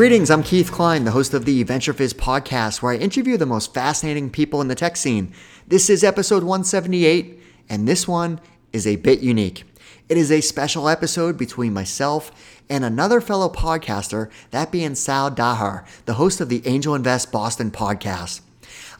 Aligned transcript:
Greetings, 0.00 0.30
I'm 0.30 0.42
Keith 0.42 0.72
Cline, 0.72 1.04
the 1.04 1.10
host 1.10 1.34
of 1.34 1.44
the 1.44 1.62
VentureFizz 1.62 2.14
podcast, 2.14 2.80
where 2.80 2.94
I 2.94 2.96
interview 2.96 3.36
the 3.36 3.44
most 3.44 3.74
fascinating 3.74 4.30
people 4.30 4.62
in 4.62 4.68
the 4.68 4.74
tech 4.74 4.96
scene. 4.96 5.30
This 5.68 5.90
is 5.90 6.02
episode 6.02 6.42
178, 6.42 7.38
and 7.68 7.86
this 7.86 8.08
one 8.08 8.40
is 8.72 8.86
a 8.86 8.96
bit 8.96 9.20
unique. 9.20 9.64
It 10.08 10.16
is 10.16 10.32
a 10.32 10.40
special 10.40 10.88
episode 10.88 11.36
between 11.36 11.74
myself 11.74 12.32
and 12.70 12.82
another 12.82 13.20
fellow 13.20 13.50
podcaster, 13.50 14.30
that 14.52 14.72
being 14.72 14.94
Sal 14.94 15.30
Daher, 15.30 15.84
the 16.06 16.14
host 16.14 16.40
of 16.40 16.48
the 16.48 16.66
Angel 16.66 16.94
Invest 16.94 17.30
Boston 17.30 17.70
podcast. 17.70 18.40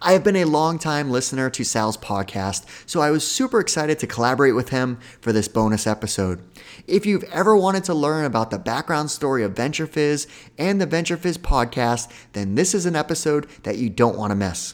I 0.02 0.12
have 0.12 0.24
been 0.24 0.36
a 0.36 0.46
long-time 0.46 1.10
listener 1.10 1.50
to 1.50 1.62
Sal's 1.62 1.98
podcast, 1.98 2.64
so 2.88 3.02
I 3.02 3.10
was 3.10 3.30
super 3.30 3.60
excited 3.60 3.98
to 3.98 4.06
collaborate 4.06 4.54
with 4.54 4.70
him 4.70 4.98
for 5.20 5.30
this 5.30 5.46
bonus 5.46 5.86
episode. 5.86 6.42
If 6.86 7.04
you've 7.04 7.24
ever 7.24 7.54
wanted 7.54 7.84
to 7.84 7.92
learn 7.92 8.24
about 8.24 8.50
the 8.50 8.58
background 8.58 9.10
story 9.10 9.44
of 9.44 9.52
VentureFizz 9.52 10.26
and 10.56 10.80
the 10.80 10.86
VentureFizz 10.86 11.36
podcast, 11.40 12.10
then 12.32 12.54
this 12.54 12.74
is 12.74 12.86
an 12.86 12.96
episode 12.96 13.46
that 13.64 13.76
you 13.76 13.90
don't 13.90 14.16
want 14.16 14.30
to 14.30 14.36
miss. 14.36 14.72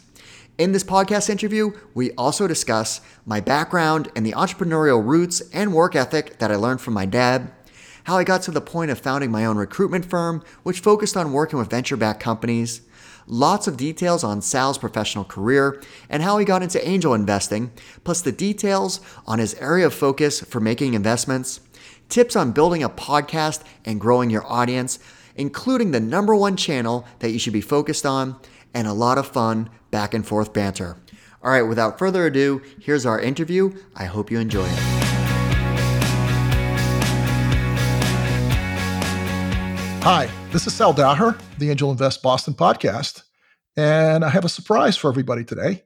In 0.58 0.70
this 0.70 0.84
podcast 0.84 1.28
interview, 1.28 1.72
we 1.92 2.12
also 2.12 2.46
discuss 2.46 3.00
my 3.24 3.40
background 3.40 4.12
and 4.14 4.24
the 4.24 4.32
entrepreneurial 4.32 5.04
roots 5.04 5.42
and 5.52 5.74
work 5.74 5.96
ethic 5.96 6.38
that 6.38 6.52
I 6.52 6.56
learned 6.56 6.80
from 6.80 6.94
my 6.94 7.04
dad, 7.04 7.50
how 8.04 8.16
I 8.16 8.22
got 8.22 8.42
to 8.42 8.52
the 8.52 8.60
point 8.60 8.92
of 8.92 9.00
founding 9.00 9.32
my 9.32 9.44
own 9.44 9.56
recruitment 9.56 10.04
firm, 10.04 10.44
which 10.62 10.78
focused 10.78 11.16
on 11.16 11.32
working 11.32 11.58
with 11.58 11.68
venture 11.68 11.96
backed 11.96 12.20
companies, 12.20 12.82
lots 13.26 13.66
of 13.66 13.76
details 13.76 14.24
on 14.24 14.40
Sal's 14.42 14.78
professional 14.78 15.24
career 15.24 15.82
and 16.08 16.22
how 16.22 16.38
he 16.38 16.44
got 16.44 16.62
into 16.62 16.86
angel 16.86 17.14
investing, 17.14 17.72
plus 18.04 18.22
the 18.22 18.32
details 18.32 19.00
on 19.26 19.38
his 19.38 19.54
area 19.54 19.86
of 19.86 19.94
focus 19.94 20.40
for 20.40 20.60
making 20.60 20.94
investments, 20.94 21.60
tips 22.08 22.36
on 22.36 22.52
building 22.52 22.82
a 22.82 22.88
podcast 22.88 23.62
and 23.84 24.00
growing 24.00 24.30
your 24.30 24.46
audience, 24.46 24.98
including 25.34 25.90
the 25.90 26.00
number 26.00 26.34
one 26.34 26.56
channel 26.56 27.06
that 27.18 27.30
you 27.30 27.38
should 27.38 27.52
be 27.52 27.60
focused 27.60 28.06
on, 28.06 28.36
and 28.72 28.86
a 28.86 28.92
lot 28.92 29.18
of 29.18 29.26
fun 29.26 29.70
back 29.90 30.14
and 30.14 30.26
forth 30.26 30.52
banter. 30.52 30.96
All 31.42 31.50
right, 31.50 31.62
without 31.62 31.98
further 31.98 32.26
ado, 32.26 32.62
here's 32.80 33.06
our 33.06 33.20
interview. 33.20 33.72
I 33.94 34.06
hope 34.06 34.30
you 34.30 34.38
enjoy 34.38 34.66
it. 34.66 34.95
Hi, 40.08 40.30
this 40.52 40.68
is 40.68 40.72
Sal 40.72 40.94
Daher, 40.94 41.36
the 41.58 41.68
Angel 41.68 41.90
Invest 41.90 42.22
Boston 42.22 42.54
podcast. 42.54 43.24
And 43.76 44.24
I 44.24 44.28
have 44.28 44.44
a 44.44 44.48
surprise 44.48 44.96
for 44.96 45.10
everybody 45.10 45.42
today 45.42 45.82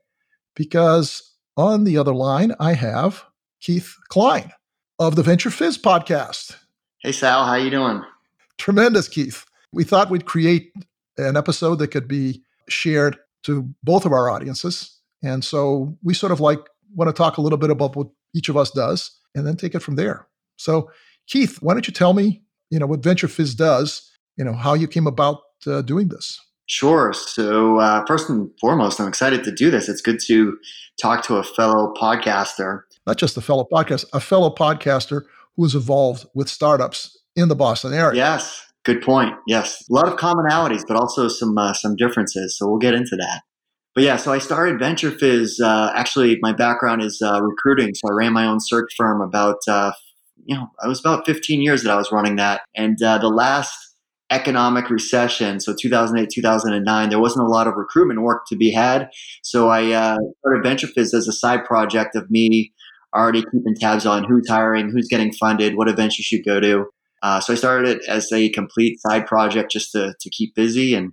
because 0.55 1.37
on 1.57 1.85
the 1.85 1.97
other 1.97 2.15
line, 2.15 2.55
I 2.61 2.75
have 2.75 3.25
Keith 3.63 3.97
Cline 4.11 4.53
of 4.99 5.17
the 5.17 5.23
VentureFizz 5.23 5.81
podcast. 5.81 6.55
Hey, 6.99 7.13
Sal, 7.13 7.47
how 7.47 7.55
you 7.55 7.71
doing? 7.71 8.03
Tremendous, 8.59 9.09
Keith. 9.09 9.47
We 9.73 9.85
thought 9.85 10.11
we'd 10.11 10.27
create 10.27 10.71
an 11.17 11.39
episode 11.39 11.77
that 11.77 11.89
could 11.89 12.07
be 12.07 12.43
shared 12.69 13.17
to 13.45 13.75
both 13.83 14.05
of 14.05 14.13
our 14.13 14.29
audiences. 14.29 15.01
And 15.23 15.43
so 15.43 15.97
we 16.03 16.13
sort 16.13 16.33
of 16.33 16.41
like 16.41 16.61
want 16.95 17.09
to 17.09 17.15
talk 17.15 17.39
a 17.39 17.41
little 17.41 17.57
bit 17.57 17.71
about 17.71 17.97
what 17.97 18.09
each 18.35 18.51
of 18.51 18.59
us 18.59 18.71
does 18.71 19.19
and 19.35 19.47
then 19.47 19.57
take 19.57 19.75
it 19.75 19.81
from 19.81 19.97
there. 19.97 20.29
So, 20.59 20.91
Keith, 21.27 21.63
why 21.63 21.73
don't 21.73 21.89
you 21.89 21.95
tell 21.95 22.13
me, 22.13 22.43
you 22.69 22.79
know, 22.79 22.87
what 22.87 23.01
VentureFizz 23.01 23.57
does 23.57 24.09
you 24.41 24.45
know 24.47 24.55
how 24.55 24.73
you 24.73 24.89
came 24.89 25.07
about 25.07 25.43
uh, 25.67 25.83
doing 25.83 26.09
this. 26.09 26.41
Sure. 26.65 27.13
So 27.13 27.79
uh, 27.79 28.05
first 28.07 28.31
and 28.31 28.51
foremost, 28.59 28.99
I'm 28.99 29.07
excited 29.07 29.45
to 29.45 29.53
do 29.53 29.71
this. 29.71 29.89
It's 29.89 30.01
good 30.01 30.19
to 30.29 30.57
talk 31.01 31.23
to 31.25 31.37
a 31.37 31.43
fellow 31.43 31.93
podcaster. 32.01 32.83
Not 33.07 33.19
just 33.19 33.37
a 33.37 33.43
fellow 33.43 33.69
podcast, 33.71 34.07
a 34.15 34.21
fellow 34.21 34.55
podcaster 34.55 35.25
who 35.57 35.65
is 35.67 35.75
involved 35.75 36.27
with 36.35 36.49
startups 36.49 37.19
in 37.37 37.49
the 37.49 37.55
Boston 37.55 37.93
area. 37.93 38.17
Yes, 38.17 38.65
good 38.85 39.03
point. 39.03 39.35
Yes, 39.47 39.85
a 39.91 39.93
lot 39.93 40.09
of 40.09 40.19
commonalities, 40.19 40.85
but 40.89 40.97
also 40.97 41.29
some 41.29 41.59
uh, 41.59 41.75
some 41.75 41.95
differences. 41.97 42.57
So 42.57 42.67
we'll 42.67 42.79
get 42.79 42.95
into 42.95 43.17
that. 43.17 43.43
But 43.95 44.05
yeah, 44.05 44.17
so 44.17 44.33
I 44.33 44.39
started 44.39 44.81
VentureFizz. 44.81 45.61
Uh, 45.61 45.93
actually, 45.95 46.39
my 46.41 46.55
background 46.55 47.03
is 47.03 47.21
uh, 47.21 47.43
recruiting, 47.43 47.93
so 47.95 48.09
I 48.09 48.15
ran 48.15 48.33
my 48.33 48.47
own 48.47 48.61
search 48.61 48.95
firm 48.97 49.21
about 49.21 49.59
uh, 49.69 49.93
you 50.47 50.57
know 50.57 50.69
I 50.83 50.89
was 50.89 51.01
about 51.01 51.27
15 51.27 51.61
years 51.61 51.83
that 51.83 51.91
I 51.91 51.97
was 51.97 52.11
running 52.11 52.37
that, 52.37 52.63
and 52.75 53.03
uh, 53.03 53.19
the 53.19 53.29
last 53.29 53.90
economic 54.31 54.91
recession, 54.91 55.61
so 55.61 55.75
2008, 55.79 56.31
2009, 56.33 57.09
there 57.09 57.19
wasn't 57.19 57.45
a 57.45 57.49
lot 57.49 57.67
of 57.67 57.75
recruitment 57.77 58.23
work 58.23 58.43
to 58.49 58.57
be 58.57 58.71
had. 58.71 59.09
So 59.43 59.69
I 59.69 59.91
uh, 59.91 60.17
started 60.39 60.65
VentureFizz 60.65 61.15
as 61.15 61.27
a 61.29 61.33
side 61.33 61.65
project 61.65 62.15
of 62.15 62.31
me 62.31 62.73
already 63.15 63.43
keeping 63.43 63.75
tabs 63.75 64.07
on 64.07 64.25
who's 64.25 64.49
hiring, 64.49 64.91
who's 64.91 65.09
getting 65.09 65.33
funded, 65.33 65.77
what 65.77 65.89
events 65.89 66.19
you 66.19 66.23
should 66.23 66.45
go 66.45 66.61
to. 66.61 66.87
Uh, 67.23 67.41
so 67.41 67.53
I 67.53 67.57
started 67.57 67.89
it 67.89 68.09
as 68.09 68.33
a 68.33 68.49
complete 68.51 69.01
side 69.01 69.27
project 69.27 69.71
just 69.71 69.93
to, 69.93 70.15
to 70.19 70.31
keep 70.31 70.55
busy 70.55 70.95
and 70.95 71.13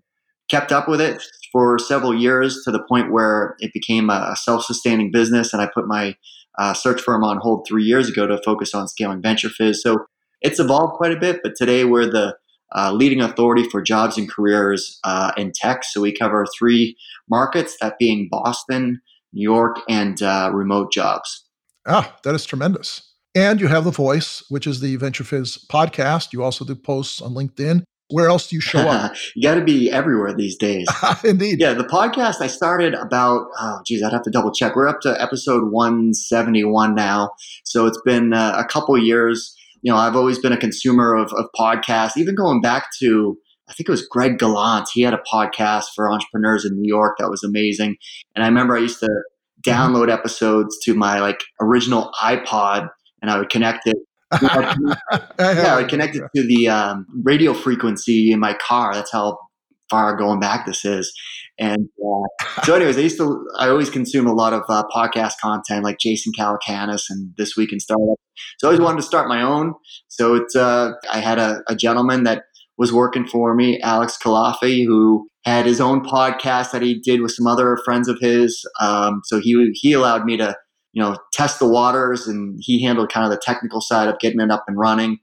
kept 0.49 0.71
up 0.71 0.87
with 0.87 1.01
it 1.01 1.21
for 1.51 1.77
several 1.79 2.13
years 2.13 2.61
to 2.63 2.71
the 2.71 2.83
point 2.87 3.11
where 3.11 3.55
it 3.59 3.73
became 3.73 4.09
a 4.09 4.35
self-sustaining 4.35 5.11
business. 5.11 5.53
And 5.53 5.61
I 5.61 5.69
put 5.73 5.87
my 5.87 6.15
uh, 6.57 6.73
search 6.73 7.01
firm 7.01 7.23
on 7.23 7.39
hold 7.41 7.65
three 7.67 7.83
years 7.83 8.09
ago 8.09 8.27
to 8.27 8.41
focus 8.43 8.73
on 8.73 8.87
scaling 8.87 9.21
VentureFizz. 9.21 9.77
So 9.77 10.05
it's 10.41 10.59
evolved 10.59 10.93
quite 10.93 11.11
a 11.11 11.19
bit, 11.19 11.39
but 11.43 11.55
today 11.55 11.83
we're 11.83 12.05
the 12.05 12.35
uh, 12.75 12.91
leading 12.91 13.21
authority 13.21 13.63
for 13.69 13.81
jobs 13.81 14.17
and 14.17 14.29
careers 14.29 14.99
uh, 15.03 15.31
in 15.37 15.51
tech. 15.53 15.83
So 15.83 16.01
we 16.01 16.11
cover 16.11 16.45
three 16.57 16.97
markets, 17.29 17.77
that 17.81 17.97
being 17.97 18.27
Boston, 18.29 19.01
New 19.33 19.43
York, 19.43 19.79
and 19.89 20.21
uh, 20.21 20.51
remote 20.53 20.91
jobs. 20.91 21.45
Ah, 21.87 22.17
that 22.23 22.35
is 22.35 22.45
tremendous. 22.45 23.13
And 23.35 23.61
you 23.61 23.67
have 23.67 23.83
The 23.83 23.91
Voice, 23.91 24.43
which 24.49 24.65
is 24.65 24.79
the 24.79 24.97
VentureFizz 24.97 25.67
podcast. 25.67 26.33
You 26.33 26.43
also 26.43 26.65
do 26.65 26.75
posts 26.75 27.21
on 27.21 27.33
LinkedIn. 27.33 27.83
Where 28.09 28.29
else 28.29 28.47
do 28.47 28.55
you 28.55 28.61
show 28.61 28.79
up? 28.79 29.15
you 29.35 29.43
got 29.43 29.55
to 29.55 29.63
be 29.63 29.91
everywhere 29.91 30.33
these 30.33 30.55
days. 30.55 30.87
Indeed. 31.25 31.59
Yeah, 31.59 31.73
the 31.73 31.83
podcast 31.83 32.41
I 32.41 32.47
started 32.47 32.93
about, 32.93 33.47
oh, 33.59 33.81
geez, 33.85 34.01
I'd 34.01 34.13
have 34.13 34.21
to 34.23 34.31
double 34.31 34.51
check. 34.51 34.75
We're 34.75 34.87
up 34.87 35.01
to 35.01 35.21
episode 35.21 35.71
171 35.71 36.95
now. 36.95 37.31
So 37.65 37.85
it's 37.85 38.01
been 38.05 38.33
uh, 38.33 38.55
a 38.57 38.65
couple 38.65 38.97
years 38.97 39.56
you 39.87 39.93
know, 39.93 39.99
I've 39.99 40.17
always 40.17 40.37
been 40.37 40.51
a 40.51 40.57
consumer 40.57 41.15
of, 41.15 41.31
of 41.31 41.45
podcasts, 41.57 42.17
even 42.17 42.35
going 42.35 42.59
back 42.59 42.87
to, 42.99 43.37
I 43.69 43.73
think 43.73 43.87
it 43.87 43.91
was 43.91 44.05
Greg 44.05 44.37
Galant. 44.37 44.89
He 44.93 45.01
had 45.01 45.13
a 45.13 45.21
podcast 45.31 45.85
for 45.95 46.11
entrepreneurs 46.11 46.65
in 46.65 46.73
New 46.75 46.85
York 46.85 47.15
that 47.19 47.29
was 47.29 47.41
amazing. 47.41 47.95
And 48.35 48.43
I 48.43 48.49
remember 48.49 48.75
I 48.75 48.81
used 48.81 48.99
to 48.99 49.05
mm-hmm. 49.05 49.71
download 49.71 50.11
episodes 50.11 50.77
to 50.83 50.93
my 50.93 51.21
like 51.21 51.41
original 51.61 52.11
iPod 52.21 52.89
and 53.21 53.31
I 53.31 53.37
would 53.37 53.49
connect 53.49 53.87
it. 53.87 53.95
yeah, 54.41 54.97
I 55.39 55.77
would 55.77 55.87
connect 55.87 56.17
it 56.17 56.23
to 56.35 56.43
the 56.45 56.67
um, 56.67 57.05
radio 57.23 57.53
frequency 57.53 58.33
in 58.33 58.41
my 58.41 58.55
car. 58.55 58.93
That's 58.93 59.13
how 59.13 59.37
far 59.89 60.15
going 60.15 60.39
back 60.39 60.65
this 60.65 60.85
is. 60.85 61.13
And 61.59 61.89
uh, 62.05 62.61
so, 62.63 62.75
anyways, 62.75 62.97
I 62.97 63.01
used 63.01 63.17
to, 63.17 63.47
I 63.57 63.69
always 63.69 63.89
consume 63.89 64.27
a 64.27 64.33
lot 64.33 64.53
of 64.53 64.63
uh, 64.69 64.83
podcast 64.93 65.33
content 65.41 65.83
like 65.83 65.99
Jason 65.99 66.31
Calacanis 66.37 67.05
and 67.09 67.33
This 67.37 67.55
Week 67.57 67.73
in 67.73 67.79
Startup. 67.79 68.17
So 68.59 68.67
I 68.67 68.69
always 68.69 68.81
wanted 68.81 68.97
to 68.97 69.03
start 69.03 69.27
my 69.27 69.41
own. 69.41 69.73
So 70.07 70.35
it's, 70.35 70.55
uh, 70.55 70.91
I 71.11 71.19
had 71.19 71.39
a, 71.39 71.61
a, 71.67 71.75
gentleman 71.75 72.23
that 72.23 72.43
was 72.77 72.93
working 72.93 73.25
for 73.25 73.55
me, 73.55 73.79
Alex 73.81 74.17
Kalafi, 74.23 74.85
who 74.85 75.27
had 75.45 75.65
his 75.65 75.81
own 75.81 76.05
podcast 76.05 76.71
that 76.71 76.83
he 76.83 76.99
did 76.99 77.21
with 77.21 77.31
some 77.31 77.47
other 77.47 77.77
friends 77.83 78.07
of 78.07 78.19
his. 78.19 78.63
Um, 78.79 79.21
so 79.25 79.39
he, 79.41 79.71
he 79.73 79.93
allowed 79.93 80.25
me 80.25 80.37
to 80.37 80.55
you 80.93 81.01
know, 81.01 81.17
test 81.33 81.59
the 81.59 81.67
waters, 81.67 82.27
and 82.27 82.57
he 82.61 82.83
handled 82.83 83.11
kind 83.11 83.25
of 83.25 83.31
the 83.31 83.41
technical 83.43 83.81
side 83.81 84.09
of 84.09 84.19
getting 84.19 84.39
it 84.39 84.51
up 84.51 84.63
and 84.67 84.77
running. 84.77 85.19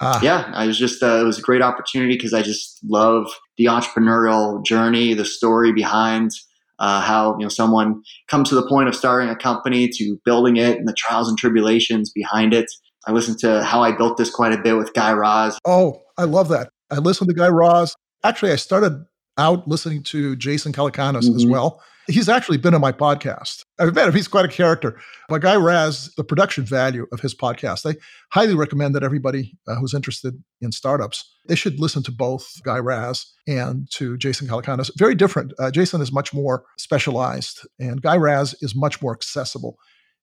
Uh, 0.00 0.18
yeah, 0.22 0.50
I 0.54 0.66
was 0.66 0.78
just 0.78 1.02
uh, 1.02 1.20
it 1.20 1.24
was 1.24 1.38
a 1.38 1.42
great 1.42 1.62
opportunity 1.62 2.14
because 2.14 2.32
I 2.32 2.42
just 2.42 2.78
love 2.84 3.26
the 3.56 3.66
entrepreneurial 3.66 4.64
journey, 4.64 5.14
the 5.14 5.24
story 5.24 5.72
behind 5.72 6.30
uh, 6.78 7.00
how 7.00 7.36
you 7.38 7.44
know 7.44 7.48
someone 7.48 8.02
comes 8.28 8.48
to 8.48 8.54
the 8.54 8.66
point 8.66 8.88
of 8.88 8.94
starting 8.94 9.28
a 9.28 9.36
company 9.36 9.88
to 9.88 10.16
building 10.24 10.56
it, 10.56 10.78
and 10.78 10.88
the 10.88 10.94
trials 10.94 11.28
and 11.28 11.36
tribulations 11.36 12.10
behind 12.10 12.54
it. 12.54 12.66
I 13.06 13.12
listened 13.12 13.38
to 13.40 13.64
how 13.64 13.82
I 13.82 13.92
built 13.92 14.16
this 14.16 14.30
quite 14.30 14.52
a 14.52 14.60
bit 14.60 14.76
with 14.76 14.92
Guy 14.92 15.12
Raz. 15.12 15.58
Oh, 15.64 16.02
I 16.16 16.24
love 16.24 16.48
that. 16.48 16.70
I 16.90 16.96
listened 16.96 17.28
to 17.28 17.34
Guy 17.34 17.48
Raz. 17.48 17.94
Actually, 18.24 18.52
I 18.52 18.56
started 18.56 19.04
out 19.38 19.68
listening 19.68 20.02
to 20.04 20.36
Jason 20.36 20.72
Calacanis 20.72 21.24
mm-hmm. 21.24 21.36
as 21.36 21.46
well. 21.46 21.82
He's 22.08 22.28
actually 22.28 22.56
been 22.56 22.74
on 22.74 22.80
my 22.80 22.92
podcast. 22.92 23.64
I've 23.78 23.94
met 23.94 24.08
him. 24.08 24.14
He's 24.14 24.28
quite 24.28 24.46
a 24.46 24.48
character. 24.48 24.98
But 25.28 25.42
Guy 25.42 25.56
Raz, 25.56 26.10
the 26.16 26.24
production 26.24 26.64
value 26.64 27.06
of 27.12 27.20
his 27.20 27.34
podcast, 27.34 27.84
I 27.88 27.98
highly 28.32 28.54
recommend 28.54 28.94
that 28.94 29.02
everybody 29.02 29.58
uh, 29.68 29.74
who's 29.74 29.92
interested 29.92 30.42
in 30.62 30.72
startups, 30.72 31.30
they 31.48 31.54
should 31.54 31.78
listen 31.78 32.02
to 32.04 32.10
both 32.10 32.62
Guy 32.64 32.78
Raz 32.78 33.26
and 33.46 33.90
to 33.92 34.16
Jason 34.16 34.48
Calacanis. 34.48 34.90
Very 34.96 35.14
different. 35.14 35.52
Uh, 35.58 35.70
Jason 35.70 36.00
is 36.00 36.10
much 36.10 36.32
more 36.32 36.64
specialized, 36.78 37.60
and 37.78 38.00
Guy 38.00 38.16
Raz 38.16 38.54
is 38.62 38.74
much 38.74 39.02
more 39.02 39.12
accessible. 39.12 39.76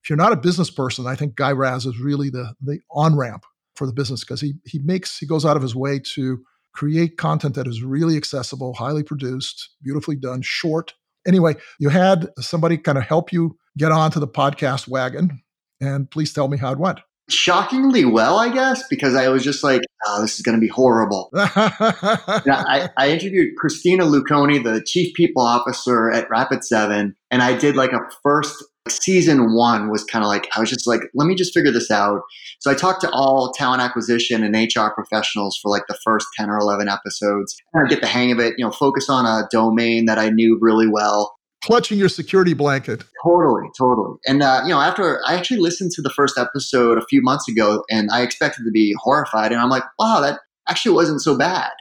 If 0.03 0.09
you're 0.09 0.17
not 0.17 0.33
a 0.33 0.38
business 0.38 0.71
person, 0.71 1.05
I 1.05 1.15
think 1.15 1.35
Guy 1.35 1.51
Raz 1.51 1.85
is 1.85 1.99
really 1.99 2.31
the, 2.31 2.55
the 2.61 2.79
on 2.91 3.15
ramp 3.15 3.45
for 3.75 3.85
the 3.85 3.93
business 3.93 4.21
because 4.21 4.41
he, 4.41 4.53
he 4.65 4.79
makes, 4.79 5.19
he 5.19 5.27
goes 5.27 5.45
out 5.45 5.55
of 5.55 5.61
his 5.61 5.75
way 5.75 5.99
to 6.13 6.43
create 6.73 7.17
content 7.17 7.55
that 7.55 7.67
is 7.67 7.83
really 7.83 8.17
accessible, 8.17 8.73
highly 8.73 9.03
produced, 9.03 9.69
beautifully 9.81 10.15
done, 10.15 10.41
short, 10.41 10.93
Anyway, 11.27 11.56
you 11.80 11.89
had 11.89 12.30
somebody 12.39 12.77
kind 12.77 12.98
of 12.98 13.04
help 13.04 13.31
you 13.33 13.57
get 13.77 13.92
onto 13.92 14.19
the 14.19 14.27
podcast 14.27 14.88
wagon. 14.88 15.42
And 15.81 16.10
please 16.10 16.33
tell 16.33 16.48
me 16.48 16.57
how 16.57 16.72
it 16.72 16.80
went. 16.80 17.00
shockingly 17.30 18.06
well, 18.06 18.38
I 18.38 18.50
guess, 18.50 18.83
because 18.88 19.16
I 19.16 19.30
was 19.30 19.44
just 19.44 19.63
like, 19.63 19.81
oh, 20.06 20.22
this 20.22 20.36
is 20.36 20.42
going 20.42 20.56
to 20.56 20.62
be 20.62 20.68
horrible. 20.68 21.31
I, 21.36 22.89
I, 22.98 23.10
interviewed 23.10 23.56
Christina 23.57 24.06
Luconi, 24.06 24.63
the 24.63 24.81
chief 24.86 25.13
people 25.16 25.42
officer 25.42 26.12
at 26.12 26.30
Rapid7, 26.30 27.13
and 27.31 27.42
I 27.42 27.57
did 27.57 27.75
like 27.75 27.92
a 27.92 28.00
first 28.24 28.63
season 28.89 29.55
one 29.55 29.89
was 29.89 30.03
kind 30.03 30.23
of 30.23 30.27
like, 30.27 30.47
I 30.55 30.59
was 30.59 30.69
just 30.69 30.87
like, 30.87 31.01
let 31.13 31.27
me 31.27 31.35
just 31.35 31.53
figure 31.53 31.71
this 31.71 31.89
out. 31.89 32.21
So 32.59 32.71
I 32.71 32.75
talked 32.75 33.01
to 33.01 33.09
all 33.11 33.51
talent 33.51 33.81
acquisition 33.81 34.43
and 34.43 34.55
HR 34.55 34.89
professionals 34.93 35.57
for 35.61 35.69
like 35.69 35.83
the 35.87 35.97
first 36.03 36.27
10 36.37 36.49
or 36.49 36.57
11 36.59 36.87
episodes. 36.87 37.55
And 37.73 37.85
I 37.85 37.89
get 37.89 38.01
the 38.01 38.07
hang 38.07 38.31
of 38.31 38.39
it, 38.39 38.55
you 38.57 38.65
know, 38.65 38.71
focus 38.71 39.09
on 39.09 39.25
a 39.25 39.47
domain 39.51 40.05
that 40.05 40.19
I 40.19 40.29
knew 40.29 40.57
really 40.61 40.87
well 40.87 41.35
clutching 41.65 41.97
your 41.97 42.09
security 42.09 42.53
blanket. 42.53 43.03
Totally, 43.23 43.67
totally. 43.77 44.17
And 44.27 44.43
uh, 44.43 44.61
you 44.63 44.69
know, 44.69 44.79
after 44.79 45.19
I 45.25 45.35
actually 45.35 45.59
listened 45.59 45.91
to 45.91 46.01
the 46.01 46.11
first 46.11 46.38
episode 46.38 46.97
a 46.97 47.05
few 47.09 47.21
months 47.23 47.49
ago, 47.49 47.83
and 47.89 48.09
I 48.11 48.21
expected 48.21 48.63
to 48.65 48.71
be 48.71 48.93
horrified, 48.99 49.51
and 49.51 49.59
I'm 49.59 49.69
like, 49.69 49.83
wow, 49.97 50.21
that 50.21 50.39
actually 50.69 50.93
wasn't 50.93 51.21
so 51.21 51.38
bad. 51.38 51.71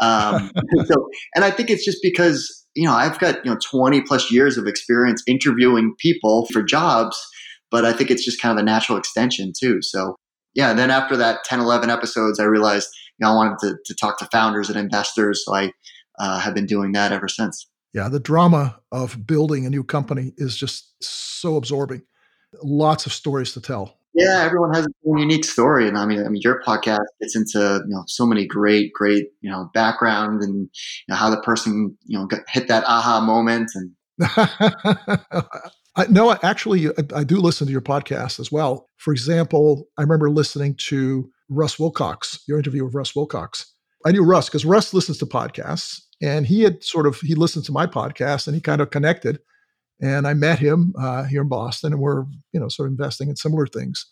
Um, 0.00 0.50
so, 0.86 1.08
and 1.34 1.44
I 1.44 1.50
think 1.50 1.70
it's 1.70 1.84
just 1.84 1.98
because 2.02 2.57
you 2.74 2.86
know 2.86 2.94
I've 2.94 3.18
got 3.18 3.44
you 3.44 3.50
know 3.50 3.58
20 3.70 4.02
plus 4.02 4.30
years 4.30 4.56
of 4.56 4.66
experience 4.66 5.22
interviewing 5.26 5.94
people 5.98 6.46
for 6.52 6.62
jobs, 6.62 7.18
but 7.70 7.84
I 7.84 7.92
think 7.92 8.10
it's 8.10 8.24
just 8.24 8.40
kind 8.40 8.58
of 8.58 8.62
a 8.62 8.66
natural 8.66 8.98
extension 8.98 9.52
too. 9.58 9.82
So 9.82 10.16
yeah, 10.54 10.72
then 10.72 10.90
after 10.90 11.16
that 11.16 11.44
10, 11.44 11.60
11 11.60 11.90
episodes, 11.90 12.40
I 12.40 12.44
realized 12.44 12.88
you 13.18 13.26
know 13.26 13.32
I 13.32 13.36
wanted 13.36 13.58
to, 13.60 13.76
to 13.84 13.94
talk 13.94 14.18
to 14.18 14.28
founders 14.32 14.68
and 14.68 14.78
investors, 14.78 15.44
so 15.44 15.54
I 15.54 15.72
uh, 16.18 16.38
have 16.40 16.54
been 16.54 16.66
doing 16.66 16.92
that 16.92 17.12
ever 17.12 17.28
since. 17.28 17.68
Yeah, 17.94 18.08
the 18.08 18.20
drama 18.20 18.80
of 18.92 19.26
building 19.26 19.66
a 19.66 19.70
new 19.70 19.82
company 19.82 20.32
is 20.36 20.56
just 20.56 21.02
so 21.02 21.56
absorbing. 21.56 22.02
Lots 22.62 23.06
of 23.06 23.12
stories 23.12 23.52
to 23.52 23.60
tell. 23.60 23.97
Yeah, 24.18 24.42
everyone 24.42 24.74
has 24.74 24.84
a 24.84 24.90
unique 25.04 25.44
story, 25.44 25.86
and 25.86 25.96
I 25.96 26.04
mean, 26.04 26.24
I 26.24 26.28
mean, 26.28 26.42
your 26.42 26.60
podcast 26.66 27.06
gets 27.20 27.36
into 27.36 27.82
you 27.86 27.94
know 27.94 28.02
so 28.08 28.26
many 28.26 28.46
great, 28.46 28.92
great 28.92 29.26
you 29.40 29.50
know 29.50 29.70
background 29.74 30.42
and 30.42 30.62
you 30.62 31.06
know, 31.08 31.14
how 31.14 31.30
the 31.30 31.40
person 31.40 31.96
you 32.04 32.18
know 32.18 32.26
got, 32.26 32.40
hit 32.48 32.68
that 32.68 32.84
aha 32.84 33.20
moment 33.20 33.70
and. 33.74 33.92
I, 35.96 36.06
no, 36.10 36.36
actually, 36.44 36.88
I, 36.88 36.92
I 37.16 37.24
do 37.24 37.38
listen 37.38 37.66
to 37.66 37.72
your 37.72 37.80
podcast 37.80 38.38
as 38.38 38.52
well. 38.52 38.88
For 38.98 39.12
example, 39.12 39.88
I 39.96 40.02
remember 40.02 40.30
listening 40.30 40.76
to 40.88 41.28
Russ 41.48 41.78
Wilcox, 41.78 42.40
your 42.46 42.58
interview 42.58 42.84
with 42.84 42.94
Russ 42.94 43.16
Wilcox. 43.16 43.72
I 44.06 44.12
knew 44.12 44.24
Russ 44.24 44.48
because 44.48 44.64
Russ 44.64 44.94
listens 44.94 45.18
to 45.18 45.26
podcasts 45.26 46.00
and 46.22 46.46
he 46.46 46.62
had 46.62 46.82
sort 46.82 47.06
of 47.06 47.20
he 47.20 47.34
listened 47.34 47.64
to 47.66 47.72
my 47.72 47.86
podcast 47.86 48.46
and 48.46 48.54
he 48.54 48.60
kind 48.60 48.80
of 48.80 48.90
connected 48.90 49.40
and 50.00 50.26
i 50.26 50.34
met 50.34 50.58
him 50.58 50.94
uh, 50.98 51.24
here 51.24 51.42
in 51.42 51.48
boston 51.48 51.92
and 51.92 52.00
we're 52.00 52.24
you 52.52 52.60
know 52.60 52.68
sort 52.68 52.86
of 52.86 52.92
investing 52.92 53.28
in 53.28 53.36
similar 53.36 53.66
things. 53.66 54.06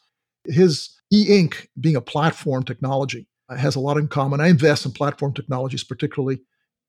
His 0.46 0.90
e-ink 1.12 1.68
being 1.80 1.96
a 1.96 2.00
platform 2.00 2.62
technology 2.62 3.26
uh, 3.48 3.56
has 3.56 3.76
a 3.76 3.80
lot 3.80 3.96
in 3.96 4.08
common. 4.08 4.40
I 4.40 4.48
invest 4.48 4.86
in 4.86 4.92
platform 4.92 5.34
technologies 5.34 5.84
particularly 5.84 6.40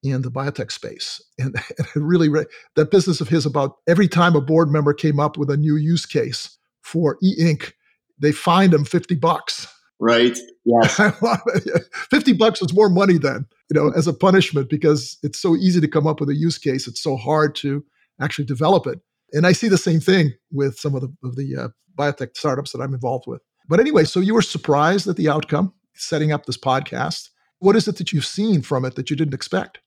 in 0.03 0.21
the 0.21 0.29
biotech 0.29 0.71
space 0.71 1.21
and, 1.39 1.55
and 1.95 2.07
really 2.07 2.29
that 2.75 2.91
business 2.91 3.19
of 3.19 3.29
his 3.29 3.45
about 3.45 3.77
every 3.87 4.07
time 4.07 4.35
a 4.35 4.41
board 4.41 4.69
member 4.69 4.93
came 4.93 5.19
up 5.19 5.37
with 5.37 5.49
a 5.49 5.57
new 5.57 5.75
use 5.75 6.05
case 6.05 6.57
for 6.81 7.17
e-ink 7.23 7.73
they 8.19 8.31
fined 8.31 8.73
him 8.73 8.83
50 8.83 9.15
bucks. 9.15 9.67
Right 9.99 10.37
yes. 10.65 10.99
50 12.11 12.33
bucks 12.33 12.61
was 12.61 12.73
more 12.73 12.89
money 12.89 13.17
than 13.17 13.47
you 13.69 13.79
know, 13.79 13.91
as 13.95 14.07
a 14.07 14.13
punishment 14.13 14.69
because 14.69 15.17
it's 15.23 15.39
so 15.39 15.55
easy 15.55 15.81
to 15.81 15.87
come 15.87 16.07
up 16.07 16.19
with 16.19 16.29
a 16.29 16.35
use 16.35 16.57
case. 16.57 16.87
It's 16.87 17.01
so 17.01 17.17
hard 17.17 17.55
to 17.55 17.83
actually 18.21 18.45
develop 18.45 18.87
it. 18.87 18.99
And 19.33 19.45
I 19.45 19.51
see 19.51 19.67
the 19.67 19.77
same 19.77 19.99
thing 19.99 20.33
with 20.51 20.77
some 20.79 20.95
of 20.95 21.01
the, 21.01 21.13
of 21.23 21.35
the 21.35 21.55
uh, 21.55 21.67
biotech 21.97 22.37
startups 22.37 22.71
that 22.71 22.81
I'm 22.81 22.93
involved 22.93 23.25
with. 23.27 23.41
But 23.67 23.79
anyway, 23.79 24.05
so 24.05 24.19
you 24.19 24.33
were 24.33 24.41
surprised 24.41 25.07
at 25.07 25.17
the 25.17 25.29
outcome 25.29 25.73
setting 25.95 26.31
up 26.31 26.45
this 26.45 26.57
podcast. 26.57 27.29
What 27.59 27.75
is 27.75 27.87
it 27.87 27.97
that 27.97 28.13
you've 28.13 28.25
seen 28.25 28.61
from 28.61 28.85
it 28.85 28.95
that 28.95 29.09
you 29.09 29.15
didn't 29.15 29.33
expect? 29.33 29.79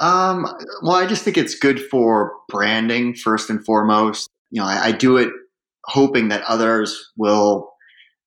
Um, 0.00 0.46
well, 0.82 0.96
I 0.96 1.06
just 1.06 1.24
think 1.24 1.36
it's 1.36 1.54
good 1.54 1.80
for 1.80 2.32
branding 2.48 3.14
first 3.14 3.50
and 3.50 3.64
foremost. 3.64 4.28
You 4.50 4.62
know, 4.62 4.66
I, 4.66 4.86
I 4.86 4.92
do 4.92 5.16
it 5.16 5.30
hoping 5.84 6.28
that 6.28 6.42
others 6.44 7.10
will 7.16 7.70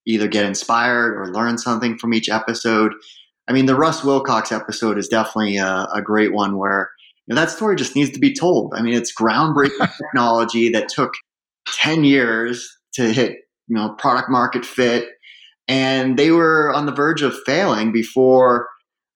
either 0.05 0.27
get 0.27 0.45
inspired 0.45 1.15
or 1.15 1.31
learn 1.31 1.57
something 1.57 1.97
from 1.97 2.13
each 2.13 2.29
episode. 2.29 2.93
I 3.47 3.53
mean, 3.53 3.65
the 3.65 3.75
Russ 3.75 4.03
Wilcox 4.03 4.51
episode 4.51 4.97
is 4.97 5.07
definitely 5.07 5.57
a, 5.57 5.87
a 5.93 6.01
great 6.01 6.33
one 6.33 6.57
where 6.57 6.91
you 7.27 7.35
know, 7.35 7.41
that 7.41 7.49
story 7.49 7.75
just 7.75 7.95
needs 7.95 8.11
to 8.11 8.19
be 8.19 8.33
told. 8.33 8.73
I 8.75 8.81
mean, 8.81 8.93
it's 8.93 9.13
groundbreaking 9.13 9.91
technology 9.97 10.69
that 10.69 10.89
took 10.89 11.13
10 11.67 12.03
years 12.03 12.69
to 12.93 13.11
hit, 13.11 13.37
you 13.67 13.75
know, 13.75 13.95
product 13.97 14.29
market 14.29 14.65
fit. 14.65 15.07
And 15.67 16.19
they 16.19 16.31
were 16.31 16.73
on 16.73 16.85
the 16.85 16.91
verge 16.91 17.21
of 17.21 17.35
failing 17.45 17.91
before 17.91 18.67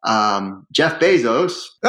um, 0.06 0.66
Jeff 0.72 1.00
Bezos. 1.00 1.64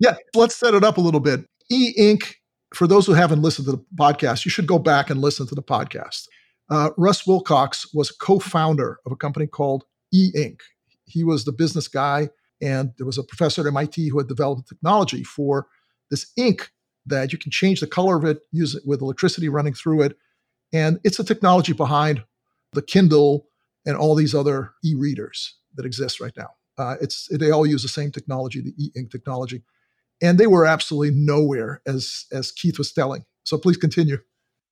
yeah, 0.00 0.16
let's 0.34 0.56
set 0.56 0.74
it 0.74 0.82
up 0.82 0.96
a 0.96 1.00
little 1.00 1.20
bit. 1.20 1.40
E 1.70 1.92
Ink, 1.96 2.36
for 2.74 2.86
those 2.86 3.06
who 3.06 3.12
haven't 3.12 3.42
listened 3.42 3.66
to 3.66 3.72
the 3.72 3.84
podcast, 3.94 4.44
you 4.44 4.50
should 4.50 4.66
go 4.66 4.78
back 4.78 5.10
and 5.10 5.20
listen 5.20 5.46
to 5.46 5.54
the 5.54 5.62
podcast. 5.62 6.26
Uh, 6.68 6.90
Russ 6.96 7.26
Wilcox 7.26 7.86
was 7.94 8.10
co 8.10 8.38
founder 8.38 8.98
of 9.06 9.12
a 9.12 9.16
company 9.16 9.46
called 9.46 9.84
E 10.12 10.32
Ink 10.34 10.60
he 11.12 11.24
was 11.24 11.44
the 11.44 11.52
business 11.52 11.88
guy, 11.88 12.30
and 12.62 12.92
there 12.96 13.06
was 13.06 13.18
a 13.18 13.24
professor 13.24 13.60
at 13.60 13.66
MIT 13.66 14.08
who 14.08 14.18
had 14.18 14.28
developed 14.28 14.68
technology 14.68 15.24
for 15.24 15.66
this 16.10 16.32
ink 16.36 16.70
that 17.04 17.32
you 17.32 17.38
can 17.38 17.50
change 17.50 17.80
the 17.80 17.86
color 17.86 18.16
of 18.16 18.24
it, 18.24 18.42
use 18.52 18.76
it 18.76 18.84
with 18.86 19.02
electricity 19.02 19.48
running 19.48 19.74
through 19.74 20.02
it. 20.02 20.16
And 20.72 21.00
it's 21.02 21.16
the 21.16 21.24
technology 21.24 21.72
behind 21.72 22.22
the 22.72 22.82
Kindle 22.82 23.48
and 23.84 23.96
all 23.96 24.14
these 24.14 24.34
other 24.34 24.72
e-readers 24.84 25.56
that 25.74 25.84
exist 25.84 26.20
right 26.20 26.32
now. 26.36 26.50
Uh, 26.78 26.96
it's 27.00 27.28
they 27.38 27.50
all 27.50 27.66
use 27.66 27.82
the 27.82 27.88
same 27.88 28.10
technology, 28.10 28.60
the 28.60 28.74
e-ink 28.78 29.10
technology, 29.10 29.62
and 30.22 30.38
they 30.38 30.46
were 30.46 30.64
absolutely 30.64 31.14
nowhere 31.14 31.82
as 31.86 32.24
as 32.32 32.50
Keith 32.50 32.78
was 32.78 32.92
telling. 32.92 33.24
So 33.44 33.58
please 33.58 33.76
continue. 33.76 34.18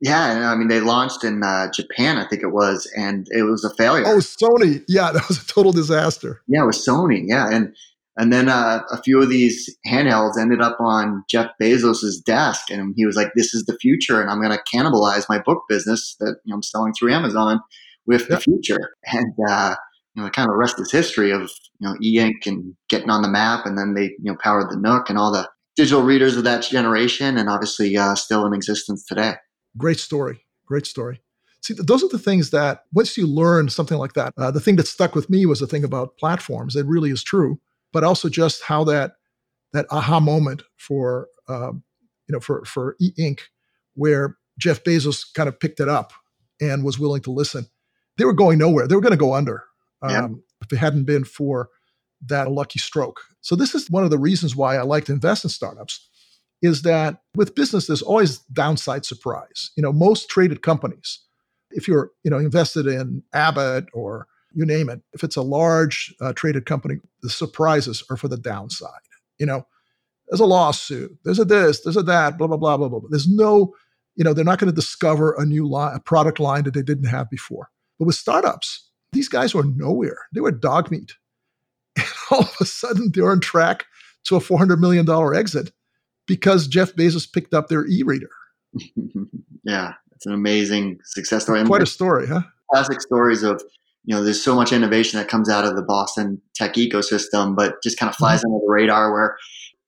Yeah, 0.00 0.50
I 0.50 0.56
mean 0.56 0.68
they 0.68 0.80
launched 0.80 1.24
in 1.24 1.42
uh, 1.42 1.70
Japan, 1.72 2.16
I 2.16 2.26
think 2.26 2.42
it 2.42 2.52
was, 2.52 2.90
and 2.96 3.26
it 3.30 3.42
was 3.42 3.64
a 3.64 3.74
failure. 3.74 4.04
Oh, 4.06 4.18
Sony! 4.18 4.82
Yeah, 4.88 5.12
that 5.12 5.28
was 5.28 5.42
a 5.42 5.46
total 5.46 5.72
disaster. 5.72 6.42
Yeah, 6.48 6.62
it 6.62 6.66
was 6.66 6.84
Sony. 6.86 7.22
Yeah, 7.26 7.48
and 7.50 7.74
and 8.16 8.32
then 8.32 8.48
uh, 8.48 8.80
a 8.90 9.00
few 9.02 9.22
of 9.22 9.28
these 9.28 9.74
handhelds 9.86 10.38
ended 10.38 10.60
up 10.60 10.78
on 10.80 11.24
Jeff 11.28 11.50
Bezos's 11.60 12.20
desk, 12.20 12.70
and 12.70 12.94
he 12.96 13.06
was 13.06 13.16
like, 13.16 13.28
"This 13.36 13.54
is 13.54 13.64
the 13.66 13.78
future, 13.78 14.20
and 14.20 14.30
I'm 14.30 14.42
going 14.42 14.56
to 14.56 14.76
cannibalize 14.76 15.26
my 15.28 15.38
book 15.38 15.64
business 15.68 16.16
that 16.20 16.36
you 16.44 16.50
know, 16.50 16.56
I'm 16.56 16.62
selling 16.62 16.92
through 16.92 17.12
Amazon 17.12 17.60
with 18.06 18.28
the 18.28 18.40
future." 18.40 18.94
And 19.04 19.34
uh, 19.48 19.76
you 20.14 20.22
know, 20.22 20.30
kind 20.30 20.48
of 20.48 20.52
the 20.52 20.58
rest 20.58 20.80
is 20.80 20.90
history 20.90 21.30
of 21.30 21.50
you 21.78 21.88
know 21.88 21.96
e-ink 22.02 22.46
and 22.46 22.74
getting 22.88 23.10
on 23.10 23.22
the 23.22 23.28
map, 23.28 23.66
and 23.66 23.76
then 23.76 23.94
they 23.94 24.04
you 24.04 24.32
know 24.32 24.36
powered 24.42 24.70
the 24.70 24.76
Nook 24.76 25.10
and 25.10 25.18
all 25.18 25.32
the 25.32 25.48
digital 25.76 26.02
readers 26.02 26.36
of 26.36 26.44
that 26.44 26.62
generation, 26.62 27.36
and 27.36 27.48
obviously 27.48 27.96
uh, 27.96 28.14
still 28.14 28.46
in 28.46 28.54
existence 28.54 29.04
today. 29.06 29.34
Great 29.76 29.98
story. 29.98 30.44
Great 30.66 30.86
story. 30.86 31.20
See, 31.62 31.74
those 31.74 32.02
are 32.02 32.08
the 32.08 32.18
things 32.18 32.50
that 32.50 32.84
once 32.92 33.16
you 33.16 33.26
learn 33.26 33.68
something 33.68 33.98
like 33.98 34.14
that, 34.14 34.32
uh, 34.38 34.50
the 34.50 34.60
thing 34.60 34.76
that 34.76 34.86
stuck 34.88 35.14
with 35.14 35.28
me 35.28 35.44
was 35.44 35.60
the 35.60 35.66
thing 35.66 35.84
about 35.84 36.16
platforms. 36.16 36.74
It 36.74 36.86
really 36.86 37.10
is 37.10 37.22
true, 37.22 37.60
but 37.92 38.02
also 38.02 38.28
just 38.28 38.62
how 38.62 38.84
that 38.84 39.12
that 39.72 39.86
aha 39.90 40.20
moment 40.20 40.62
for 40.76 41.28
um, 41.48 41.82
you 42.28 42.32
know 42.32 42.40
for 42.40 42.64
for 42.64 42.96
E 43.00 43.12
Ink, 43.18 43.48
where 43.94 44.36
Jeff 44.58 44.82
Bezos 44.82 45.24
kind 45.34 45.48
of 45.48 45.60
picked 45.60 45.80
it 45.80 45.88
up 45.88 46.12
and 46.60 46.84
was 46.84 46.98
willing 46.98 47.22
to 47.22 47.30
listen. 47.30 47.66
They 48.16 48.24
were 48.24 48.32
going 48.32 48.58
nowhere. 48.58 48.88
They 48.88 48.94
were 48.94 49.00
going 49.00 49.12
to 49.12 49.16
go 49.16 49.34
under 49.34 49.64
um, 50.02 50.10
yeah. 50.10 50.28
if 50.62 50.72
it 50.72 50.76
hadn't 50.76 51.04
been 51.04 51.24
for 51.24 51.68
that 52.26 52.50
lucky 52.50 52.78
stroke. 52.78 53.20
So 53.40 53.56
this 53.56 53.74
is 53.74 53.90
one 53.90 54.04
of 54.04 54.10
the 54.10 54.18
reasons 54.18 54.54
why 54.54 54.76
I 54.76 54.82
like 54.82 55.06
to 55.06 55.12
invest 55.12 55.44
in 55.44 55.50
startups 55.50 56.09
is 56.62 56.82
that 56.82 57.22
with 57.34 57.54
business, 57.54 57.86
there's 57.86 58.02
always 58.02 58.38
downside 58.52 59.04
surprise. 59.04 59.70
You 59.76 59.82
know, 59.82 59.92
most 59.92 60.28
traded 60.28 60.62
companies, 60.62 61.20
if 61.70 61.88
you're, 61.88 62.10
you 62.22 62.30
know, 62.30 62.38
invested 62.38 62.86
in 62.86 63.22
Abbott 63.32 63.86
or 63.92 64.26
you 64.52 64.66
name 64.66 64.88
it, 64.88 65.00
if 65.12 65.24
it's 65.24 65.36
a 65.36 65.42
large 65.42 66.14
uh, 66.20 66.32
traded 66.32 66.66
company, 66.66 66.96
the 67.22 67.30
surprises 67.30 68.02
are 68.10 68.16
for 68.16 68.28
the 68.28 68.36
downside. 68.36 68.90
You 69.38 69.46
know, 69.46 69.66
there's 70.28 70.40
a 70.40 70.46
lawsuit, 70.46 71.16
there's 71.24 71.38
a 71.38 71.44
this, 71.44 71.80
there's 71.80 71.96
a 71.96 72.02
that, 72.02 72.36
blah, 72.36 72.46
blah, 72.46 72.56
blah, 72.56 72.76
blah, 72.76 72.88
blah. 72.88 73.00
There's 73.08 73.28
no, 73.28 73.74
you 74.16 74.24
know, 74.24 74.34
they're 74.34 74.44
not 74.44 74.58
going 74.58 74.70
to 74.70 74.74
discover 74.74 75.34
a 75.38 75.46
new 75.46 75.68
line, 75.68 75.96
a 75.96 76.00
product 76.00 76.40
line 76.40 76.64
that 76.64 76.74
they 76.74 76.82
didn't 76.82 77.08
have 77.08 77.30
before. 77.30 77.70
But 77.98 78.06
with 78.06 78.16
startups, 78.16 78.88
these 79.12 79.28
guys 79.28 79.54
were 79.54 79.64
nowhere. 79.64 80.26
They 80.34 80.40
were 80.40 80.52
dog 80.52 80.90
meat. 80.90 81.14
And 81.96 82.06
all 82.30 82.40
of 82.44 82.56
a 82.60 82.64
sudden, 82.64 83.10
they're 83.12 83.30
on 83.30 83.40
track 83.40 83.84
to 84.24 84.36
a 84.36 84.40
$400 84.40 84.78
million 84.78 85.08
exit 85.34 85.72
because 86.30 86.68
Jeff 86.68 86.92
Bezos 86.92 87.30
picked 87.30 87.52
up 87.52 87.66
their 87.66 87.84
e-reader. 87.88 88.30
yeah, 89.64 89.94
it's 90.12 90.26
an 90.26 90.32
amazing 90.32 91.00
success 91.02 91.42
story. 91.42 91.64
Quite 91.64 91.82
a 91.82 91.86
story, 91.86 92.28
huh? 92.28 92.42
Classic 92.70 93.00
stories 93.00 93.42
of 93.42 93.60
you 94.04 94.14
know, 94.14 94.22
there's 94.22 94.40
so 94.40 94.54
much 94.54 94.72
innovation 94.72 95.18
that 95.18 95.26
comes 95.26 95.50
out 95.50 95.64
of 95.64 95.74
the 95.74 95.82
Boston 95.82 96.40
tech 96.54 96.74
ecosystem, 96.74 97.56
but 97.56 97.82
just 97.82 97.98
kind 97.98 98.08
of 98.08 98.14
flies 98.14 98.38
mm-hmm. 98.38 98.54
under 98.54 98.64
the 98.64 98.72
radar. 98.72 99.12
Where 99.12 99.36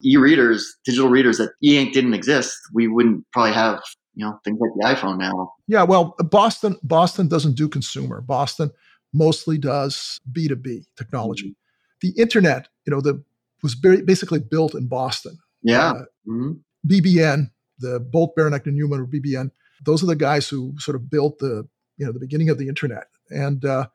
e-readers, 0.04 0.76
digital 0.84 1.08
readers 1.08 1.38
that 1.38 1.52
e-ink 1.62 1.94
didn't 1.94 2.12
exist, 2.12 2.58
we 2.74 2.88
wouldn't 2.88 3.24
probably 3.32 3.52
have 3.52 3.80
you 4.16 4.26
know 4.26 4.36
things 4.42 4.58
like 4.60 4.70
the 4.74 5.00
iPhone 5.00 5.18
now. 5.18 5.52
Yeah, 5.68 5.84
well, 5.84 6.16
Boston 6.18 6.76
Boston 6.82 7.28
doesn't 7.28 7.54
do 7.54 7.68
consumer. 7.68 8.20
Boston 8.20 8.72
mostly 9.14 9.58
does 9.58 10.20
B 10.32 10.48
two 10.48 10.56
B 10.56 10.82
technology. 10.98 11.50
Mm-hmm. 11.50 12.08
The 12.08 12.20
internet, 12.20 12.66
you 12.84 12.90
know, 12.90 13.00
the 13.00 13.22
was 13.62 13.76
basically 13.76 14.40
built 14.40 14.74
in 14.74 14.88
Boston. 14.88 15.38
Yeah. 15.62 15.92
Uh, 15.92 16.04
mm-hmm. 16.26 16.52
BBN, 16.86 17.50
the 17.78 18.00
Bolt, 18.00 18.34
Beranek, 18.36 18.66
and 18.66 18.76
Newman, 18.76 19.00
or 19.00 19.06
BBN. 19.06 19.50
Those 19.84 20.02
are 20.02 20.06
the 20.06 20.16
guys 20.16 20.48
who 20.48 20.74
sort 20.78 20.94
of 20.94 21.10
built 21.10 21.38
the 21.38 21.68
you 21.96 22.06
know 22.06 22.12
the 22.12 22.20
beginning 22.20 22.48
of 22.48 22.58
the 22.58 22.68
internet, 22.68 23.08
and 23.30 23.64
uh, 23.64 23.86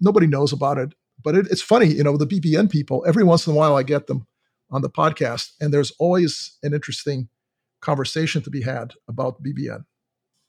nobody 0.00 0.26
knows 0.26 0.52
about 0.52 0.78
it. 0.78 0.94
But 1.22 1.34
it, 1.34 1.46
it's 1.50 1.62
funny, 1.62 1.86
you 1.86 2.02
know, 2.02 2.16
the 2.16 2.26
BBN 2.26 2.70
people. 2.70 3.04
Every 3.06 3.24
once 3.24 3.46
in 3.46 3.52
a 3.52 3.56
while, 3.56 3.76
I 3.76 3.82
get 3.82 4.06
them 4.06 4.26
on 4.70 4.82
the 4.82 4.90
podcast, 4.90 5.52
and 5.60 5.72
there's 5.72 5.92
always 5.98 6.56
an 6.62 6.72
interesting 6.72 7.28
conversation 7.80 8.42
to 8.42 8.50
be 8.50 8.62
had 8.62 8.94
about 9.08 9.42
BBN. 9.42 9.84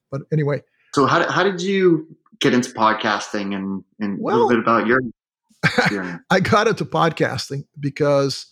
But 0.10 0.22
anyway, 0.32 0.62
so 0.94 1.06
how, 1.06 1.30
how 1.30 1.44
did 1.44 1.62
you 1.62 2.16
get 2.40 2.54
into 2.54 2.72
podcasting 2.72 3.56
and, 3.56 3.84
and 4.00 4.20
well, 4.20 4.36
a 4.36 4.38
little 4.38 4.50
bit 4.50 4.60
about 4.60 4.88
your? 4.88 5.00
I 6.30 6.40
got 6.40 6.68
into 6.68 6.86
podcasting 6.86 7.66
because 7.80 8.48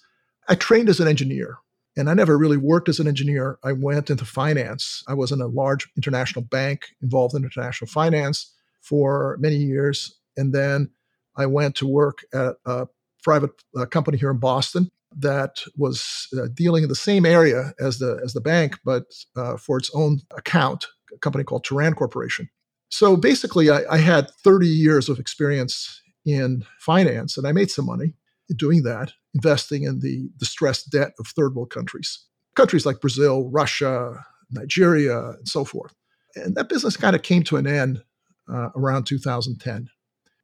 I 0.48 0.56
trained 0.56 0.90
as 0.90 1.00
an 1.00 1.08
engineer 1.08 1.58
and 2.00 2.10
I 2.10 2.14
never 2.14 2.38
really 2.38 2.56
worked 2.56 2.88
as 2.88 3.00
an 3.00 3.10
engineer. 3.10 3.60
I 3.62 3.74
went 3.74 4.10
into 4.10 4.24
finance. 4.24 5.04
I 5.10 5.14
was 5.14 5.34
in 5.34 5.42
a 5.42 5.48
large 5.48 5.90
international 5.98 6.46
bank 6.46 6.88
involved 7.02 7.36
in 7.36 7.44
international 7.44 7.90
finance 7.90 8.54
for 8.80 9.36
many 9.42 9.58
years. 9.58 10.18
And 10.38 10.54
then 10.54 10.92
I 11.36 11.46
went 11.46 11.76
to 11.76 11.88
work 11.88 12.20
at 12.34 12.56
a 12.66 12.88
private 13.22 13.52
uh, 13.78 13.86
company 13.86 14.18
here 14.18 14.32
in 14.32 14.38
Boston 14.38 14.90
that 15.18 15.62
was 15.76 16.30
uh, 16.40 16.48
dealing 16.54 16.84
in 16.84 16.90
the 16.90 16.96
same 16.96 17.26
area 17.26 17.74
as 17.82 18.00
the 18.00 18.22
as 18.24 18.34
the 18.34 18.42
bank, 18.42 18.78
but 18.86 19.04
uh, 19.36 19.58
for 19.58 19.78
its 19.78 19.92
own 19.94 20.22
account, 20.38 20.88
a 21.14 21.18
company 21.18 21.44
called 21.44 21.66
Turan 21.66 21.96
Corporation. 21.96 22.50
So 22.90 23.18
basically, 23.18 23.70
I, 23.70 23.82
I, 23.90 23.98
had 23.98 24.32
30 24.44 24.68
years 24.68 25.10
of 25.10 25.20
experience 25.20 26.02
in 26.26 26.64
finance, 26.80 27.38
and 27.38 27.46
I 27.46 27.52
made 27.52 27.70
some 27.70 27.86
money 27.86 28.14
doing 28.56 28.84
that, 28.84 29.14
investing 29.34 29.84
in 29.84 30.00
the 30.00 30.30
distressed 30.38 30.92
debt 30.92 31.14
of 31.20 31.28
third 31.28 31.56
world 31.56 31.70
countries, 31.70 32.26
countries 32.56 32.86
like 32.86 33.02
Brazil, 33.02 33.50
Russia, 33.50 34.24
Nigeria, 34.52 35.30
and 35.30 35.48
so 35.48 35.64
forth. 35.64 35.94
And 36.36 36.56
that 36.56 36.70
business 36.70 36.98
kind 36.98 37.16
of 37.16 37.22
came 37.22 37.44
to 37.44 37.58
an 37.58 37.68
end 37.68 38.04
uh, 38.52 38.70
around 38.76 39.06
2010. 39.06 39.90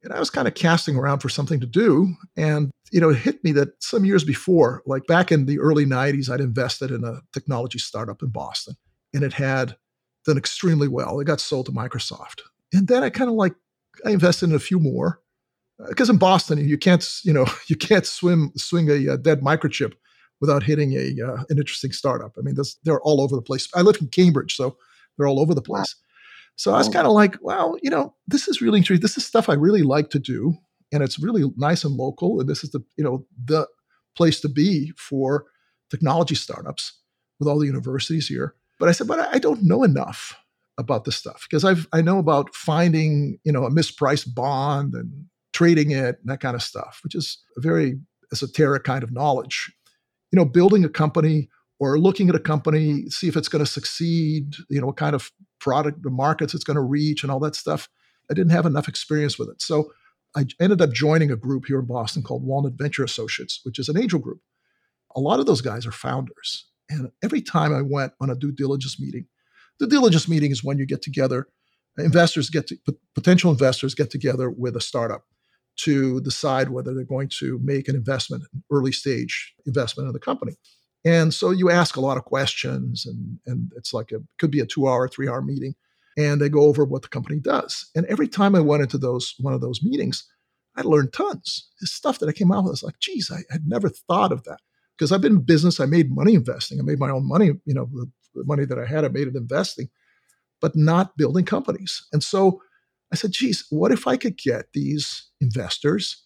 And 0.02 0.12
I 0.12 0.20
was 0.20 0.30
kind 0.30 0.46
of 0.46 0.54
casting 0.54 0.96
around 0.96 1.18
for 1.18 1.28
something 1.28 1.58
to 1.60 1.66
do. 1.66 2.14
And, 2.36 2.70
you 2.92 3.00
know, 3.00 3.10
it 3.10 3.18
hit 3.18 3.42
me 3.42 3.52
that 3.52 3.82
some 3.82 4.04
years 4.04 4.22
before, 4.22 4.82
like 4.86 5.06
back 5.06 5.32
in 5.32 5.46
the 5.46 5.58
early 5.58 5.84
90s, 5.84 6.30
I'd 6.30 6.40
invested 6.40 6.90
in 6.92 7.02
a 7.02 7.22
technology 7.32 7.78
startup 7.78 8.22
in 8.22 8.28
Boston 8.28 8.76
and 9.12 9.24
it 9.24 9.32
had 9.32 9.76
done 10.24 10.38
extremely 10.38 10.86
well. 10.86 11.18
It 11.18 11.24
got 11.24 11.40
sold 11.40 11.66
to 11.66 11.72
Microsoft. 11.72 12.42
And 12.72 12.86
then 12.86 13.02
I 13.02 13.10
kind 13.10 13.30
of 13.30 13.36
like, 13.36 13.54
I 14.04 14.10
invested 14.10 14.50
in 14.50 14.54
a 14.54 14.60
few 14.60 14.78
more 14.78 15.20
because 15.88 16.08
uh, 16.08 16.14
in 16.14 16.18
Boston, 16.18 16.66
you 16.66 16.78
can't, 16.78 17.06
you 17.24 17.32
know, 17.32 17.46
you 17.66 17.76
can't 17.76 18.06
swim, 18.06 18.52
swing 18.56 18.90
a, 18.90 19.12
a 19.12 19.18
dead 19.18 19.40
microchip 19.40 19.94
without 20.40 20.62
hitting 20.62 20.92
a 20.92 21.14
uh, 21.26 21.42
an 21.48 21.58
interesting 21.58 21.92
startup. 21.92 22.36
I 22.38 22.42
mean, 22.42 22.56
they're 22.84 23.00
all 23.00 23.20
over 23.20 23.36
the 23.36 23.42
place. 23.42 23.68
I 23.74 23.82
live 23.82 23.96
in 24.00 24.08
Cambridge, 24.08 24.54
so 24.54 24.76
they're 25.16 25.26
all 25.26 25.40
over 25.40 25.54
the 25.54 25.62
place. 25.62 25.96
So 26.56 26.72
I 26.72 26.78
was 26.78 26.88
kind 26.88 27.06
of 27.06 27.12
like, 27.12 27.36
well, 27.42 27.76
you 27.82 27.90
know, 27.90 28.14
this 28.26 28.48
is 28.48 28.62
really 28.62 28.78
interesting. 28.78 29.02
This 29.02 29.18
is 29.18 29.26
stuff 29.26 29.48
I 29.48 29.54
really 29.54 29.82
like 29.82 30.10
to 30.10 30.18
do, 30.18 30.54
and 30.92 31.02
it's 31.02 31.18
really 31.18 31.50
nice 31.56 31.84
and 31.84 31.94
local. 31.94 32.40
And 32.40 32.48
this 32.48 32.64
is 32.64 32.70
the, 32.70 32.80
you 32.96 33.04
know, 33.04 33.26
the 33.44 33.66
place 34.16 34.40
to 34.40 34.48
be 34.48 34.92
for 34.96 35.44
technology 35.90 36.34
startups 36.34 36.94
with 37.38 37.48
all 37.48 37.58
the 37.58 37.66
universities 37.66 38.28
here. 38.28 38.54
But 38.78 38.88
I 38.88 38.92
said, 38.92 39.06
but 39.06 39.20
I 39.20 39.38
don't 39.38 39.64
know 39.64 39.82
enough 39.82 40.34
about 40.78 41.04
this 41.04 41.16
stuff 41.16 41.46
because 41.48 41.64
I've 41.64 41.86
I 41.92 42.02
know 42.02 42.18
about 42.18 42.54
finding, 42.54 43.38
you 43.44 43.52
know, 43.52 43.64
a 43.64 43.70
mispriced 43.70 44.34
bond 44.34 44.94
and 44.94 45.26
trading 45.56 45.90
it 45.90 46.18
and 46.20 46.26
that 46.26 46.40
kind 46.40 46.54
of 46.54 46.62
stuff, 46.62 47.00
which 47.02 47.14
is 47.14 47.38
a 47.56 47.60
very 47.60 47.98
esoteric 48.30 48.84
kind 48.84 49.02
of 49.02 49.10
knowledge. 49.10 49.72
You 50.30 50.36
know, 50.36 50.44
building 50.44 50.84
a 50.84 50.88
company 50.88 51.48
or 51.80 51.98
looking 51.98 52.28
at 52.28 52.34
a 52.34 52.40
company, 52.40 53.08
see 53.08 53.26
if 53.26 53.36
it's 53.36 53.48
going 53.48 53.64
to 53.64 53.70
succeed, 53.70 54.54
you 54.68 54.80
know, 54.80 54.88
what 54.88 54.98
kind 54.98 55.14
of 55.14 55.30
product 55.58 56.02
the 56.02 56.10
markets 56.10 56.52
it's 56.52 56.64
going 56.64 56.74
to 56.74 56.82
reach 56.82 57.22
and 57.22 57.32
all 57.32 57.40
that 57.40 57.56
stuff. 57.56 57.88
I 58.30 58.34
didn't 58.34 58.52
have 58.52 58.66
enough 58.66 58.86
experience 58.86 59.38
with 59.38 59.48
it. 59.48 59.62
So 59.62 59.92
I 60.36 60.44
ended 60.60 60.82
up 60.82 60.92
joining 60.92 61.30
a 61.30 61.36
group 61.36 61.64
here 61.66 61.78
in 61.78 61.86
Boston 61.86 62.22
called 62.22 62.44
Walnut 62.44 62.74
Venture 62.74 63.04
Associates, 63.04 63.60
which 63.62 63.78
is 63.78 63.88
an 63.88 63.98
angel 63.98 64.18
group. 64.18 64.40
A 65.14 65.20
lot 65.20 65.40
of 65.40 65.46
those 65.46 65.62
guys 65.62 65.86
are 65.86 65.92
founders. 65.92 66.66
And 66.90 67.10
every 67.24 67.40
time 67.40 67.74
I 67.74 67.80
went 67.80 68.12
on 68.20 68.28
a 68.28 68.34
due 68.34 68.52
diligence 68.52 69.00
meeting, 69.00 69.26
the 69.80 69.86
diligence 69.86 70.28
meeting 70.28 70.50
is 70.50 70.62
when 70.62 70.76
you 70.78 70.84
get 70.84 71.00
together, 71.00 71.48
investors 71.96 72.50
get 72.50 72.66
to, 72.66 72.76
potential 73.14 73.50
investors 73.50 73.94
get 73.94 74.10
together 74.10 74.50
with 74.50 74.76
a 74.76 74.82
startup 74.82 75.24
to 75.76 76.20
decide 76.22 76.70
whether 76.70 76.94
they're 76.94 77.04
going 77.04 77.28
to 77.38 77.58
make 77.62 77.88
an 77.88 77.96
investment, 77.96 78.44
an 78.52 78.62
early 78.70 78.92
stage 78.92 79.54
investment 79.66 80.06
in 80.06 80.12
the 80.12 80.18
company. 80.18 80.56
And 81.04 81.32
so 81.32 81.50
you 81.50 81.70
ask 81.70 81.96
a 81.96 82.00
lot 82.00 82.16
of 82.16 82.24
questions, 82.24 83.06
and, 83.06 83.38
and 83.46 83.70
it's 83.76 83.94
like 83.94 84.10
a 84.12 84.18
could 84.38 84.50
be 84.50 84.60
a 84.60 84.66
two 84.66 84.88
hour, 84.88 85.08
three 85.08 85.28
hour 85.28 85.40
meeting, 85.40 85.74
and 86.16 86.40
they 86.40 86.48
go 86.48 86.62
over 86.62 86.84
what 86.84 87.02
the 87.02 87.08
company 87.08 87.38
does. 87.38 87.90
And 87.94 88.06
every 88.06 88.26
time 88.26 88.54
I 88.54 88.60
went 88.60 88.82
into 88.82 88.98
those 88.98 89.34
one 89.38 89.54
of 89.54 89.60
those 89.60 89.82
meetings, 89.82 90.24
I 90.76 90.82
learned 90.82 91.12
tons. 91.12 91.68
This 91.80 91.92
stuff 91.92 92.18
that 92.18 92.28
I 92.28 92.32
came 92.32 92.50
out 92.50 92.64
with, 92.64 92.70
I 92.70 92.72
was 92.72 92.82
like, 92.82 92.98
geez, 92.98 93.30
I 93.30 93.40
had 93.50 93.66
never 93.66 93.88
thought 93.88 94.32
of 94.32 94.44
that. 94.44 94.60
Because 94.96 95.12
I've 95.12 95.20
been 95.20 95.36
in 95.36 95.42
business, 95.42 95.78
I 95.78 95.86
made 95.86 96.10
money 96.10 96.34
investing. 96.34 96.80
I 96.80 96.82
made 96.82 96.98
my 96.98 97.10
own 97.10 97.28
money, 97.28 97.52
you 97.66 97.74
know, 97.74 97.88
the, 97.92 98.10
the 98.34 98.44
money 98.44 98.64
that 98.64 98.78
I 98.78 98.86
had, 98.86 99.04
I 99.04 99.08
made 99.08 99.28
it 99.28 99.36
investing, 99.36 99.88
but 100.60 100.74
not 100.74 101.16
building 101.16 101.44
companies. 101.44 102.06
And 102.12 102.24
so 102.24 102.62
I 103.12 103.16
said, 103.16 103.32
geez, 103.32 103.66
what 103.70 103.92
if 103.92 104.06
I 104.06 104.16
could 104.16 104.36
get 104.36 104.72
these 104.72 105.28
investors 105.40 106.24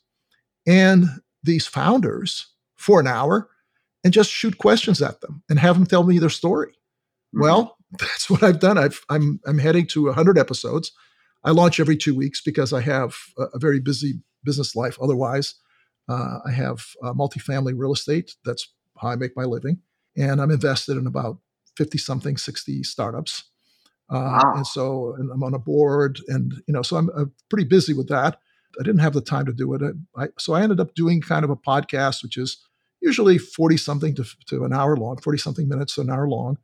and 0.67 1.07
these 1.43 1.67
founders 1.67 2.47
for 2.77 3.01
an 3.01 3.07
hour 3.07 3.49
and 4.05 4.13
just 4.13 4.31
shoot 4.31 4.59
questions 4.59 5.03
at 5.03 5.21
them 5.21 5.43
and 5.49 5.59
have 5.59 5.77
them 5.77 5.87
tell 5.87 6.05
me 6.05 6.19
their 6.19 6.31
story. 6.31 6.73
Mm-hmm. 6.73 7.43
Well, 7.43 7.77
that's 7.99 8.31
what 8.31 8.43
I've 8.43 8.61
done. 8.61 8.79
I've, 8.79 9.01
I'm 9.09 9.41
I'm 9.47 9.59
heading 9.59 9.87
to 9.89 10.07
100 10.07 10.39
episodes. 10.39 10.93
I 11.45 11.51
launch 11.51 11.81
every 11.81 11.97
two 11.97 12.15
weeks 12.15 12.41
because 12.41 12.73
I 12.73 12.81
have 12.83 13.17
a, 13.39 13.45
a 13.55 13.59
very 13.59 13.81
busy 13.81 14.21
business 14.45 14.77
life. 14.77 14.99
Otherwise, 15.01 15.55
uh, 16.09 16.39
I 16.47 16.51
have 16.53 16.87
uh, 17.03 17.13
multifamily 17.13 17.75
real 17.77 17.93
estate. 17.93 18.35
That's 18.45 18.73
how 18.99 19.09
I 19.09 19.17
make 19.17 19.37
my 19.37 19.45
living, 19.45 19.79
and 20.17 20.41
I'm 20.41 20.51
invested 20.51 20.97
in 20.97 21.07
about 21.07 21.39
50 21.77 21.99
something, 21.99 22.37
60 22.37 22.83
startups. 22.83 23.45
Uh, 24.11 24.41
wow. 24.43 24.53
And 24.57 24.67
so 24.67 25.15
and 25.19 25.31
I'm 25.31 25.43
on 25.43 25.55
a 25.55 25.59
board, 25.59 26.19
and 26.29 26.53
you 26.67 26.75
know, 26.75 26.83
so 26.83 26.97
I'm, 26.97 27.33
pretty 27.49 27.65
busy 27.65 27.95
with 27.95 28.09
that. 28.09 28.39
I 28.79 28.83
didn't 28.83 29.01
have 29.01 29.15
the 29.15 29.21
time 29.21 29.47
to 29.47 29.53
do 29.53 29.73
it. 29.75 29.83
I, 29.83 30.25
I, 30.25 30.29
so 30.39 30.53
I 30.53 30.63
ended 30.63 30.81
up 30.81 30.95
doing 30.95 31.21
kind 31.21 31.45
of 31.45 31.51
a 31.51 31.57
podcast, 31.57 32.23
which 32.23 32.37
is 32.37 32.59
usually 33.01 33.39
40 33.39 33.77
something 33.77 34.15
to, 34.15 34.25
to 34.47 34.65
an 34.65 34.73
hour 34.73 34.97
long, 34.97 35.17
40 35.17 35.39
something 35.39 35.69
minutes 35.69 35.95
to 35.95 36.03
an 36.03 36.11
hour 36.11 36.29
long. 36.29 36.59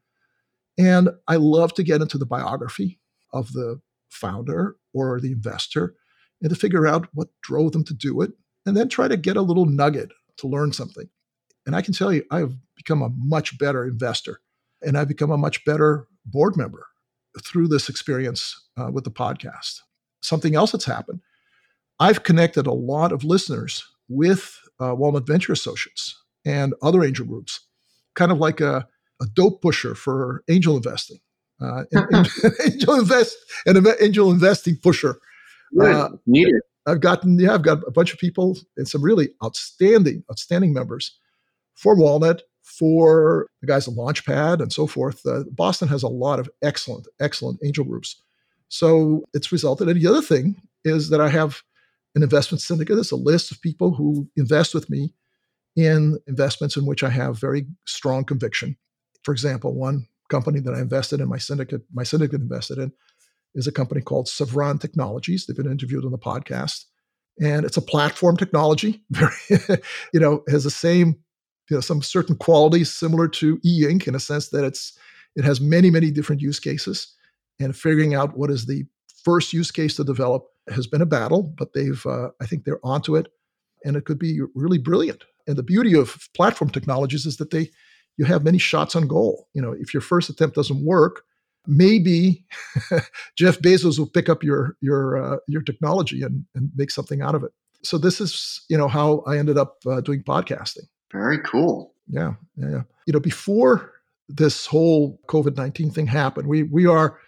And 0.78 1.08
I 1.26 1.36
love 1.36 1.74
to 1.74 1.82
get 1.82 2.02
into 2.02 2.18
the 2.18 2.26
biography 2.26 3.00
of 3.32 3.52
the 3.52 3.80
founder 4.10 4.76
or 4.92 5.20
the 5.20 5.32
investor 5.32 5.94
and 6.40 6.50
to 6.50 6.56
figure 6.56 6.86
out 6.86 7.08
what 7.14 7.28
drove 7.42 7.72
them 7.72 7.84
to 7.84 7.94
do 7.94 8.20
it 8.20 8.32
and 8.66 8.76
then 8.76 8.88
try 8.88 9.08
to 9.08 9.16
get 9.16 9.36
a 9.36 9.42
little 9.42 9.66
nugget 9.66 10.12
to 10.38 10.46
learn 10.46 10.72
something. 10.72 11.08
And 11.64 11.74
I 11.74 11.82
can 11.82 11.94
tell 11.94 12.12
you, 12.12 12.24
I've 12.30 12.54
become 12.76 13.02
a 13.02 13.10
much 13.16 13.58
better 13.58 13.84
investor 13.84 14.40
and 14.82 14.96
I've 14.96 15.08
become 15.08 15.30
a 15.30 15.38
much 15.38 15.64
better 15.64 16.06
board 16.24 16.56
member 16.56 16.86
through 17.44 17.68
this 17.68 17.88
experience 17.88 18.68
uh, 18.76 18.90
with 18.90 19.04
the 19.04 19.10
podcast. 19.10 19.80
Something 20.20 20.54
else 20.54 20.72
that's 20.72 20.84
happened 20.84 21.20
I've 21.98 22.22
connected 22.22 22.66
a 22.66 22.72
lot 22.72 23.12
of 23.12 23.24
listeners 23.24 23.84
with 24.08 24.60
uh, 24.80 24.94
Walnut 24.94 25.26
Venture 25.26 25.52
Associates 25.52 26.22
and 26.44 26.74
other 26.82 27.02
angel 27.02 27.26
groups, 27.26 27.60
kind 28.14 28.30
of 28.30 28.38
like 28.38 28.60
a, 28.60 28.86
a 29.20 29.26
dope 29.34 29.62
pusher 29.62 29.94
for 29.94 30.44
angel 30.48 30.76
investing. 30.76 31.18
Uh, 31.60 31.84
angel 32.66 32.94
invest 32.98 33.36
and 33.64 33.86
angel 34.00 34.30
investing 34.30 34.76
pusher. 34.82 35.18
Uh, 35.80 36.10
Need 36.26 36.48
it. 36.48 36.62
I've 36.86 37.00
gotten 37.00 37.38
yeah, 37.38 37.54
I've 37.54 37.62
got 37.62 37.78
a 37.86 37.90
bunch 37.90 38.12
of 38.12 38.18
people 38.18 38.58
and 38.76 38.86
some 38.86 39.02
really 39.02 39.30
outstanding, 39.42 40.22
outstanding 40.30 40.72
members 40.72 41.18
for 41.74 41.96
Walnut, 41.96 42.42
for 42.78 43.48
the 43.60 43.66
guys 43.66 43.88
at 43.88 43.94
Launchpad 43.94 44.60
and 44.60 44.72
so 44.72 44.86
forth. 44.86 45.24
Uh, 45.26 45.44
Boston 45.50 45.88
has 45.88 46.02
a 46.02 46.08
lot 46.08 46.38
of 46.38 46.50
excellent, 46.62 47.06
excellent 47.20 47.58
angel 47.64 47.84
groups. 47.84 48.22
So 48.68 49.24
it's 49.32 49.52
resulted. 49.52 49.88
And 49.88 50.00
the 50.00 50.08
other 50.08 50.22
thing 50.22 50.60
is 50.84 51.10
that 51.10 51.20
I 51.20 51.28
have 51.28 51.62
an 52.14 52.22
investment 52.22 52.60
syndicate. 52.60 52.98
It's 52.98 53.10
a 53.10 53.16
list 53.16 53.50
of 53.50 53.60
people 53.60 53.94
who 53.94 54.28
invest 54.36 54.74
with 54.74 54.90
me 54.90 55.14
in 55.76 56.18
investments 56.26 56.76
in 56.76 56.86
which 56.86 57.02
I 57.02 57.10
have 57.10 57.38
very 57.38 57.66
strong 57.86 58.24
conviction. 58.24 58.76
For 59.22 59.32
example, 59.32 59.74
one 59.74 60.06
company 60.28 60.60
that 60.60 60.74
I 60.74 60.80
invested 60.80 61.20
in, 61.20 61.28
my 61.28 61.38
syndicate, 61.38 61.82
my 61.92 62.02
syndicate 62.02 62.40
invested 62.40 62.78
in, 62.78 62.92
is 63.54 63.66
a 63.66 63.72
company 63.72 64.00
called 64.00 64.26
Sevron 64.26 64.80
Technologies. 64.80 65.46
They've 65.46 65.56
been 65.56 65.70
interviewed 65.70 66.04
on 66.04 66.10
the 66.10 66.18
podcast, 66.18 66.84
and 67.40 67.64
it's 67.64 67.76
a 67.76 67.82
platform 67.82 68.36
technology. 68.36 69.02
Very, 69.10 69.80
you 70.12 70.20
know, 70.20 70.42
has 70.48 70.64
the 70.64 70.70
same, 70.70 71.16
you 71.70 71.76
know, 71.76 71.80
some 71.80 72.02
certain 72.02 72.36
qualities 72.36 72.92
similar 72.92 73.28
to 73.28 73.60
e-ink 73.64 74.06
in 74.06 74.14
a 74.14 74.20
sense 74.20 74.50
that 74.50 74.64
it's 74.64 74.98
it 75.34 75.44
has 75.44 75.60
many 75.60 75.90
many 75.90 76.10
different 76.10 76.42
use 76.42 76.60
cases. 76.60 77.14
and 77.58 77.74
figuring 77.74 78.14
out 78.14 78.36
what 78.36 78.50
is 78.50 78.66
the 78.66 78.84
first 79.24 79.52
use 79.52 79.72
case 79.72 79.96
to 79.96 80.04
develop 80.04 80.46
has 80.68 80.86
been 80.86 81.02
a 81.02 81.06
battle, 81.06 81.42
but 81.42 81.72
they've, 81.72 82.04
uh, 82.06 82.28
I 82.40 82.46
think 82.46 82.64
they're 82.64 82.84
onto 82.84 83.16
it, 83.16 83.26
and 83.84 83.96
it 83.96 84.04
could 84.04 84.18
be 84.18 84.40
really 84.54 84.78
brilliant. 84.78 85.24
And 85.46 85.56
the 85.56 85.62
beauty 85.62 85.94
of 85.94 86.28
platform 86.34 86.70
technologies 86.70 87.26
is 87.26 87.36
that 87.38 87.50
they, 87.50 87.70
you 88.16 88.24
have 88.24 88.44
many 88.44 88.58
shots 88.58 88.94
on 88.96 89.08
goal. 89.08 89.48
You 89.52 89.62
know, 89.62 89.74
if 89.78 89.92
your 89.92 90.00
first 90.00 90.30
attempt 90.30 90.54
doesn't 90.56 90.84
work, 90.84 91.22
maybe 91.66 92.44
Jeff 93.36 93.58
Bezos 93.58 93.98
will 93.98 94.08
pick 94.08 94.28
up 94.28 94.42
your 94.42 94.76
your 94.80 95.22
uh, 95.22 95.36
your 95.46 95.62
technology 95.62 96.22
and, 96.22 96.44
and 96.54 96.70
make 96.76 96.90
something 96.90 97.20
out 97.20 97.34
of 97.34 97.44
it. 97.44 97.50
So 97.82 97.98
this 97.98 98.20
is 98.20 98.64
you 98.68 98.78
know 98.78 98.88
how 98.88 99.24
I 99.26 99.38
ended 99.38 99.58
up 99.58 99.76
uh, 99.86 100.00
doing 100.00 100.22
podcasting. 100.22 100.86
Very 101.16 101.38
cool. 101.38 101.94
Yeah, 102.08 102.34
yeah, 102.56 102.70
yeah. 102.70 102.82
You 103.06 103.14
know, 103.14 103.20
before 103.20 103.92
this 104.28 104.66
whole 104.66 105.18
COVID 105.28 105.56
nineteen 105.56 105.90
thing 105.90 106.06
happened, 106.06 106.46
we 106.46 106.64
we 106.64 106.86
are. 106.86 107.18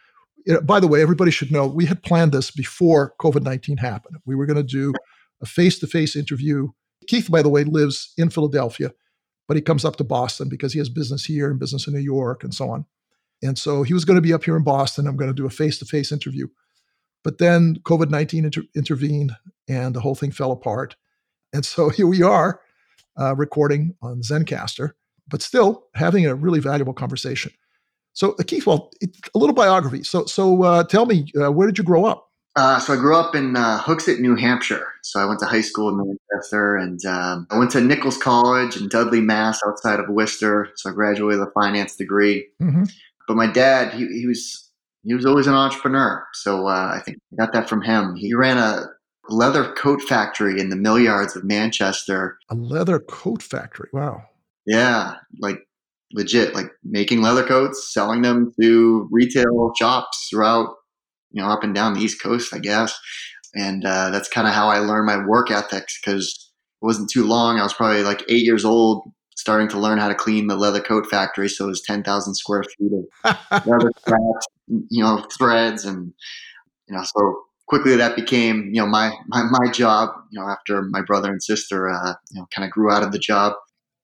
You 0.47 0.55
know, 0.55 0.61
by 0.61 0.81
the 0.81 0.87
way, 0.87 1.03
everybody 1.03 1.31
should 1.31 1.51
know 1.51 1.67
we 1.67 1.87
had 1.87 2.03
planned 2.03 2.33
this 2.33 2.51
before 2.51 3.15
COVID 3.21 3.43
nineteen 3.43 3.79
happened. 3.79 4.17
We 4.27 4.35
were 4.35 4.47
going 4.47 4.59
to 4.59 4.63
do 4.63 4.93
a 5.41 5.47
face 5.47 5.79
to 5.79 5.87
face 5.87 6.17
interview. 6.17 6.69
Keith, 7.07 7.31
by 7.31 7.41
the 7.41 7.49
way, 7.49 7.65
lives 7.65 8.13
in 8.19 8.29
Philadelphia, 8.29 8.93
but 9.47 9.57
he 9.57 9.63
comes 9.63 9.87
up 9.87 9.97
to 9.97 10.05
Boston 10.05 10.51
because 10.51 10.75
he 10.75 10.79
has 10.79 10.91
business 10.91 11.25
here 11.25 11.51
and 11.51 11.59
business 11.59 11.87
in 11.87 11.95
New 11.95 12.01
York 12.01 12.45
and 12.45 12.53
so 12.53 12.69
on. 12.69 12.85
And 13.43 13.57
so 13.57 13.83
he 13.83 13.95
was 13.95 14.05
going 14.05 14.17
to 14.17 14.23
be 14.23 14.35
up 14.35 14.45
here 14.45 14.57
in 14.57 14.65
Boston. 14.65 15.07
I'm 15.07 15.17
going 15.17 15.31
to 15.31 15.35
do 15.35 15.47
a 15.47 15.51
face 15.51 15.79
to 15.79 15.87
face 15.87 16.13
interview. 16.13 16.49
But 17.25 17.39
then 17.39 17.77
COVID 17.85 18.11
19 18.11 18.45
inter- 18.45 18.63
intervened 18.77 19.33
and 19.67 19.95
the 19.95 20.01
whole 20.01 20.15
thing 20.15 20.33
fell 20.33 20.53
apart. 20.53 20.97
And 21.55 21.65
so 21.65 21.89
here 21.99 22.07
we 22.07 22.23
are 22.23 22.61
uh, 23.19 23.35
recording 23.37 23.95
on 24.03 24.23
Zencastr, 24.23 24.93
but 25.29 25.43
still 25.43 25.85
having 25.95 26.27
a 26.27 26.35
really 26.35 26.61
valuable 26.61 26.95
conversation. 26.95 27.53
So, 28.13 28.33
Keith, 28.35 28.67
well, 28.67 28.91
a 29.03 29.39
little 29.39 29.55
biography. 29.55 30.03
So, 30.03 30.25
so 30.25 30.63
uh, 30.63 30.85
tell 30.85 31.07
me, 31.07 31.31
uh, 31.41 31.53
where 31.53 31.67
did 31.67 31.79
you 31.79 31.85
grow 31.85 32.05
up? 32.05 32.29
Uh, 32.57 32.81
so 32.81 32.93
I 32.93 32.97
grew 32.97 33.17
up 33.17 33.37
in 33.37 33.55
uh, 33.55 33.81
Hooksett, 33.81 34.19
New 34.19 34.35
Hampshire. 34.35 34.89
So 35.05 35.21
I 35.21 35.27
went 35.27 35.39
to 35.41 35.47
high 35.47 35.61
school 35.61 35.89
in 35.91 35.97
Manchester, 35.97 36.75
and 36.75 37.05
um, 37.05 37.47
I 37.51 37.59
went 37.59 37.71
to 37.73 37.81
Nichols 37.81 38.19
College 38.19 38.77
in 38.77 38.89
Dudley, 38.89 39.21
Mass, 39.21 39.61
outside 39.65 40.01
of 40.01 40.09
Worcester. 40.09 40.69
So 40.75 40.91
I 40.91 40.93
graduated 40.93 41.39
with 41.39 41.49
a 41.49 41.53
finance 41.53 41.95
degree. 41.95 42.49
Mm-hmm. 42.61 42.85
But 43.29 43.37
my 43.37 43.47
dad, 43.47 43.95
he, 43.95 44.07
he 44.09 44.27
was 44.27 44.69
he 45.05 45.15
was 45.15 45.25
always 45.25 45.47
an 45.47 45.55
entrepreneur. 45.55 46.27
So 46.33 46.67
uh, 46.67 46.93
I 46.97 47.01
think 47.05 47.19
I 47.33 47.37
got 47.37 47.53
that 47.53 47.69
from 47.69 47.83
him. 47.83 48.17
He 48.17 48.35
ran 48.35 48.59
a 48.59 48.87
leather 49.29 49.73
coat 49.75 50.03
factory 50.03 50.61
in 50.61 50.71
the 50.71 50.77
mill 50.77 50.99
yards 50.99 51.37
of 51.37 51.45
Manchester. 51.45 52.39
A 52.51 52.55
leather 52.55 52.99
coat 52.99 53.43
factory. 53.43 53.89
Wow. 53.93 54.23
Yeah, 54.67 55.15
like 55.41 55.61
legit, 56.13 56.55
like 56.55 56.71
making 56.85 57.23
leather 57.23 57.45
coats, 57.45 57.93
selling 57.93 58.23
them 58.23 58.53
to 58.61 59.09
retail 59.11 59.73
shops 59.79 60.29
throughout, 60.31 60.75
you 61.31 61.43
know, 61.43 61.49
up 61.49 61.63
and 61.63 61.75
down 61.75 61.95
the 61.95 62.01
East 62.01 62.23
Coast, 62.23 62.55
I 62.55 62.59
guess. 62.59 62.99
And 63.55 63.85
uh, 63.85 64.11
that's 64.11 64.29
kind 64.29 64.47
of 64.47 64.55
how 64.55 64.69
I 64.69 64.79
learned 64.79 65.07
my 65.07 65.25
work 65.27 65.51
ethics 65.51 65.99
because 66.01 66.51
it 66.81 66.85
wasn't 66.85 67.11
too 67.11 67.25
long. 67.27 67.59
I 67.59 67.63
was 67.63 67.75
probably 67.75 68.03
like 68.03 68.23
eight 68.29 68.45
years 68.45 68.65
old 68.65 69.11
starting 69.37 69.69
to 69.69 69.79
learn 69.79 69.99
how 69.99 70.09
to 70.09 70.15
clean 70.15 70.49
the 70.49 70.57
leather 70.57 70.81
coat 70.81 71.07
factory. 71.07 71.49
So 71.49 71.65
it 71.67 71.69
was 71.69 71.83
10,000 71.83 72.35
square 72.35 72.65
feet 72.65 72.91
of 73.25 73.37
leather 73.67 73.91
scraps, 74.01 74.47
you 74.67 75.03
know, 75.03 75.25
threads. 75.37 75.85
And, 75.85 76.13
you 76.89 76.97
know, 76.97 77.05
so 77.05 77.43
quickly 77.69 77.95
that 77.97 78.17
became, 78.17 78.71
you 78.73 78.81
know, 78.81 78.87
my, 78.87 79.13
my, 79.29 79.45
my 79.51 79.71
job, 79.71 80.11
you 80.31 80.41
know, 80.41 80.49
after 80.49 80.83
my 80.91 81.03
brother 81.03 81.31
and 81.31 81.43
sister, 81.43 81.89
uh, 81.89 82.15
you 82.31 82.41
know, 82.41 82.47
kind 82.55 82.65
of 82.65 82.71
grew 82.71 82.91
out 82.91 83.03
of 83.03 83.13
the 83.13 83.19
job. 83.19 83.53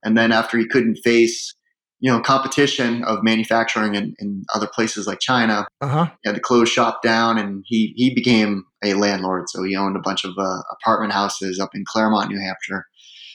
And 0.05 0.17
then 0.17 0.33
after 0.33 0.59
he 0.59 0.69
couldn't 0.69 0.97
face, 0.97 1.55
you 1.99 2.13
know, 2.13 2.21
competition 2.21 3.03
of 3.05 3.23
manufacturing 3.23 3.95
in, 3.95 4.15
in 4.19 4.45
other 4.55 4.69
places 4.73 5.07
like 5.07 5.21
China, 5.21 5.67
uh-huh. 5.81 6.11
he 6.23 6.29
had 6.29 6.35
to 6.35 6.41
close 6.41 6.69
shop 6.69 7.03
down 7.03 7.39
and 7.39 7.65
he, 7.67 7.95
he 7.97 8.15
became 8.15 8.65
a 8.85 8.93
landlord. 8.93 9.49
So 9.49 9.63
he 9.63 9.75
owned 9.75 9.97
a 9.97 10.01
bunch 10.01 10.25
of 10.25 10.33
uh, 10.37 10.59
apartment 10.73 11.15
houses 11.15 11.59
up 11.59 11.71
in 11.75 11.85
Claremont, 11.87 12.31
New 12.31 12.39
Hampshire. 12.39 12.85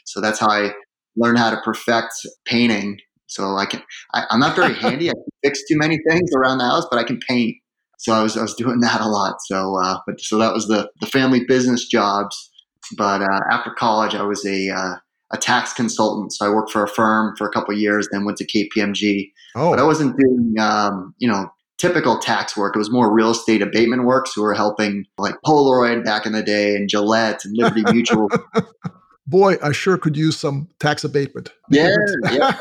So 0.06 0.22
that's 0.22 0.40
how 0.40 0.50
I 0.50 0.74
learned 1.18 1.40
how 1.40 1.50
to 1.50 1.60
perfect 1.62 2.14
painting. 2.46 3.00
So 3.26 3.58
I 3.58 3.66
can, 3.66 3.82
I, 4.14 4.26
am 4.30 4.40
not 4.40 4.56
very 4.56 4.74
handy. 4.80 5.10
I 5.10 5.14
can 5.14 5.24
fix 5.44 5.64
too 5.68 5.78
many 5.78 5.98
things 6.08 6.30
around 6.36 6.60
the 6.60 6.66
house, 6.66 6.86
but 6.90 7.00
I 7.00 7.04
can 7.04 7.20
paint. 7.28 7.56
So 8.00 8.14
I 8.14 8.24
was, 8.24 8.36
I 8.36 8.42
was 8.42 8.56
doing 8.56 8.80
that 8.82 9.02
a 9.02 9.08
lot. 9.08 9.36
So, 9.42 9.76
uh, 9.78 10.00
but 10.08 10.20
so 10.20 10.38
that 10.40 10.54
was 10.54 10.68
the, 10.68 10.90
the 11.00 11.08
family 11.08 11.46
business 11.46 11.88
jobs. 11.88 12.50
But 12.98 13.22
uh, 13.22 13.42
after 13.52 13.72
college, 13.72 14.16
I 14.16 14.24
was 14.24 14.44
a, 14.46 14.70
uh, 14.70 14.96
a 15.32 15.38
tax 15.38 15.74
consultant. 15.74 16.34
So 16.34 16.46
I 16.46 16.50
worked 16.50 16.72
for 16.72 16.84
a 16.84 16.88
firm 16.88 17.36
for 17.38 17.48
a 17.48 17.52
couple 17.52 17.78
years, 17.78 18.08
then 18.12 18.26
went 18.26 18.38
to 18.40 18.48
KPMG. 18.48 19.32
Oh. 19.56 19.70
But 19.70 19.80
I 19.80 19.84
wasn't 19.84 20.18
doing, 20.18 20.56
um, 20.60 21.14
you 21.20 21.28
know, 21.28 21.52
typical 21.78 22.18
tax 22.18 22.58
work. 22.58 22.76
It 22.76 22.80
was 22.80 22.92
more 22.92 23.14
real 23.14 23.32
estate 23.32 23.62
abatement 23.62 24.06
works. 24.06 24.34
So 24.34 24.42
we 24.42 24.48
were 24.48 24.54
helping 24.54 25.06
like 25.18 25.36
Polaroid 25.46 26.04
back 26.04 26.26
in 26.26 26.34
the 26.34 26.42
day 26.42 26.76
and 26.76 26.90
Gillette 26.90 27.46
and 27.46 27.56
Liberty 27.56 27.84
Mutual 27.92 28.30
boy, 29.30 29.56
I 29.62 29.72
sure 29.72 29.98
could 29.98 30.18
use 30.18 30.38
some 30.38 30.68
tax 30.80 31.04
abatement. 31.04 31.52
Yeah, 31.70 31.96
yeah. 32.32 32.56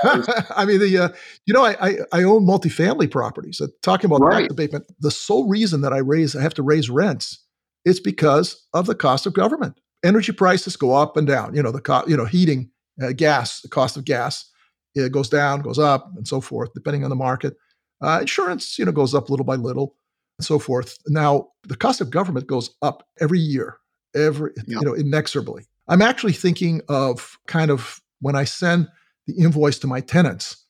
I 0.57 0.65
mean, 0.65 0.81
the 0.81 0.99
uh, 0.99 1.09
you 1.47 1.55
know, 1.55 1.65
I, 1.65 1.77
I, 1.81 1.97
I 2.13 2.23
own 2.23 2.47
multifamily 2.47 3.11
properties. 3.11 3.61
Uh, 3.61 3.69
talking 3.83 4.07
about 4.07 4.21
right. 4.21 4.43
tax 4.43 4.53
abatement, 4.53 4.85
the 5.01 5.11
sole 5.11 5.49
reason 5.49 5.81
that 5.81 5.93
I 5.93 5.99
raise 5.99 6.37
I 6.37 6.43
have 6.43 6.55
to 6.55 6.63
raise 6.63 6.91
rents 6.91 7.45
is 7.85 8.01
because 8.01 8.67
of 8.75 8.87
the 8.87 8.95
cost 8.95 9.27
of 9.27 9.33
government. 9.33 9.81
Energy 10.05 10.33
prices 10.33 10.77
go 10.77 10.95
up 10.95 11.17
and 11.17 11.27
down. 11.27 11.55
You 11.55 11.63
know, 11.63 11.73
the 11.73 11.81
cost, 11.81 12.09
you 12.09 12.17
know, 12.17 12.27
heating, 12.27 12.71
uh, 13.03 13.13
gas, 13.13 13.63
the 13.63 13.69
cost 13.69 13.97
of 13.97 14.05
gas, 14.05 14.51
it 14.95 15.13
goes 15.13 15.29
down, 15.29 15.63
goes 15.63 15.79
up, 15.79 16.11
and 16.17 16.27
so 16.27 16.41
forth, 16.41 16.73
depending 16.75 17.05
on 17.05 17.11
the 17.11 17.17
market. 17.17 17.57
Uh, 18.01 18.19
insurance, 18.21 18.79
you 18.79 18.85
know, 18.85 18.93
goes 18.93 19.15
up 19.15 19.31
little 19.31 19.47
by 19.47 19.57
little, 19.57 19.97
and 20.39 20.45
so 20.45 20.59
forth. 20.59 20.99
Now, 21.09 21.49
the 21.65 21.77
cost 21.77 22.01
of 22.01 22.11
government 22.11 22.47
goes 22.47 22.71
up 22.83 23.07
every 23.21 23.41
year, 23.41 23.79
every 24.15 24.53
you 24.67 24.81
know, 24.81 24.95
inexorably. 24.95 25.67
I'm 25.89 26.03
actually 26.03 26.35
thinking 26.35 26.83
of 26.89 27.39
kind 27.47 27.71
of 27.71 28.01
when 28.21 28.37
I 28.37 28.45
send 28.45 28.89
the 29.27 29.35
invoice 29.35 29.79
to 29.81 29.87
my 29.87 30.01
tenants, 30.01 30.65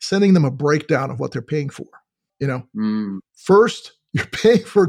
sending 0.00 0.34
them 0.34 0.44
a 0.44 0.50
breakdown 0.50 1.10
of 1.10 1.20
what 1.20 1.32
they're 1.32 1.42
paying 1.42 1.70
for. 1.70 1.86
You 2.40 2.46
know, 2.46 2.62
mm. 2.76 3.18
first 3.36 3.92
you're 4.12 4.26
paying 4.26 4.64
for 4.64 4.88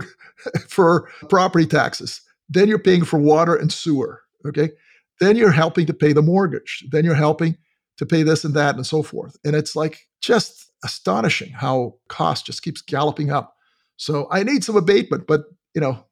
for 0.68 1.10
property 1.30 1.66
taxes, 1.66 2.22
then 2.50 2.68
you're 2.68 2.80
paying 2.80 3.06
for 3.06 3.20
water 3.20 3.56
and 3.56 3.72
sewer. 3.72 4.22
Okay, 4.46 4.72
then 5.20 5.36
you're 5.36 5.52
helping 5.52 5.86
to 5.86 5.94
pay 5.94 6.14
the 6.14 6.22
mortgage, 6.22 6.86
then 6.92 7.06
you're 7.06 7.14
helping 7.16 7.58
to 7.98 8.06
pay 8.06 8.24
this 8.24 8.44
and 8.44 8.54
that 8.56 8.76
and 8.76 8.86
so 8.86 9.04
forth. 9.04 9.38
And 9.46 9.56
it's 9.56 9.76
like 9.76 10.08
just 10.22 10.72
astonishing 10.84 11.52
how 11.52 11.96
cost 12.10 12.46
just 12.46 12.64
keeps 12.64 12.82
galloping 12.82 13.32
up. 13.32 13.56
So 13.98 14.28
I 14.32 14.44
need 14.44 14.64
some 14.64 14.76
abatement, 14.76 15.28
but 15.28 15.44
you 15.76 15.82
know, 15.82 16.06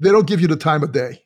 they 0.00 0.10
don't 0.10 0.26
give 0.26 0.40
you 0.40 0.48
the 0.48 0.56
time 0.56 0.82
of 0.82 0.92
day 0.92 1.22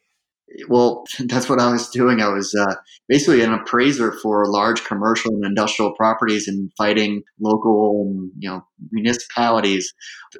well, 0.69 1.05
that's 1.27 1.49
what 1.49 1.61
I 1.61 1.71
was 1.71 1.89
doing. 1.89 2.21
I 2.21 2.29
was 2.29 2.55
uh, 2.55 2.75
basically 3.09 3.43
an 3.43 3.53
appraiser 3.53 4.13
for 4.13 4.47
large 4.47 4.85
commercial 4.85 5.33
and 5.33 5.45
industrial 5.45 5.95
properties 5.95 6.49
and 6.49 6.71
fighting 6.77 7.23
local, 7.41 8.13
you 8.39 8.49
know, 8.49 8.63
municipalities 8.91 9.93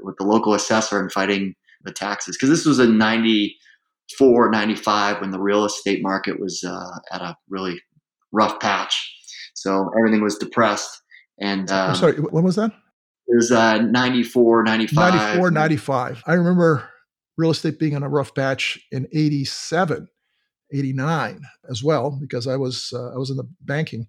with 0.03 0.17
the 0.19 0.25
local 0.25 0.55
assessor 0.55 1.01
and 1.01 1.11
fighting 1.13 1.55
the 1.85 1.93
taxes. 1.93 2.37
Because 2.37 2.51
this 2.51 2.67
was 2.67 2.79
in 2.79 2.99
94, 2.99 4.51
95 4.51 5.21
when 5.21 5.31
the 5.31 5.41
real 5.41 5.65
estate 5.65 6.01
market 6.03 6.41
was 6.41 6.63
uh, 6.67 6.99
at 7.15 7.23
a 7.23 7.37
really 7.49 7.81
rough 8.33 8.61
patch. 8.61 9.11
So 9.55 9.91
everything 9.99 10.23
was 10.23 10.37
depressed. 10.37 11.03
And 11.41 11.71
um, 11.71 11.91
I'm 11.91 11.97
sorry, 11.97 12.15
when 12.15 12.45
was 12.45 12.57
that? 12.57 12.73
It 13.29 13.37
was 13.37 13.51
uh, 13.51 13.79
94, 13.79 14.65
95. 14.65 15.15
94, 15.15 15.51
95. 15.51 16.23
I 16.27 16.35
remember 16.35 16.92
real 17.37 17.51
estate 17.51 17.79
being 17.79 17.97
on 17.97 18.03
a 18.03 18.09
rough 18.09 18.35
patch 18.35 18.79
in 18.91 19.07
87, 19.13 20.09
89 20.73 21.41
as 21.71 21.83
well, 21.83 22.11
because 22.11 22.47
I 22.47 22.57
was 22.57 22.93
uh, 22.95 23.13
I 23.13 23.17
was 23.17 23.31
in 23.31 23.37
the 23.37 23.49
banking 23.61 24.07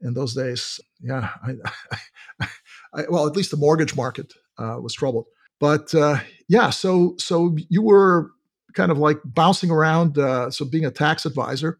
in 0.00 0.14
those 0.14 0.34
days. 0.34 0.80
Yeah, 1.00 1.30
I, 1.42 2.46
I, 2.94 3.04
well, 3.08 3.26
at 3.26 3.36
least 3.36 3.50
the 3.50 3.56
mortgage 3.56 3.96
market 3.96 4.32
uh, 4.58 4.78
was 4.80 4.94
troubled. 4.94 5.26
But 5.60 5.94
uh, 5.94 6.18
yeah, 6.48 6.70
so 6.70 7.14
so 7.18 7.56
you 7.68 7.82
were 7.82 8.30
kind 8.74 8.90
of 8.90 8.98
like 8.98 9.18
bouncing 9.24 9.70
around, 9.70 10.18
uh, 10.18 10.50
so 10.50 10.64
being 10.64 10.84
a 10.84 10.90
tax 10.90 11.24
advisor. 11.24 11.78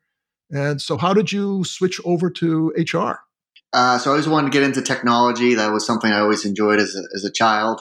And 0.51 0.81
so, 0.81 0.97
how 0.97 1.13
did 1.13 1.33
you 1.33 1.65
switch 1.65 2.01
over 2.05 2.31
to 2.31 2.73
HR? 2.77 3.21
Uh, 3.75 3.99
so 3.99 4.11
I 4.11 4.13
always 4.13 4.29
wanted 4.29 4.53
to 4.53 4.57
get 4.57 4.63
into 4.63 4.81
technology. 4.81 5.55
That 5.55 5.73
was 5.73 5.85
something 5.85 6.11
I 6.11 6.21
always 6.21 6.45
enjoyed 6.45 6.79
as 6.79 6.95
a, 6.95 7.03
as 7.15 7.25
a 7.25 7.33
child. 7.33 7.81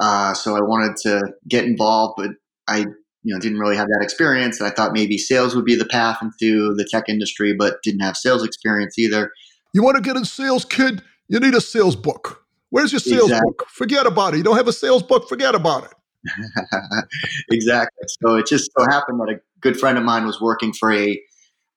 Uh, 0.00 0.32
so 0.34 0.56
I 0.56 0.60
wanted 0.60 0.96
to 1.02 1.34
get 1.46 1.64
involved, 1.64 2.14
but 2.16 2.30
I 2.68 2.86
you 3.22 3.34
know 3.34 3.38
didn't 3.38 3.58
really 3.58 3.76
have 3.76 3.86
that 3.86 4.00
experience. 4.02 4.58
And 4.58 4.66
I 4.66 4.70
thought 4.70 4.92
maybe 4.92 5.18
sales 5.18 5.54
would 5.54 5.66
be 5.66 5.76
the 5.76 5.84
path 5.84 6.18
into 6.22 6.74
the 6.74 6.84
tech 6.90 7.08
industry, 7.08 7.52
but 7.52 7.82
didn't 7.82 8.00
have 8.00 8.16
sales 8.16 8.44
experience 8.44 8.98
either. 8.98 9.30
You 9.74 9.82
want 9.82 9.96
to 9.96 10.02
get 10.02 10.16
in 10.16 10.24
sales, 10.24 10.64
kid? 10.64 11.02
You 11.28 11.38
need 11.38 11.54
a 11.54 11.60
sales 11.60 11.96
book. 11.96 12.42
Where's 12.70 12.92
your 12.92 13.00
sales 13.00 13.30
exactly. 13.30 13.50
book? 13.50 13.68
Forget 13.68 14.06
about 14.06 14.34
it. 14.34 14.38
You 14.38 14.42
don't 14.42 14.56
have 14.56 14.68
a 14.68 14.72
sales 14.72 15.02
book. 15.02 15.28
Forget 15.28 15.54
about 15.54 15.84
it. 15.84 15.92
exactly. 17.50 18.06
So 18.22 18.36
it 18.36 18.46
just 18.46 18.70
so 18.76 18.84
happened 18.88 19.20
that 19.20 19.34
a 19.34 19.40
good 19.60 19.78
friend 19.78 19.98
of 19.98 20.04
mine 20.04 20.24
was 20.24 20.40
working 20.40 20.72
for 20.72 20.92
a 20.92 21.20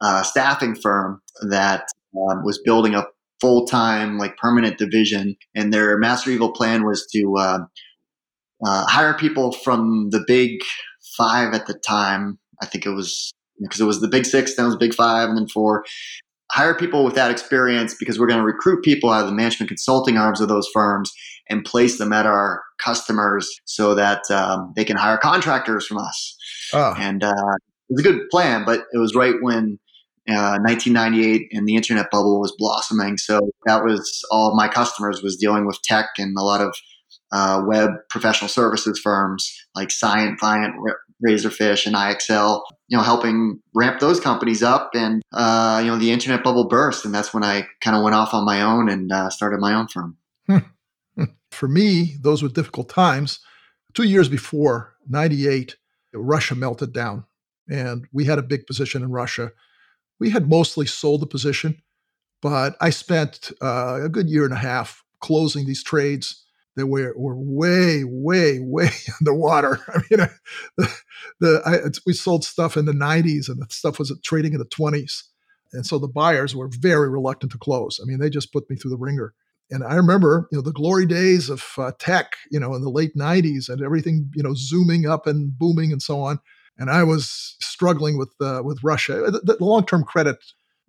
uh, 0.01 0.23
staffing 0.23 0.75
firm 0.75 1.21
that 1.41 1.87
um, 2.17 2.43
was 2.43 2.59
building 2.63 2.95
a 2.95 3.05
full 3.41 3.65
time, 3.65 4.17
like 4.17 4.37
permanent 4.37 4.77
division, 4.77 5.35
and 5.55 5.73
their 5.73 5.97
master 5.97 6.31
evil 6.31 6.51
plan 6.51 6.85
was 6.85 7.07
to 7.13 7.35
uh, 7.37 7.59
uh, 8.65 8.85
hire 8.87 9.13
people 9.13 9.51
from 9.51 10.09
the 10.11 10.23
big 10.27 10.59
five 11.17 11.53
at 11.53 11.67
the 11.67 11.73
time. 11.73 12.37
I 12.61 12.65
think 12.65 12.85
it 12.85 12.91
was 12.91 13.33
because 13.61 13.81
it 13.81 13.85
was 13.85 14.01
the 14.01 14.07
big 14.07 14.25
six, 14.25 14.55
then 14.55 14.65
it 14.65 14.69
was 14.69 14.77
big 14.77 14.93
five, 14.93 15.29
and 15.29 15.37
then 15.37 15.47
four. 15.47 15.83
Hire 16.51 16.73
people 16.73 17.03
with 17.03 17.13
that 17.15 17.29
experience 17.29 17.93
because 17.93 18.17
we're 18.19 18.27
going 18.27 18.39
to 18.39 18.45
recruit 18.45 18.83
people 18.83 19.11
out 19.11 19.21
of 19.21 19.27
the 19.27 19.35
management 19.35 19.67
consulting 19.67 20.17
arms 20.17 20.41
of 20.41 20.47
those 20.47 20.67
firms 20.73 21.11
and 21.47 21.63
place 21.63 21.97
them 21.97 22.11
at 22.11 22.25
our 22.25 22.63
customers 22.83 23.47
so 23.65 23.93
that 23.93 24.29
um, 24.31 24.73
they 24.75 24.83
can 24.83 24.97
hire 24.97 25.17
contractors 25.17 25.85
from 25.85 25.97
us. 25.97 26.37
Oh. 26.73 26.95
And 26.97 27.23
uh, 27.23 27.33
it 27.89 27.93
was 27.93 27.99
a 27.99 28.03
good 28.03 28.29
plan, 28.29 28.63
but 28.65 28.85
it 28.93 28.97
was 28.97 29.13
right 29.13 29.35
when 29.41 29.79
uh, 30.29 30.59
1998 30.61 31.49
and 31.51 31.67
the 31.67 31.75
internet 31.75 32.11
bubble 32.11 32.39
was 32.39 32.53
blossoming. 32.57 33.17
So 33.17 33.51
that 33.65 33.83
was 33.83 34.23
all 34.31 34.55
my 34.55 34.67
customers 34.67 35.21
was 35.21 35.37
dealing 35.37 35.65
with 35.65 35.81
tech 35.83 36.07
and 36.17 36.35
a 36.37 36.43
lot 36.43 36.61
of 36.61 36.75
uh, 37.31 37.61
web 37.65 37.91
professional 38.09 38.49
services 38.49 38.99
firms 38.99 39.53
like 39.75 39.89
Scient, 39.89 40.39
Viant, 40.39 40.73
Razorfish, 41.25 41.85
and 41.85 41.95
IXL. 41.95 42.61
You 42.87 42.97
know, 42.97 43.03
helping 43.03 43.59
ramp 43.75 43.99
those 43.99 44.19
companies 44.19 44.63
up, 44.63 44.91
and 44.95 45.21
uh, 45.31 45.79
you 45.83 45.91
know, 45.91 45.97
the 45.97 46.11
internet 46.11 46.43
bubble 46.43 46.67
burst, 46.67 47.05
and 47.05 47.13
that's 47.13 47.33
when 47.33 47.43
I 47.43 47.67
kind 47.81 47.95
of 47.95 48.03
went 48.03 48.15
off 48.15 48.33
on 48.33 48.45
my 48.45 48.61
own 48.61 48.89
and 48.89 49.11
uh, 49.11 49.29
started 49.29 49.59
my 49.59 49.73
own 49.73 49.87
firm. 49.87 50.17
For 51.51 51.67
me, 51.67 52.15
those 52.21 52.41
were 52.41 52.49
difficult 52.49 52.89
times. 52.89 53.39
Two 53.93 54.03
years 54.03 54.27
before 54.27 54.95
'98, 55.07 55.75
Russia 56.13 56.55
melted 56.55 56.93
down, 56.93 57.25
and 57.69 58.07
we 58.11 58.25
had 58.25 58.39
a 58.39 58.43
big 58.43 58.65
position 58.65 59.03
in 59.03 59.11
Russia. 59.11 59.51
We 60.19 60.29
had 60.29 60.49
mostly 60.49 60.85
sold 60.85 61.21
the 61.21 61.27
position, 61.27 61.81
but 62.41 62.75
I 62.81 62.89
spent 62.89 63.51
uh, 63.61 64.01
a 64.03 64.09
good 64.09 64.29
year 64.29 64.45
and 64.45 64.53
a 64.53 64.57
half 64.57 65.03
closing 65.21 65.65
these 65.65 65.83
trades 65.83 66.45
that 66.75 66.87
were, 66.87 67.13
were 67.17 67.35
way, 67.35 68.03
way, 68.05 68.59
way 68.59 68.89
underwater. 69.19 69.79
I 69.87 69.97
mean, 70.09 70.27
the, 70.77 70.89
the 71.39 71.61
I, 71.65 71.89
we 72.05 72.13
sold 72.13 72.45
stuff 72.45 72.77
in 72.77 72.85
the 72.85 72.93
90s 72.93 73.49
and 73.49 73.61
the 73.61 73.67
stuff 73.69 73.99
was 73.99 74.17
trading 74.23 74.53
in 74.53 74.59
the 74.59 74.65
20s. 74.65 75.23
And 75.73 75.85
so 75.85 75.99
the 75.99 76.07
buyers 76.07 76.55
were 76.55 76.69
very 76.79 77.09
reluctant 77.09 77.51
to 77.51 77.57
close. 77.57 77.99
I 78.01 78.05
mean, 78.05 78.19
they 78.19 78.29
just 78.29 78.51
put 78.51 78.69
me 78.69 78.75
through 78.75 78.91
the 78.91 78.97
ringer. 78.97 79.33
And 79.71 79.83
I 79.83 79.95
remember, 79.95 80.47
you 80.51 80.57
know, 80.57 80.63
the 80.63 80.71
glory 80.71 81.05
days 81.05 81.49
of 81.49 81.63
uh, 81.77 81.91
tech, 81.99 82.35
you 82.49 82.59
know, 82.59 82.73
in 82.73 82.81
the 82.81 82.89
late 82.89 83.15
90s 83.15 83.69
and 83.69 83.83
everything, 83.83 84.31
you 84.33 84.41
know, 84.41 84.53
zooming 84.55 85.05
up 85.05 85.27
and 85.27 85.55
booming 85.57 85.91
and 85.91 86.01
so 86.01 86.21
on. 86.21 86.39
And 86.79 86.89
I 86.89 87.03
was 87.03 87.57
struggling 87.59 88.17
with 88.17 88.33
uh, 88.41 88.61
with 88.63 88.83
Russia, 88.83 89.29
the, 89.29 89.57
the 89.59 89.63
long-term 89.63 90.05
credit 90.05 90.37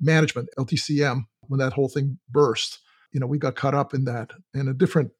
management, 0.00 0.48
LTCM, 0.58 1.24
when 1.48 1.58
that 1.58 1.72
whole 1.72 1.88
thing 1.88 2.18
burst. 2.30 2.78
You 3.12 3.18
know, 3.20 3.26
we 3.26 3.38
got 3.38 3.56
caught 3.56 3.74
up 3.74 3.92
in 3.92 4.04
that 4.04 4.30
in 4.54 4.68
a 4.68 4.72
different 4.72 5.10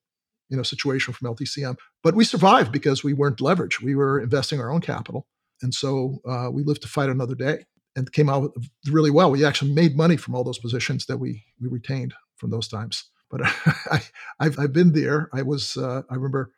you 0.49 0.57
know 0.57 0.63
situation 0.63 1.13
from 1.13 1.35
LTCM. 1.35 1.77
But 2.03 2.15
we 2.15 2.25
survived 2.25 2.73
because 2.73 3.03
we 3.03 3.13
weren't 3.13 3.39
leveraged. 3.39 3.83
We 3.83 3.95
were 3.97 4.21
investing 4.21 4.61
our 4.61 4.71
own 4.71 4.81
capital, 4.81 5.27
and 5.61 5.75
so 5.75 6.21
uh, 6.27 6.51
we 6.53 6.63
lived 6.63 6.83
to 6.83 6.89
fight 6.89 7.11
another 7.11 7.35
day 7.35 7.65
and 7.97 8.13
came 8.13 8.31
out 8.31 8.53
really 8.87 9.11
well. 9.11 9.31
We 9.31 9.45
actually 9.45 9.73
made 9.73 9.97
money 9.97 10.17
from 10.17 10.35
all 10.37 10.45
those 10.45 10.59
positions 10.59 11.07
that 11.07 11.19
we 11.19 11.45
we 11.61 11.69
retained 11.69 12.15
from 12.37 12.51
those 12.51 12.69
times. 12.69 13.05
But 13.29 13.43
I, 13.47 14.03
have 14.41 14.59
I've 14.59 14.73
been 14.73 14.93
there. 14.93 15.29
I 15.33 15.43
was 15.43 15.77
uh, 15.77 16.03
I 16.09 16.15
remember 16.15 16.53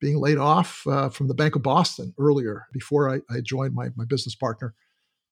being 0.00 0.18
laid 0.18 0.38
off 0.38 0.86
uh, 0.86 1.08
from 1.08 1.28
the 1.28 1.34
Bank 1.34 1.56
of 1.56 1.62
Boston 1.62 2.14
earlier 2.18 2.66
before 2.72 3.10
I, 3.10 3.20
I 3.30 3.40
joined 3.40 3.74
my 3.74 3.88
my 3.96 4.04
business 4.04 4.34
partner 4.34 4.74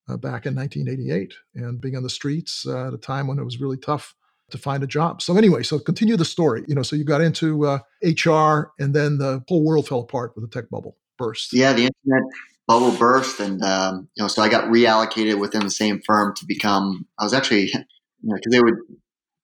uh, 0.09 0.17
back 0.17 0.47
in 0.47 0.55
1988 0.55 1.35
and 1.55 1.81
being 1.81 1.97
on 1.97 2.03
the 2.03 2.11
streets 2.11 2.67
uh, 2.67 2.89
at 2.89 2.95
a 2.95 2.99
time 2.99 3.27
when 3.27 3.39
it 3.39 3.45
was 3.45 3.61
really 3.61 3.77
tough 3.77 4.15
to 4.51 4.59
find 4.59 4.83
a 4.83 4.87
job. 4.87 5.21
So 5.21 5.37
anyway, 5.37 5.63
so 5.63 5.79
continue 5.79 6.17
the 6.17 6.25
story. 6.25 6.65
You 6.67 6.75
know, 6.75 6.83
so 6.83 6.97
you 6.97 7.05
got 7.05 7.21
into 7.21 7.67
uh, 7.67 7.79
HR, 8.03 8.73
and 8.79 8.95
then 8.95 9.19
the 9.19 9.43
whole 9.49 9.65
world 9.65 9.89
fell 9.89 10.01
apart 10.01 10.33
with 10.35 10.49
the 10.49 10.61
tech 10.61 10.71
bubble 10.71 10.97
burst. 11.19 11.53
Yeah, 11.53 11.73
the 11.73 11.91
internet 12.07 12.31
bubble 12.67 12.93
burst, 12.93 13.41
and 13.41 13.63
um, 13.63 14.09
you 14.15 14.23
know, 14.23 14.29
so 14.29 14.43
I 14.43 14.49
got 14.49 14.65
reallocated 14.65 15.39
within 15.39 15.63
the 15.63 15.71
same 15.71 16.01
firm 16.07 16.35
to 16.37 16.47
become. 16.47 17.07
I 17.19 17.25
was 17.25 17.35
actually, 17.35 17.65
you 17.73 17.75
know, 18.23 18.37
because 18.37 18.53
they 18.53 18.61
would 18.61 18.77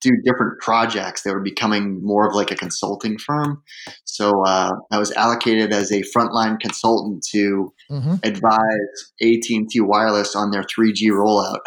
do 0.05 0.21
different 0.23 0.59
projects. 0.59 1.23
They 1.23 1.31
were 1.31 1.41
becoming 1.41 2.03
more 2.03 2.27
of 2.27 2.35
like 2.35 2.51
a 2.51 2.55
consulting 2.55 3.17
firm. 3.17 3.63
So 4.03 4.43
uh, 4.45 4.73
I 4.91 4.99
was 4.99 5.11
allocated 5.13 5.73
as 5.73 5.91
a 5.91 6.03
frontline 6.15 6.59
consultant 6.59 7.25
to 7.31 7.73
mm-hmm. 7.89 8.15
advise 8.23 9.13
AT 9.21 9.43
and 9.49 9.69
T 9.69 9.81
Wireless 9.81 10.35
on 10.35 10.51
their 10.51 10.63
3G 10.63 11.09
rollout. 11.09 11.59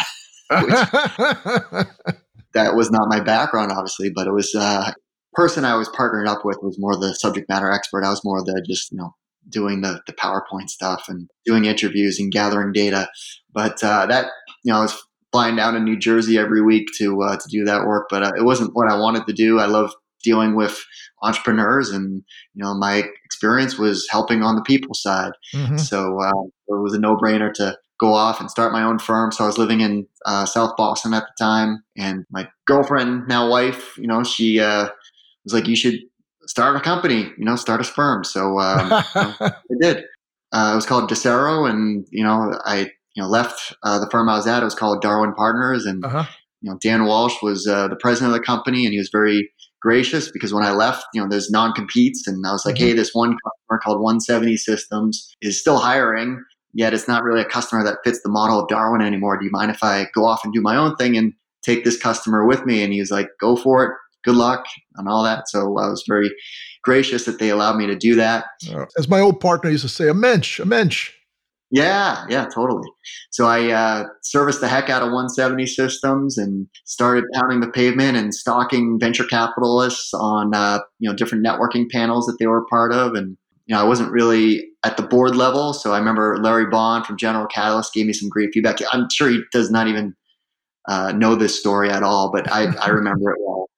that 2.54 2.74
was 2.74 2.90
not 2.90 3.08
my 3.08 3.20
background, 3.20 3.72
obviously, 3.72 4.10
but 4.14 4.26
it 4.26 4.32
was 4.32 4.54
uh, 4.54 4.92
person 5.34 5.64
I 5.64 5.76
was 5.76 5.88
partnered 5.90 6.28
up 6.28 6.44
with 6.44 6.58
was 6.62 6.78
more 6.78 6.96
the 6.96 7.14
subject 7.14 7.48
matter 7.48 7.70
expert. 7.70 8.04
I 8.04 8.10
was 8.10 8.24
more 8.24 8.42
the 8.42 8.64
just 8.66 8.92
you 8.92 8.98
know 8.98 9.14
doing 9.48 9.82
the 9.82 10.00
the 10.06 10.12
PowerPoint 10.12 10.68
stuff 10.68 11.04
and 11.08 11.28
doing 11.44 11.64
interviews 11.64 12.18
and 12.18 12.32
gathering 12.32 12.72
data. 12.72 13.08
But 13.52 13.82
uh, 13.82 14.06
that 14.06 14.30
you 14.64 14.72
know 14.72 14.78
I 14.78 14.82
was 14.82 15.02
flying 15.32 15.56
down 15.56 15.74
to 15.74 15.80
New 15.80 15.98
Jersey 15.98 16.38
every 16.38 16.62
week 16.62 16.88
to 16.98 17.22
uh, 17.22 17.36
to 17.36 17.48
do 17.50 17.64
that 17.64 17.86
work, 17.86 18.08
but 18.10 18.22
uh, 18.22 18.32
it 18.36 18.44
wasn't 18.44 18.74
what 18.74 18.90
I 18.90 18.98
wanted 18.98 19.26
to 19.26 19.32
do. 19.32 19.58
I 19.58 19.66
love 19.66 19.92
dealing 20.24 20.56
with 20.56 20.84
entrepreneurs 21.22 21.90
and 21.90 22.24
you 22.54 22.64
know 22.64 22.74
my 22.74 23.04
experience 23.24 23.78
was 23.78 24.06
helping 24.10 24.42
on 24.42 24.56
the 24.56 24.62
people 24.62 24.92
side 24.92 25.30
mm-hmm. 25.54 25.76
so 25.76 26.20
uh, 26.20 26.42
it 26.66 26.82
was 26.82 26.92
a 26.92 26.98
no-brainer 26.98 27.52
to 27.52 27.76
go 27.98 28.14
off 28.14 28.40
and 28.40 28.50
start 28.50 28.72
my 28.72 28.82
own 28.82 28.98
firm. 28.98 29.32
So 29.32 29.44
I 29.44 29.46
was 29.46 29.58
living 29.58 29.80
in 29.80 30.06
uh, 30.24 30.46
South 30.46 30.76
Boston 30.76 31.14
at 31.14 31.24
the 31.24 31.44
time, 31.44 31.82
and 31.96 32.24
my 32.30 32.48
girlfriend, 32.66 33.28
now 33.28 33.50
wife, 33.50 33.96
you 33.98 34.06
know, 34.06 34.24
she 34.24 34.60
uh, 34.60 34.88
was 35.44 35.52
like, 35.52 35.66
"You 35.66 35.76
should 35.76 36.00
start 36.46 36.76
a 36.76 36.80
company, 36.80 37.32
you 37.36 37.44
know, 37.44 37.56
start 37.56 37.80
a 37.80 37.84
firm." 37.84 38.24
So 38.24 38.58
um, 38.58 38.84
you 38.84 38.88
know, 39.22 39.34
I 39.40 39.52
did. 39.80 40.04
Uh, 40.50 40.70
it 40.72 40.76
was 40.76 40.86
called 40.86 41.08
Decero, 41.08 41.66
and 41.66 42.06
you 42.10 42.24
know, 42.24 42.58
I 42.64 42.90
you 43.14 43.22
know 43.22 43.28
left 43.28 43.74
uh, 43.82 43.98
the 43.98 44.10
firm 44.10 44.28
I 44.28 44.36
was 44.36 44.46
at. 44.46 44.62
It 44.62 44.64
was 44.64 44.74
called 44.74 45.02
Darwin 45.02 45.34
Partners, 45.34 45.86
and 45.86 46.04
uh-huh. 46.04 46.24
you 46.60 46.70
know, 46.70 46.78
Dan 46.80 47.04
Walsh 47.04 47.42
was 47.42 47.66
uh, 47.66 47.88
the 47.88 47.96
president 47.96 48.34
of 48.34 48.40
the 48.40 48.44
company, 48.44 48.84
and 48.84 48.92
he 48.92 48.98
was 48.98 49.10
very 49.10 49.50
gracious 49.80 50.30
because 50.30 50.52
when 50.52 50.64
I 50.64 50.72
left, 50.72 51.06
you 51.14 51.20
know, 51.20 51.28
there's 51.28 51.50
non 51.50 51.72
competes, 51.72 52.26
and 52.26 52.46
I 52.46 52.52
was 52.52 52.64
like, 52.64 52.76
mm-hmm. 52.76 52.86
"Hey, 52.86 52.92
this 52.92 53.10
one 53.12 53.30
customer 53.30 53.80
called 53.82 54.00
170 54.02 54.56
Systems 54.56 55.34
is 55.40 55.60
still 55.60 55.78
hiring." 55.78 56.42
yet 56.74 56.94
it's 56.94 57.08
not 57.08 57.22
really 57.22 57.40
a 57.40 57.44
customer 57.44 57.82
that 57.84 57.98
fits 58.04 58.20
the 58.22 58.28
model 58.28 58.60
of 58.60 58.68
Darwin 58.68 59.02
anymore. 59.02 59.36
Do 59.38 59.44
you 59.44 59.50
mind 59.50 59.70
if 59.70 59.82
I 59.82 60.06
go 60.14 60.24
off 60.24 60.44
and 60.44 60.52
do 60.52 60.60
my 60.60 60.76
own 60.76 60.96
thing 60.96 61.16
and 61.16 61.32
take 61.62 61.84
this 61.84 61.98
customer 61.98 62.46
with 62.46 62.64
me? 62.66 62.82
And 62.82 62.92
he 62.92 63.00
was 63.00 63.10
like, 63.10 63.28
go 63.40 63.56
for 63.56 63.84
it. 63.84 63.92
Good 64.24 64.36
luck 64.36 64.64
and 64.96 65.08
all 65.08 65.22
that. 65.24 65.48
So 65.48 65.60
I 65.78 65.88
was 65.88 66.04
very 66.06 66.30
gracious 66.82 67.24
that 67.24 67.38
they 67.38 67.50
allowed 67.50 67.76
me 67.76 67.86
to 67.86 67.96
do 67.96 68.14
that. 68.16 68.44
As 68.96 69.08
my 69.08 69.20
old 69.20 69.40
partner 69.40 69.70
used 69.70 69.82
to 69.82 69.88
say, 69.88 70.08
a 70.08 70.14
mensch, 70.14 70.60
a 70.60 70.64
mensch. 70.64 71.12
Yeah, 71.70 72.24
yeah, 72.30 72.46
totally. 72.46 72.88
So 73.30 73.46
I 73.46 73.70
uh, 73.70 74.04
serviced 74.22 74.60
the 74.62 74.68
heck 74.68 74.88
out 74.88 75.02
of 75.02 75.08
170 75.12 75.66
systems 75.66 76.38
and 76.38 76.66
started 76.84 77.24
pounding 77.34 77.60
the 77.60 77.68
pavement 77.68 78.16
and 78.16 78.34
stalking 78.34 78.98
venture 78.98 79.24
capitalists 79.24 80.14
on 80.14 80.54
uh, 80.54 80.78
you 80.98 81.10
know 81.10 81.14
different 81.14 81.44
networking 81.44 81.90
panels 81.90 82.24
that 82.26 82.36
they 82.38 82.46
were 82.46 82.64
part 82.70 82.92
of, 82.92 83.12
and 83.14 83.36
you 83.66 83.74
know, 83.74 83.80
I 83.82 83.84
wasn't 83.84 84.10
really 84.10 84.66
at 84.82 84.96
the 84.96 85.02
board 85.02 85.36
level. 85.36 85.74
So 85.74 85.92
I 85.92 85.98
remember 85.98 86.38
Larry 86.40 86.66
Bohn 86.66 87.04
from 87.04 87.18
General 87.18 87.46
Catalyst 87.46 87.92
gave 87.92 88.06
me 88.06 88.14
some 88.14 88.30
great 88.30 88.48
feedback. 88.54 88.78
I'm 88.90 89.06
sure 89.10 89.28
he 89.28 89.42
does 89.52 89.70
not 89.70 89.88
even 89.88 90.14
uh, 90.88 91.12
know 91.12 91.34
this 91.34 91.58
story 91.58 91.90
at 91.90 92.02
all, 92.02 92.32
but 92.32 92.50
I, 92.50 92.74
I 92.80 92.88
remember 92.88 93.30
it 93.30 93.38
well. 93.40 93.68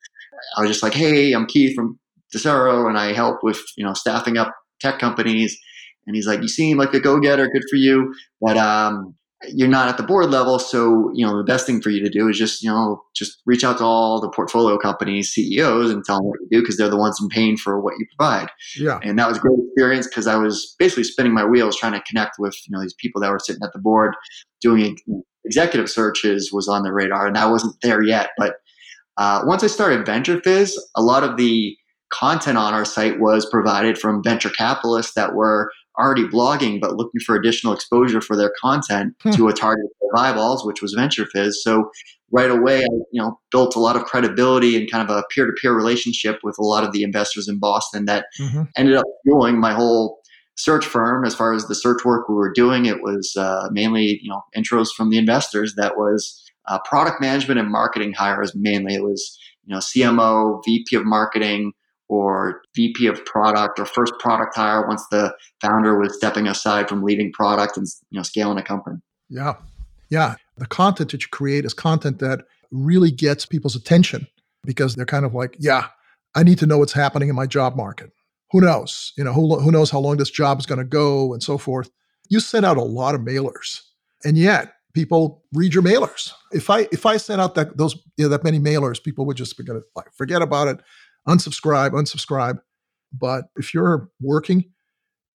I 0.57 0.63
was 0.63 0.71
just 0.71 0.83
like, 0.83 0.95
hey, 0.95 1.33
I'm 1.33 1.47
Keith 1.47 1.75
from 1.75 1.99
Decero, 2.33 2.89
and 2.89 2.97
I 2.97 3.13
help 3.13 3.43
with, 3.43 3.61
you 3.77 3.85
know, 3.85 3.95
staffing 3.95 4.37
up 4.39 4.55
tech 4.81 4.99
companies. 5.01 5.59
And 6.11 6.17
he's 6.17 6.27
like, 6.27 6.43
you 6.43 6.49
seem 6.49 6.77
like 6.77 6.93
a 6.93 6.99
go-getter, 6.99 7.47
good 7.47 7.63
for 7.71 7.77
you. 7.77 8.13
But 8.41 8.57
um, 8.57 9.15
you're 9.49 9.69
not 9.69 9.89
at 9.89 9.97
the 9.97 10.03
board 10.03 10.31
level 10.31 10.59
so 10.59 11.11
you 11.15 11.25
know 11.25 11.37
the 11.39 11.45
best 11.45 11.67
thing 11.67 11.81
for 11.81 11.89
you 11.91 12.03
to 12.03 12.11
do 12.11 12.29
is 12.29 12.37
just 12.37 12.63
you 12.63 12.69
know 12.69 13.01
just 13.15 13.41
reach 13.47 13.65
out 13.65 13.79
to 13.79 13.85
all 13.85 14.21
the 14.21 14.29
portfolio 14.29 14.77
companies 14.77 15.31
ceos 15.31 15.91
and 15.91 16.05
tell 16.05 16.17
them 16.17 16.27
what 16.27 16.41
you 16.41 16.49
do 16.51 16.61
because 16.61 16.77
they're 16.77 16.91
the 16.91 16.97
ones 16.97 17.19
in 17.23 17.29
paying 17.29 17.57
for 17.57 17.81
what 17.81 17.95
you 17.99 18.07
provide. 18.19 18.51
Yeah. 18.77 18.99
And 19.03 19.19
that 19.19 19.29
was 19.29 19.39
a 19.39 19.41
great 19.41 19.59
experience 19.59 20.07
because 20.07 20.27
i 20.27 20.37
was 20.37 20.75
basically 20.79 21.05
spinning 21.05 21.33
my 21.33 21.45
wheels 21.45 21.77
trying 21.77 21.93
to 21.93 22.03
connect 22.03 22.37
with 22.41 22.55
you 22.67 22.77
know 22.77 22.83
these 22.83 22.95
people 22.95 23.23
that 23.23 23.31
were 23.31 23.39
sitting 23.39 23.63
at 23.65 23.73
the 23.73 23.79
board 23.79 24.15
doing 24.61 24.99
executive 25.45 25.89
searches 25.89 26.51
was 26.53 26.69
on 26.69 26.83
the 26.83 26.93
radar 26.93 27.27
and 27.27 27.37
that 27.37 27.51
wasn't 27.51 27.75
there 27.83 28.03
yet. 28.03 28.31
But 28.37 28.57
uh, 29.17 29.43
once 29.47 29.65
i 29.65 29.69
started 29.69 30.07
VentureFizz 30.07 30.73
a 30.97 31.03
lot 31.03 31.25
of 31.25 31.37
the 31.37 31.77
content 32.11 32.59
on 32.59 32.75
our 32.75 32.85
site 32.85 33.21
was 33.21 33.49
provided 33.49 33.97
from 33.97 34.23
venture 34.23 34.51
capitalists 34.51 35.15
that 35.15 35.35
were 35.35 35.71
already 35.99 36.27
blogging 36.27 36.81
but 36.81 36.97
looking 36.97 37.21
for 37.21 37.35
additional 37.35 37.73
exposure 37.73 38.21
for 38.21 38.37
their 38.37 38.53
content 38.61 39.15
hmm. 39.23 39.31
to 39.33 39.49
a 39.49 39.53
target 39.53 39.85
of 39.85 40.19
eyeballs, 40.19 40.65
which 40.65 40.83
was 40.83 40.95
VentureFizz. 40.95 41.55
So 41.55 41.91
right 42.31 42.51
away, 42.51 42.79
I 42.79 42.89
you 43.13 43.21
know 43.21 43.39
built 43.51 43.77
a 43.77 43.81
lot 43.81 43.97
of 43.97 44.05
credibility 44.05 44.77
and 44.77 44.91
kind 44.91 45.09
of 45.09 45.15
a 45.15 45.25
peer 45.31 45.47
to 45.47 45.53
peer 45.61 45.75
relationship 45.75 46.41
with 46.43 46.57
a 46.59 46.65
lot 46.65 46.85
of 46.85 46.93
the 46.93 47.03
investors 47.03 47.49
in 47.49 47.59
Boston 47.59 48.05
that 48.07 48.27
mm-hmm. 48.41 48.63
ended 48.77 48.97
up 48.97 49.05
fueling 49.25 49.61
my 49.61 49.73
whole 49.73 50.21
search 50.57 50.85
firm. 50.85 51.25
As 51.25 51.35
far 51.35 51.53
as 51.53 51.67
the 51.67 51.75
search 51.75 52.05
work 52.05 52.29
we 52.29 52.35
were 52.35 52.53
doing, 52.53 52.87
it 52.87 53.03
was 53.03 53.35
uh, 53.37 53.69
mainly 53.73 54.21
you 54.23 54.31
know 54.31 54.43
intros 54.57 54.89
from 54.97 55.11
the 55.11 55.19
investors. 55.19 55.75
That 55.77 55.97
was 55.97 56.43
uh, 56.67 56.79
product 56.85 57.21
management 57.21 57.61
and 57.61 57.71
marketing 57.71 58.13
hires 58.13 58.55
mainly. 58.55 58.95
It 58.95 59.03
was 59.03 59.39
you 59.65 59.75
know 59.75 59.81
CMO, 59.81 60.63
VP 60.65 60.97
of 60.97 61.05
marketing 61.05 61.73
or 62.11 62.61
VP 62.75 63.07
of 63.07 63.25
product 63.25 63.79
or 63.79 63.87
first 63.87 64.13
product 64.19 64.57
hire 64.57 64.87
once 64.87 65.07
the 65.13 65.33
founder 65.63 65.97
was 65.97 66.17
stepping 66.17 66.49
aside 66.49 66.89
from 66.89 67.05
leading 67.05 67.33
product 67.33 67.77
and 67.77 67.87
you 68.11 68.19
know 68.19 68.23
scaling 68.25 68.59
a 68.59 68.63
company. 68.63 68.97
Yeah. 69.29 69.55
Yeah. 70.11 70.35
The 70.59 70.67
content 70.67 71.13
that 71.13 71.23
you 71.23 71.29
create 71.31 71.65
is 71.65 71.73
content 71.73 72.19
that 72.19 72.41
really 72.73 73.13
gets 73.13 73.47
people's 73.47 73.77
attention 73.77 74.27
because 74.65 74.97
they're 74.97 75.07
kind 75.07 75.25
of 75.25 75.35
like, 75.35 75.57
yeah, 75.61 75.87
I 76.35 76.43
need 76.43 76.59
to 76.59 76.67
know 76.67 76.79
what's 76.79 76.93
happening 76.93 77.29
in 77.29 77.37
my 77.37 77.47
job 77.47 77.77
market. 77.77 78.11
Who 78.51 78.61
knows? 78.61 79.13
You 79.17 79.23
know, 79.23 79.33
who, 79.33 79.61
who 79.61 79.71
knows 79.71 79.91
how 79.91 80.01
long 80.01 80.17
this 80.17 80.31
job 80.31 80.59
is 80.59 80.67
going 80.67 80.81
to 80.81 80.85
go 80.85 81.33
and 81.33 81.41
so 81.41 81.59
forth. 81.59 81.91
You 82.29 82.41
send 82.41 82.67
out 82.67 82.77
a 82.77 82.83
lot 82.83 83.15
of 83.15 83.21
mailers. 83.21 83.83
And 84.25 84.37
yet 84.37 84.75
people 84.93 85.45
read 85.53 85.75
your 85.75 85.83
mailers. 85.83 86.33
If 86.53 86.71
I 86.71 86.89
if 86.93 87.07
I 87.07 87.17
sent 87.17 87.41
out 87.41 87.55
that 87.55 87.77
those 87.77 87.95
you 88.17 88.25
know, 88.25 88.29
that 88.31 88.45
many 88.45 88.59
mailers, 88.59 89.03
people 89.03 89.25
would 89.27 89.37
just 89.37 89.57
be 89.57 89.65
going 89.65 89.81
to 89.81 89.87
like 89.95 90.13
forget 90.13 90.43
about 90.43 90.69
it, 90.69 90.81
unsubscribe, 91.29 91.91
unsubscribe. 91.91 92.61
But 93.13 93.47
if 93.57 93.75
you're 93.75 94.09
working, 94.21 94.67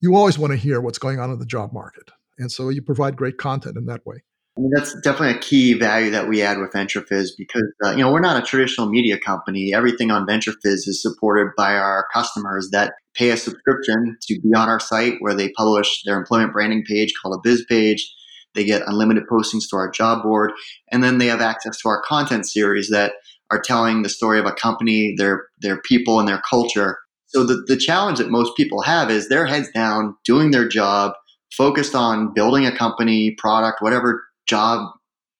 you 0.02 0.16
always 0.16 0.38
want 0.38 0.52
to 0.52 0.58
hear 0.58 0.80
what's 0.82 0.98
going 0.98 1.20
on 1.20 1.32
in 1.32 1.40
the 1.40 1.46
job 1.46 1.74
market, 1.74 2.12
and 2.38 2.52
so 2.52 2.70
you 2.70 2.82
provide 2.82 3.16
great 3.18 3.38
content 3.38 3.78
in 3.78 3.86
that 3.88 4.06
way. 4.06 4.24
I 4.58 4.62
mean, 4.62 4.72
that's 4.74 4.94
definitely 5.02 5.36
a 5.36 5.40
key 5.40 5.74
value 5.74 6.12
that 6.12 6.30
we 6.30 6.42
add 6.42 6.60
with 6.60 6.72
VentureFizz 6.72 7.32
because 7.38 7.74
uh, 7.84 7.92
you 7.92 7.98
know 7.98 8.12
we're 8.12 8.22
not 8.22 8.42
a 8.42 8.46
traditional 8.46 8.88
media 8.88 9.18
company. 9.18 9.74
Everything 9.74 10.12
on 10.12 10.26
VentureFizz 10.26 10.88
is 10.88 11.02
supported 11.02 11.50
by 11.58 11.76
our 11.76 12.08
customers 12.14 12.70
that 12.72 12.94
pay 13.16 13.32
a 13.32 13.38
subscription 13.38 14.18
to 14.22 14.40
be 14.40 14.54
on 14.56 14.70
our 14.70 14.80
site 14.80 15.16
where 15.20 15.34
they 15.34 15.50
publish 15.58 16.04
their 16.06 16.18
employment 16.18 16.54
branding 16.54 16.84
page 16.88 17.14
called 17.22 17.36
a 17.36 17.42
biz 17.44 17.66
page 17.68 18.10
they 18.56 18.64
get 18.64 18.82
unlimited 18.88 19.26
postings 19.30 19.70
to 19.70 19.76
our 19.76 19.92
job 19.92 20.24
board, 20.24 20.52
and 20.92 21.04
then 21.04 21.20
they 21.20 21.28
have 21.28 21.42
access 21.42 21.78
to 21.82 21.90
our 21.90 22.02
content 22.02 22.48
series 22.48 22.90
that 22.90 23.14
are 23.52 23.62
telling 23.62 24.02
the 24.02 24.10
story 24.10 24.40
of 24.40 24.46
a 24.46 24.52
company, 24.52 25.16
their 25.18 25.46
their 25.60 25.82
people, 25.82 26.20
and 26.20 26.28
their 26.28 26.42
culture. 26.50 26.98
So 27.28 27.44
the, 27.44 27.64
the 27.68 27.78
challenge 27.78 28.20
that 28.20 28.30
most 28.30 28.56
people 28.56 28.82
have 28.82 29.10
is 29.10 29.30
their 29.30 29.46
heads 29.46 29.70
down, 29.74 30.16
doing 30.26 30.52
their 30.52 30.68
job, 30.68 31.14
focused 31.56 31.96
on 31.96 32.34
building 32.34 32.66
a 32.66 32.76
company, 32.76 33.32
product, 33.38 33.82
whatever 33.82 34.24
job 34.48 34.90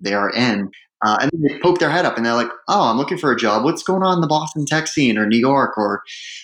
they 0.02 0.14
are 0.14 0.30
in. 0.32 0.72
Uh, 1.06 1.18
and 1.22 1.32
they 1.44 1.60
poke 1.60 1.80
their 1.80 1.90
head 1.90 2.06
up 2.06 2.18
and 2.18 2.26
they're 2.26 2.34
like, 2.34 2.50
"Oh, 2.68 2.90
I'm 2.90 2.98
looking 2.98 3.18
for 3.18 3.32
a 3.32 3.38
job. 3.38 3.64
What's 3.64 3.84
going 3.84 4.04
on 4.04 4.16
in 4.16 4.22
the 4.22 4.28
Boston 4.28 4.66
tech 4.66 4.88
scene 4.88 5.18
or 5.18 5.28
New 5.28 5.38
York 5.38 5.78
or, 5.78 6.02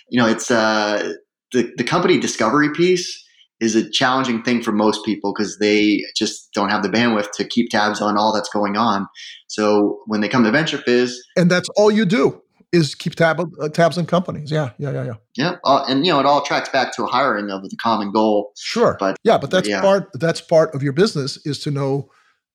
you 0.09 0.19
know, 0.19 0.27
it's 0.27 0.51
uh, 0.51 1.13
the 1.51 1.71
the 1.77 1.83
company 1.83 2.19
discovery 2.19 2.71
piece 2.73 3.23
is 3.61 3.75
a 3.75 3.87
challenging 3.89 4.41
thing 4.41 4.61
for 4.61 4.71
most 4.71 5.05
people 5.05 5.31
because 5.33 5.59
they 5.59 6.03
just 6.15 6.51
don't 6.53 6.69
have 6.69 6.81
the 6.81 6.89
bandwidth 6.89 7.31
to 7.33 7.45
keep 7.45 7.69
tabs 7.69 8.01
on 8.01 8.17
all 8.17 8.33
that's 8.33 8.49
going 8.49 8.75
on. 8.75 9.07
So 9.47 9.99
when 10.07 10.19
they 10.19 10.27
come 10.27 10.43
to 10.43 10.49
VentureFizz, 10.49 11.13
and 11.37 11.49
that's 11.49 11.69
all 11.77 11.91
you 11.91 12.05
do 12.05 12.41
is 12.71 12.95
keep 12.95 13.15
tab, 13.15 13.39
uh, 13.39 13.69
tabs 13.69 13.97
on 13.97 14.07
companies. 14.07 14.51
Yeah, 14.51 14.71
yeah, 14.79 14.91
yeah, 14.91 15.03
yeah. 15.03 15.13
Yeah, 15.35 15.55
uh, 15.63 15.85
and 15.87 16.05
you 16.05 16.11
know 16.11 16.19
it 16.19 16.25
all 16.25 16.41
tracks 16.41 16.69
back 16.69 16.93
to 16.95 17.03
a 17.03 17.07
hiring 17.07 17.51
of 17.51 17.61
the 17.61 17.77
common 17.81 18.11
goal. 18.11 18.51
Sure, 18.57 18.97
but 18.99 19.17
yeah, 19.23 19.37
but 19.37 19.51
that's 19.51 19.69
yeah. 19.69 19.81
part 19.81 20.09
that's 20.15 20.41
part 20.41 20.73
of 20.73 20.81
your 20.81 20.93
business 20.93 21.37
is 21.45 21.59
to 21.59 21.71
know. 21.71 22.09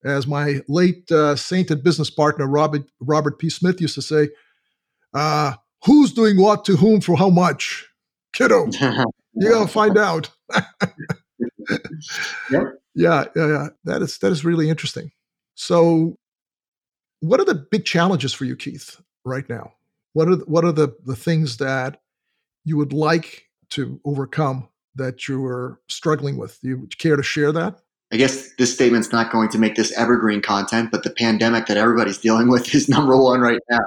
As 0.04 0.24
my 0.24 0.60
late 0.68 1.10
uh, 1.10 1.34
sainted 1.34 1.82
business 1.82 2.10
partner 2.10 2.46
Robert 2.46 2.82
Robert 3.00 3.40
P. 3.40 3.50
Smith 3.50 3.80
used 3.80 3.96
to 3.96 4.02
say, 4.02 4.28
uh, 5.14 5.54
"Who's 5.84 6.12
doing 6.12 6.40
what 6.40 6.64
to 6.66 6.76
whom 6.76 7.00
for 7.00 7.16
how 7.16 7.28
much, 7.28 7.88
kiddo? 8.32 8.68
you 9.36 9.50
gotta 9.50 9.68
find 9.68 9.98
out." 9.98 10.30
yep. 12.50 12.80
Yeah, 12.94 13.24
yeah, 13.36 13.46
yeah. 13.46 13.68
That 13.84 14.02
is 14.02 14.18
that 14.18 14.32
is 14.32 14.44
really 14.44 14.70
interesting. 14.70 15.12
So, 15.54 16.16
what 17.20 17.40
are 17.40 17.44
the 17.44 17.54
big 17.54 17.84
challenges 17.84 18.32
for 18.32 18.44
you, 18.44 18.56
Keith, 18.56 19.00
right 19.24 19.48
now? 19.48 19.72
What 20.14 20.28
are 20.28 20.36
the, 20.36 20.44
what 20.46 20.64
are 20.64 20.72
the 20.72 20.96
the 21.04 21.16
things 21.16 21.58
that 21.58 22.00
you 22.64 22.76
would 22.78 22.92
like 22.92 23.44
to 23.70 24.00
overcome 24.04 24.68
that 24.94 25.28
you 25.28 25.44
are 25.44 25.78
struggling 25.88 26.38
with? 26.38 26.58
Do 26.62 26.68
you 26.68 26.88
care 26.98 27.16
to 27.16 27.22
share 27.22 27.52
that? 27.52 27.80
I 28.12 28.16
guess 28.16 28.54
this 28.54 28.72
statement's 28.72 29.10
not 29.12 29.32
going 29.32 29.48
to 29.50 29.58
make 29.58 29.74
this 29.74 29.92
evergreen 29.98 30.40
content, 30.40 30.90
but 30.92 31.02
the 31.02 31.10
pandemic 31.10 31.66
that 31.66 31.76
everybody's 31.76 32.18
dealing 32.18 32.48
with 32.48 32.72
is 32.74 32.88
number 32.96 33.16
one 33.16 33.40
right 33.40 33.60
now. 33.68 33.84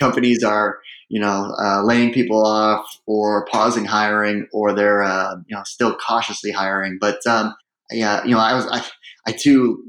Companies 0.00 0.42
are 0.42 0.78
you 1.12 1.20
know, 1.20 1.54
uh, 1.62 1.82
laying 1.82 2.10
people 2.10 2.42
off 2.42 2.86
or 3.04 3.44
pausing 3.44 3.84
hiring, 3.84 4.48
or 4.50 4.72
they're 4.72 5.02
uh, 5.02 5.36
you 5.46 5.54
know 5.54 5.62
still 5.66 5.94
cautiously 5.94 6.50
hiring. 6.50 6.96
But 6.98 7.18
um, 7.26 7.54
yeah, 7.90 8.24
you 8.24 8.30
know, 8.30 8.38
I 8.38 8.54
was 8.54 8.66
I, 8.66 8.82
I 9.26 9.32
too. 9.32 9.84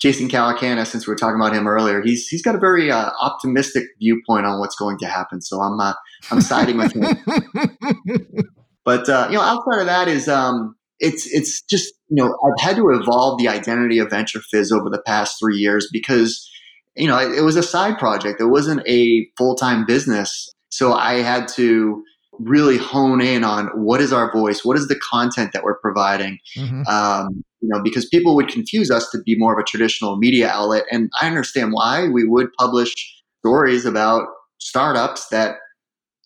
Jason 0.00 0.28
Calacanis, 0.28 0.88
since 0.88 1.06
we 1.06 1.12
were 1.12 1.16
talking 1.16 1.40
about 1.40 1.54
him 1.54 1.68
earlier, 1.68 2.02
he's 2.02 2.26
he's 2.26 2.42
got 2.42 2.56
a 2.56 2.58
very 2.58 2.90
uh, 2.90 3.10
optimistic 3.20 3.84
viewpoint 4.00 4.46
on 4.46 4.58
what's 4.58 4.74
going 4.74 4.98
to 4.98 5.06
happen. 5.06 5.40
So 5.40 5.60
I'm 5.60 5.78
uh, 5.78 5.94
I'm 6.32 6.40
siding 6.40 6.76
with 6.76 6.92
him. 6.92 7.04
but 8.84 9.08
uh, 9.08 9.28
you 9.30 9.36
know, 9.36 9.42
outside 9.42 9.78
of 9.78 9.86
that 9.86 10.08
is 10.08 10.28
um, 10.28 10.74
it's 10.98 11.32
it's 11.32 11.62
just 11.62 11.94
you 12.08 12.16
know 12.16 12.36
I've 12.44 12.66
had 12.66 12.76
to 12.76 12.90
evolve 12.90 13.38
the 13.38 13.46
identity 13.46 14.00
of 14.00 14.10
Venture 14.10 14.40
VentureFizz 14.40 14.72
over 14.72 14.90
the 14.90 15.02
past 15.06 15.36
three 15.38 15.56
years 15.56 15.88
because 15.92 16.50
you 16.96 17.06
know 17.06 17.16
it, 17.16 17.38
it 17.38 17.42
was 17.42 17.54
a 17.54 17.62
side 17.62 17.96
project. 17.96 18.40
It 18.40 18.46
wasn't 18.46 18.82
a 18.88 19.28
full 19.38 19.54
time 19.54 19.86
business. 19.86 20.50
So 20.74 20.92
I 20.92 21.22
had 21.22 21.46
to 21.48 22.02
really 22.40 22.76
hone 22.76 23.20
in 23.20 23.44
on 23.44 23.66
what 23.74 24.00
is 24.00 24.12
our 24.12 24.32
voice, 24.32 24.64
what 24.64 24.76
is 24.76 24.88
the 24.88 24.98
content 24.98 25.52
that 25.52 25.62
we're 25.62 25.78
providing. 25.78 26.38
Mm-hmm. 26.56 26.82
Um, 26.88 27.44
you 27.60 27.68
know, 27.68 27.80
because 27.80 28.06
people 28.06 28.34
would 28.34 28.48
confuse 28.48 28.90
us 28.90 29.08
to 29.10 29.18
be 29.22 29.36
more 29.38 29.52
of 29.52 29.58
a 29.58 29.62
traditional 29.62 30.16
media 30.16 30.50
outlet, 30.50 30.84
and 30.90 31.10
I 31.20 31.28
understand 31.28 31.72
why. 31.72 32.08
We 32.08 32.26
would 32.26 32.52
publish 32.58 32.92
stories 33.38 33.86
about 33.86 34.26
startups 34.58 35.28
that, 35.28 35.56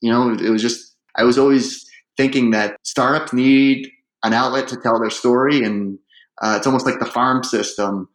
you 0.01 0.11
know, 0.11 0.33
it 0.33 0.49
was 0.49 0.63
just 0.63 0.97
I 1.15 1.25
was 1.25 1.39
always 1.39 1.85
thinking 2.17 2.51
that 2.53 2.77
startups 2.85 3.33
need 3.33 3.89
an 4.25 4.33
outlet 4.33 4.67
to 4.69 4.77
tell 4.77 4.99
their 4.99 5.11
story, 5.11 5.63
and 5.63 5.99
uh, 6.43 6.55
it's 6.57 6.67
almost 6.67 6.87
like 6.87 7.01
the 7.01 7.07
farm 7.07 7.45
system 7.45 8.09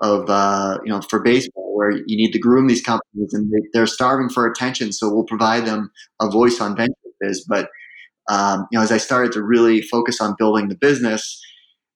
of 0.00 0.28
uh, 0.28 0.78
you 0.84 0.92
know 0.92 1.00
for 1.02 1.20
baseball 1.20 1.74
where 1.76 1.90
you 1.90 2.16
need 2.16 2.32
to 2.32 2.38
groom 2.38 2.66
these 2.66 2.82
companies 2.82 3.32
and 3.32 3.52
they, 3.72 3.80
are 3.80 3.86
starving 3.86 4.28
for 4.28 4.46
attention 4.46 4.92
so 4.92 5.12
we'll 5.12 5.24
provide 5.24 5.66
them 5.66 5.90
a 6.20 6.30
voice 6.30 6.60
on 6.60 6.76
VentureFizz 6.76 7.38
but 7.48 7.68
um, 8.28 8.66
you 8.70 8.78
know 8.78 8.82
as 8.82 8.92
i 8.92 8.98
started 8.98 9.32
to 9.32 9.42
really 9.42 9.80
focus 9.82 10.20
on 10.20 10.34
building 10.38 10.68
the 10.68 10.76
business 10.76 11.40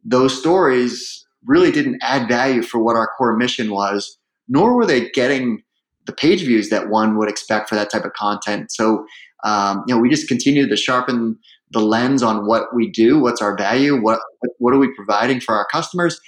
those 0.05 0.39
stories 0.39 1.27
really 1.45 1.73
didn't 1.73 1.99
add 2.03 2.29
value 2.29 2.63
for 2.63 2.83
what 2.83 2.97
our 2.97 3.09
core 3.19 3.37
mission 3.37 3.71
was 3.71 4.19
nor 4.49 4.75
were 4.75 4.87
they 4.87 5.09
getting 5.11 5.63
the 6.07 6.13
page 6.13 6.41
views 6.43 6.69
that 6.71 6.89
one 6.89 7.17
would 7.17 7.29
expect 7.29 7.69
for 7.69 7.75
that 7.75 7.91
type 7.91 8.05
of 8.05 8.13
content. 8.13 8.73
So 8.73 9.07
um, 9.45 9.85
you 9.87 9.95
know 9.95 10.01
we 10.01 10.09
just 10.09 10.29
continued 10.29 10.69
to 10.71 10.77
sharpen 10.77 11.39
the 11.71 11.81
lens 11.81 12.23
on 12.23 12.47
what 12.47 12.75
we 12.75 12.91
do 12.91 13.19
what's 13.19 13.41
our 13.41 13.57
value 13.57 14.01
what 14.01 14.21
what 14.59 14.75
are 14.75 14.79
we 14.79 14.95
providing 14.95 15.41
for 15.41 15.55
our 15.55 15.67
customers 15.73 16.21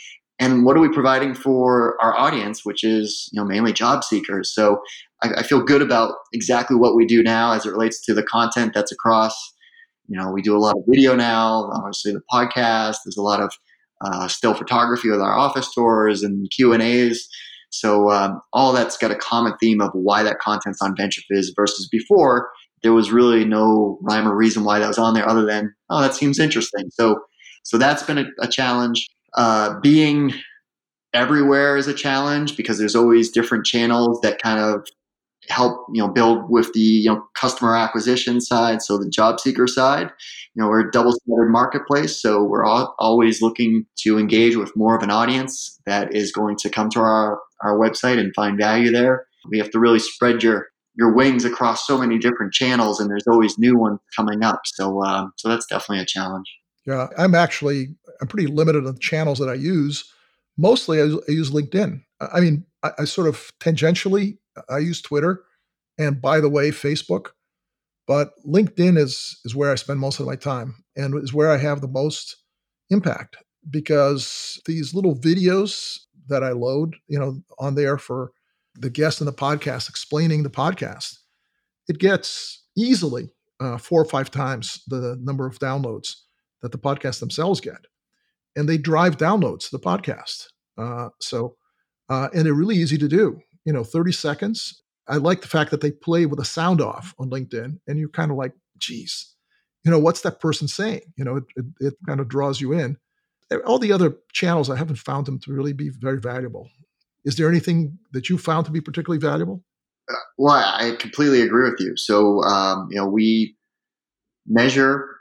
and 0.45 0.65
what 0.65 0.77
are 0.77 0.81
we 0.81 0.89
providing 0.89 1.35
for 1.35 1.97
our 2.03 2.17
audience 2.19 2.65
which 2.65 2.85
is 2.85 3.29
you 3.33 3.41
know 3.41 3.47
mainly 3.47 3.73
job 3.73 4.05
seekers? 4.05 4.53
So 4.55 4.81
I, 5.23 5.31
I, 5.39 5.43
feel 5.43 5.63
good 5.63 5.81
about 5.81 6.15
exactly 6.33 6.77
what 6.77 6.95
we 6.95 7.07
do 7.07 7.23
now 7.23 7.53
as 7.53 7.65
it 7.65 7.71
relates 7.71 8.05
to 8.07 8.15
the 8.15 8.23
content 8.23 8.73
that's 8.75 8.93
across 8.93 9.35
you 10.07 10.19
know 10.19 10.31
we 10.31 10.43
do 10.43 10.57
a 10.57 10.59
lot 10.59 10.77
of 10.77 10.83
video 10.87 11.17
now 11.17 11.71
obviously 11.73 12.13
the 12.13 12.21
podcast 12.31 12.97
there's 13.05 13.17
a 13.17 13.23
lot 13.23 13.41
of 13.41 13.53
uh, 14.05 14.29
still 14.29 14.55
photography 14.55 15.09
with 15.09 15.21
our 15.21 15.37
office 15.37 15.73
tours 15.73 16.23
and 16.23 16.51
q 16.51 16.73
and 16.73 16.83
a's. 16.83 17.29
So 17.71 18.11
um, 18.11 18.41
all 18.53 18.73
that's 18.73 18.97
got 18.97 19.11
a 19.11 19.17
common 19.17 19.55
theme 19.59 19.81
of 19.81 19.91
why 19.95 20.23
that 20.23 20.39
content's 20.39 20.81
on 20.81 20.95
VentureFizz 20.95 21.49
versus 21.57 21.89
before. 21.91 22.51
There 22.85 22.93
was 22.93 23.11
really 23.11 23.45
no 23.45 23.99
rhyme 24.03 24.29
or 24.29 24.37
reason 24.37 24.63
why 24.63 24.79
that 24.79 24.87
was 24.87 24.99
on 24.99 25.15
there 25.15 25.29
other 25.29 25.45
than 25.45 25.75
oh 25.91 26.03
that 26.03 26.15
seems 26.15 26.39
interesting. 26.39 26.91
So 26.91 27.19
so 27.63 27.79
that's 27.79 28.03
been 28.03 28.19
a, 28.19 28.27
a 28.41 28.49
challenge 28.49 29.09
uh, 29.37 29.79
being 29.81 30.33
everywhere 31.13 31.77
is 31.77 31.87
a 31.87 31.95
challenge 31.95 32.57
because 32.57 32.79
there's 32.79 32.97
always 32.97 33.31
different 33.31 33.65
channels 33.65 34.21
that 34.23 34.43
kind 34.43 34.59
of 34.59 34.87
help 35.49 35.87
you 35.93 36.03
know 36.03 36.09
build 36.09 36.49
with 36.49 36.73
the 36.73 36.81
you 36.81 37.11
know 37.11 37.23
customer 37.35 37.77
acquisition 37.77 38.41
side 38.41 38.81
so 38.81 38.97
the 38.99 39.09
job 39.09 39.39
seeker 39.39 39.67
side. 39.67 40.11
You 40.55 40.63
know 40.63 40.69
we're 40.69 40.89
a 40.89 40.91
double 40.91 41.13
sided 41.13 41.51
marketplace 41.51 42.21
so 42.21 42.43
we're 42.43 42.65
all, 42.65 42.95
always 42.99 43.43
looking 43.43 43.87
to 43.99 44.19
engage 44.19 44.57
with 44.57 44.77
more 44.77 44.97
of 44.97 45.03
an 45.03 45.11
audience 45.11 45.81
that 45.87 46.15
is 46.15 46.33
going 46.33 46.57
to 46.59 46.71
come 46.71 46.91
to 46.91 47.01
our 47.01 47.41
our 47.63 47.79
website 47.79 48.19
and 48.19 48.35
find 48.35 48.59
value 48.59 48.91
there. 48.91 49.27
We 49.51 49.59
have 49.59 49.71
to 49.71 49.79
really 49.79 49.99
spread 49.99 50.43
your 50.43 50.69
your 50.97 51.15
wings 51.15 51.45
across 51.45 51.87
so 51.87 51.99
many 51.99 52.19
different 52.19 52.55
channels 52.55 53.01
and 53.01 53.11
there's 53.11 53.27
always 53.27 53.59
new 53.59 53.77
ones 53.77 53.99
coming 54.17 54.43
up. 54.43 54.61
So 54.65 55.03
um, 55.03 55.33
so 55.37 55.49
that's 55.49 55.67
definitely 55.67 56.03
a 56.03 56.07
challenge 56.07 56.47
yeah 56.87 57.09
i'm 57.19 57.35
actually 57.35 57.95
I'm 58.21 58.29
pretty 58.29 58.47
limited 58.47 58.87
on 58.87 58.95
the 58.95 59.01
channels 59.01 59.39
that 59.39 59.49
I 59.49 59.55
use. 59.55 60.11
Mostly, 60.57 61.01
I, 61.01 61.05
I 61.05 61.33
use 61.33 61.51
LinkedIn. 61.51 62.03
I 62.21 62.41
mean, 62.41 62.65
I, 62.83 62.93
I, 63.01 63.05
sort 63.05 63.29
of 63.29 63.53
tangentially 63.61 64.39
I 64.69 64.79
use 64.79 65.03
Twitter, 65.03 65.43
and 65.99 66.23
by 66.23 66.41
the 66.41 66.49
way, 66.49 66.71
Facebook. 66.71 67.29
But 68.07 68.31
LinkedIn 68.47 68.99
is 68.99 69.39
is 69.45 69.55
where 69.55 69.71
I 69.73 69.75
spend 69.75 70.01
most 70.01 70.21
of 70.21 70.27
my 70.27 70.37
time, 70.37 70.85
and 70.97 71.15
is 71.23 71.35
where 71.35 71.51
I 71.51 71.59
have 71.59 71.81
the 71.81 71.89
most 71.89 72.37
impact 72.91 73.37
because 73.69 74.61
these 74.67 74.95
little 74.95 75.17
videos 75.17 75.99
that 76.29 76.45
I 76.45 76.53
load, 76.53 76.97
you 77.09 77.19
know, 77.19 77.43
on 77.59 77.75
there 77.75 77.99
for 77.99 78.31
the 78.75 78.91
guest 78.91 79.21
in 79.21 79.27
the 79.27 79.33
podcast 79.33 79.89
explaining 79.89 80.43
the 80.43 80.51
podcast, 80.51 81.19
it 81.89 81.99
gets 81.99 82.65
easily 82.77 83.31
uh, 83.61 83.79
four 83.79 84.01
or 84.01 84.07
five 84.07 84.31
times 84.31 84.83
the 84.87 85.19
number 85.21 85.47
of 85.47 85.59
downloads 85.59 86.17
that 86.65 86.73
the 86.73 86.79
podcast 86.79 87.21
themselves 87.21 87.61
get. 87.61 87.87
And 88.57 88.67
they 88.67 88.79
drive 88.79 89.19
downloads 89.19 89.69
to 89.69 89.77
the 89.77 89.79
podcast. 89.79 90.47
Uh, 90.79 91.11
so, 91.21 91.57
uh, 92.09 92.29
and 92.33 92.47
they're 92.47 92.55
really 92.55 92.77
easy 92.77 92.97
to 92.97 93.07
do. 93.07 93.39
You 93.67 93.73
know, 93.75 93.85
30 93.85 94.13
seconds. 94.13 94.83
I 95.07 95.17
like 95.17 95.43
the 95.43 95.49
fact 95.49 95.71
that 95.73 95.83
they 95.83 95.91
play 95.91 96.25
with 96.25 96.41
a 96.41 96.45
sound 96.45 96.81
off 96.81 97.15
on 97.19 97.29
LinkedIn, 97.29 97.81
and 97.87 97.99
you're 97.99 98.09
kind 98.09 98.31
of 98.31 98.39
like, 98.39 98.53
geez, 98.79 99.35
you 99.85 99.91
know, 99.91 99.99
what's 99.99 100.23
that 100.23 100.41
person 100.41 100.67
saying? 100.67 101.03
You 101.17 101.25
know, 101.25 101.37
it, 101.37 101.45
it, 101.57 101.65
it 101.81 101.95
kind 102.07 102.21
of 102.21 102.29
draws 102.29 102.63
you 102.63 102.73
in. 102.73 102.97
All 103.67 103.79
the 103.79 103.93
other 103.93 104.17
channels, 104.33 104.71
I 104.71 104.77
haven't 104.77 104.97
found 104.97 105.27
them 105.27 105.39
to 105.41 105.53
really 105.53 105.75
be 105.75 105.91
very 105.91 106.19
valuable. 106.19 106.71
Is 107.27 107.37
there 107.37 107.51
anything 107.51 107.99
that 108.13 108.31
you 108.31 108.39
found 108.39 108.65
to 108.65 108.73
be 108.73 108.81
particularly 108.81 109.21
valuable? 109.21 109.63
Uh, 110.11 110.15
well, 110.39 110.55
I 110.55 110.97
completely 110.99 111.43
agree 111.43 111.71
with 111.71 111.79
you. 111.79 111.95
So, 111.99 112.43
um, 112.45 112.89
you 112.91 112.97
know, 112.97 113.07
we 113.07 113.55
measure 114.47 115.14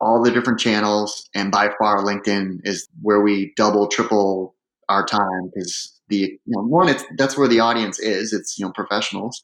all 0.00 0.22
the 0.22 0.30
different 0.30 0.60
channels, 0.60 1.28
and 1.34 1.50
by 1.50 1.70
far, 1.78 2.04
LinkedIn 2.04 2.60
is 2.64 2.88
where 3.02 3.20
we 3.20 3.52
double, 3.56 3.88
triple 3.88 4.54
our 4.88 5.04
time 5.04 5.50
because 5.54 6.00
the 6.08 6.16
you 6.16 6.38
know 6.46 6.62
one, 6.62 6.88
it's 6.88 7.04
that's 7.16 7.36
where 7.36 7.48
the 7.48 7.60
audience 7.60 7.98
is. 7.98 8.32
It's 8.32 8.58
you 8.58 8.66
know 8.66 8.72
professionals. 8.72 9.42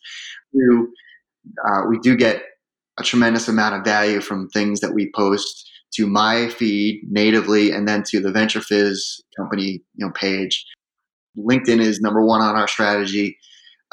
Two, 0.52 0.88
uh, 1.68 1.82
we 1.88 1.98
do 1.98 2.16
get 2.16 2.42
a 2.98 3.02
tremendous 3.02 3.48
amount 3.48 3.74
of 3.74 3.84
value 3.84 4.20
from 4.20 4.48
things 4.48 4.80
that 4.80 4.94
we 4.94 5.10
post 5.14 5.68
to 5.94 6.06
my 6.06 6.48
feed 6.48 7.02
natively, 7.08 7.70
and 7.70 7.86
then 7.86 8.02
to 8.08 8.20
the 8.20 8.30
VentureFizz 8.30 9.20
company 9.36 9.82
you 9.96 10.06
know 10.06 10.12
page. 10.12 10.64
LinkedIn 11.36 11.80
is 11.80 12.00
number 12.00 12.24
one 12.24 12.40
on 12.40 12.54
our 12.56 12.68
strategy. 12.68 13.36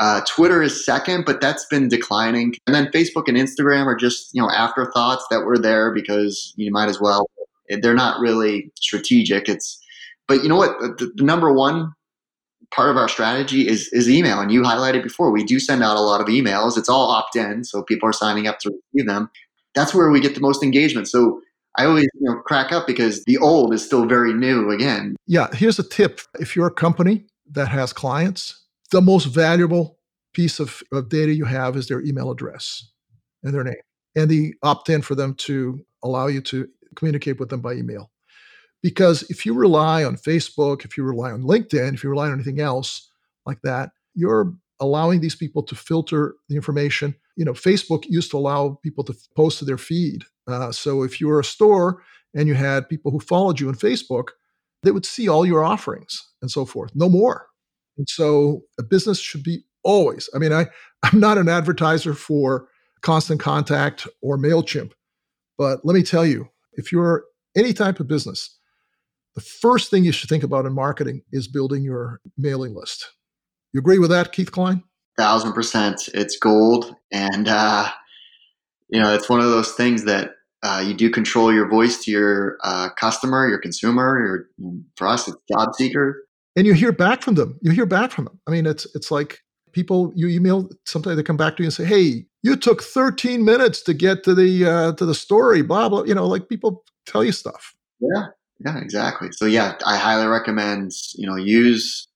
Uh, 0.02 0.20
Twitter 0.28 0.64
is 0.64 0.84
second, 0.84 1.26
but 1.26 1.40
that's 1.42 1.64
been 1.68 1.88
declining. 1.88 2.56
And 2.66 2.76
then 2.76 2.88
Facebook 2.88 3.28
and 3.28 3.38
Instagram 3.38 3.86
are 3.86 3.96
just 3.96 4.34
you 4.34 4.42
know 4.42 4.50
afterthoughts 4.50 5.26
that 5.30 5.46
were 5.46 5.60
there 5.60 5.94
because 5.94 6.54
you 6.58 6.72
might 6.72 6.90
as 6.90 7.00
well. 7.00 7.30
They're 7.70 7.94
not 7.94 8.20
really 8.20 8.72
strategic. 8.76 9.48
It's 9.48 9.80
but 10.28 10.42
you 10.42 10.50
know 10.50 10.56
what? 10.56 10.80
The, 10.98 11.12
the 11.16 11.24
number 11.24 11.54
one 11.54 11.94
part 12.74 12.90
of 12.90 12.98
our 12.98 13.08
strategy 13.08 13.68
is 13.68 13.90
is 13.94 14.10
email, 14.10 14.40
and 14.40 14.52
you 14.52 14.64
highlighted 14.64 15.04
before. 15.04 15.30
We 15.30 15.44
do 15.44 15.60
send 15.60 15.84
out 15.84 15.98
a 15.98 16.02
lot 16.02 16.20
of 16.20 16.28
emails. 16.28 16.80
It's 16.80 16.90
all 16.90 17.12
opt 17.12 17.36
in, 17.36 17.64
so 17.64 17.84
people 17.84 18.10
are 18.10 18.14
signing 18.14 18.48
up 18.48 18.58
to 18.62 18.72
receive 18.72 19.08
them. 19.08 19.30
That's 19.76 19.94
where 19.94 20.10
we 20.10 20.20
get 20.20 20.34
the 20.34 20.42
most 20.42 20.64
engagement. 20.64 21.10
So 21.10 21.42
I 21.78 21.86
always 21.86 22.08
you 22.16 22.28
know 22.28 22.38
crack 22.40 22.72
up 22.72 22.88
because 22.88 23.24
the 23.26 23.38
old 23.38 23.72
is 23.72 23.86
still 23.86 24.08
very 24.08 24.34
new 24.34 24.72
again. 24.72 25.16
Yeah, 25.28 25.50
here's 25.54 25.78
a 25.78 25.88
tip: 25.88 26.22
if 26.40 26.56
you're 26.56 26.68
a 26.68 26.74
company 26.74 27.26
that 27.52 27.68
has 27.68 27.94
clients, 27.94 28.61
the 28.92 29.02
most 29.02 29.26
valuable 29.26 29.98
piece 30.34 30.60
of, 30.60 30.82
of 30.92 31.10
data 31.10 31.34
you 31.34 31.46
have 31.46 31.76
is 31.76 31.88
their 31.88 32.02
email 32.02 32.32
address 32.32 32.90
and 33.44 33.54
their 33.54 33.64
name, 33.64 33.76
and 34.16 34.30
the 34.30 34.54
opt 34.64 34.90
in 34.90 35.02
for 35.02 35.16
them 35.16 35.34
to 35.36 35.80
allow 36.04 36.28
you 36.28 36.42
to 36.42 36.68
communicate 36.96 37.40
with 37.40 37.50
them 37.50 37.62
by 37.62 37.74
email. 37.74 38.12
Because 38.84 39.24
if 39.30 39.46
you 39.46 39.54
rely 39.54 40.04
on 40.04 40.16
Facebook, 40.16 40.86
if 40.86 40.98
you 40.98 41.04
rely 41.04 41.32
on 41.32 41.44
LinkedIn, 41.44 41.94
if 41.94 42.04
you 42.04 42.10
rely 42.10 42.28
on 42.28 42.34
anything 42.34 42.60
else 42.60 43.10
like 43.46 43.62
that, 43.62 43.92
you're 44.16 44.54
allowing 44.80 45.22
these 45.22 45.36
people 45.36 45.62
to 45.64 45.76
filter 45.76 46.36
the 46.50 46.56
information. 46.56 47.16
You 47.36 47.46
know, 47.46 47.54
Facebook 47.54 48.06
used 48.08 48.32
to 48.32 48.38
allow 48.38 48.80
people 48.84 49.04
to 49.06 49.16
post 49.36 49.60
to 49.60 49.66
their 49.66 49.78
feed. 49.78 50.24
Uh, 50.48 50.72
so 50.72 51.04
if 51.04 51.22
you 51.22 51.28
were 51.28 51.40
a 51.40 51.44
store 51.44 52.02
and 52.34 52.48
you 52.48 52.56
had 52.56 52.90
people 52.90 53.12
who 53.12 53.20
followed 53.20 53.60
you 53.60 53.68
on 53.68 53.76
Facebook, 53.76 54.30
they 54.84 54.92
would 54.92 55.06
see 55.06 55.30
all 55.30 55.46
your 55.46 55.64
offerings 55.64 56.28
and 56.42 56.50
so 56.50 56.66
forth. 56.66 56.92
No 56.96 57.08
more. 57.08 57.48
And 58.02 58.10
so 58.10 58.64
a 58.80 58.84
business 58.84 59.20
should 59.20 59.44
be 59.44 59.64
always. 59.84 60.28
I 60.34 60.40
mean, 60.40 60.52
I 60.52 60.66
I'm 61.04 61.20
not 61.20 61.38
an 61.38 61.48
advertiser 61.48 62.16
for 62.16 62.68
Constant 63.02 63.40
Contact 63.40 64.08
or 64.24 64.40
Mailchimp, 64.40 64.94
but 65.56 65.86
let 65.86 65.94
me 65.94 66.02
tell 66.02 66.26
you, 66.26 66.50
if 66.74 66.92
you're 66.92 67.26
any 67.56 67.74
type 67.74 68.00
of 68.00 68.08
business, 68.08 68.58
the 69.36 69.42
first 69.42 69.92
thing 69.92 70.04
you 70.04 70.12
should 70.12 70.30
think 70.30 70.44
about 70.44 70.66
in 70.66 70.74
marketing 70.74 71.22
is 71.32 71.48
building 71.48 71.84
your 71.84 72.22
mailing 72.40 72.74
list. 72.74 73.12
You 73.72 73.80
agree 73.80 74.00
with 74.00 74.10
that, 74.10 74.32
Keith 74.32 74.52
Cline? 74.52 74.84
Thousand 75.16 75.54
percent. 75.54 76.10
It's 76.16 76.40
gold. 76.40 76.96
And, 77.12 77.48
uh, 77.48 77.88
you 78.90 79.00
know, 79.00 79.14
it's 79.14 79.30
one 79.30 79.42
of 79.42 79.46
those 79.46 79.74
things 79.74 80.06
that 80.06 80.32
uh, 80.64 80.84
you 80.86 80.96
do 80.96 81.12
control 81.12 81.54
your 81.54 81.70
voice 81.70 82.04
to 82.06 82.12
your 82.12 82.58
uh, 82.64 82.90
customer, 82.98 83.48
your 83.48 83.60
consumer, 83.60 84.48
your, 84.60 84.80
for 84.96 85.08
us, 85.08 85.28
it's 85.28 85.38
job 85.52 85.76
seeker. 85.76 86.24
And 86.56 86.68
you 86.68 86.74
hear 86.74 86.92
back 86.92 87.22
from 87.22 87.36
them. 87.36 87.58
You 87.62 87.72
hear 87.72 87.86
back 87.86 88.12
from 88.12 88.26
them. 88.26 88.40
I 88.48 88.52
mean, 88.52 88.66
it's 88.66 88.86
it's 88.94 89.10
like 89.10 89.40
people 89.72 90.12
you 90.16 90.28
email 90.28 90.70
sometimes 90.86 91.16
they 91.16 91.24
come 91.24 91.38
back 91.38 91.56
to 91.58 91.64
you 91.64 91.68
and 91.68 91.74
say, 91.74 91.86
"Hey, 91.86 92.26
you 92.44 92.56
took 92.56 92.82
13 92.82 93.46
minutes 93.46 93.82
to 93.84 93.94
get 93.94 94.24
to 94.24 94.36
the 94.36 94.66
uh, 94.66 94.92
to 94.94 95.06
the 95.06 95.16
story." 95.16 95.62
Blah 95.62 95.90
blah. 95.90 96.04
You 96.04 96.16
know, 96.16 96.28
like 96.28 96.50
people 96.50 96.84
tell 97.06 97.24
you 97.24 97.32
stuff. 97.32 97.74
Yeah, 98.00 98.28
yeah, 98.66 98.78
exactly. 98.80 99.30
So 99.32 99.46
yeah, 99.46 99.76
I 99.86 99.98
highly 99.98 100.28
recommend 100.28 100.92
you 101.16 101.28
know 101.28 101.36
use 101.36 102.08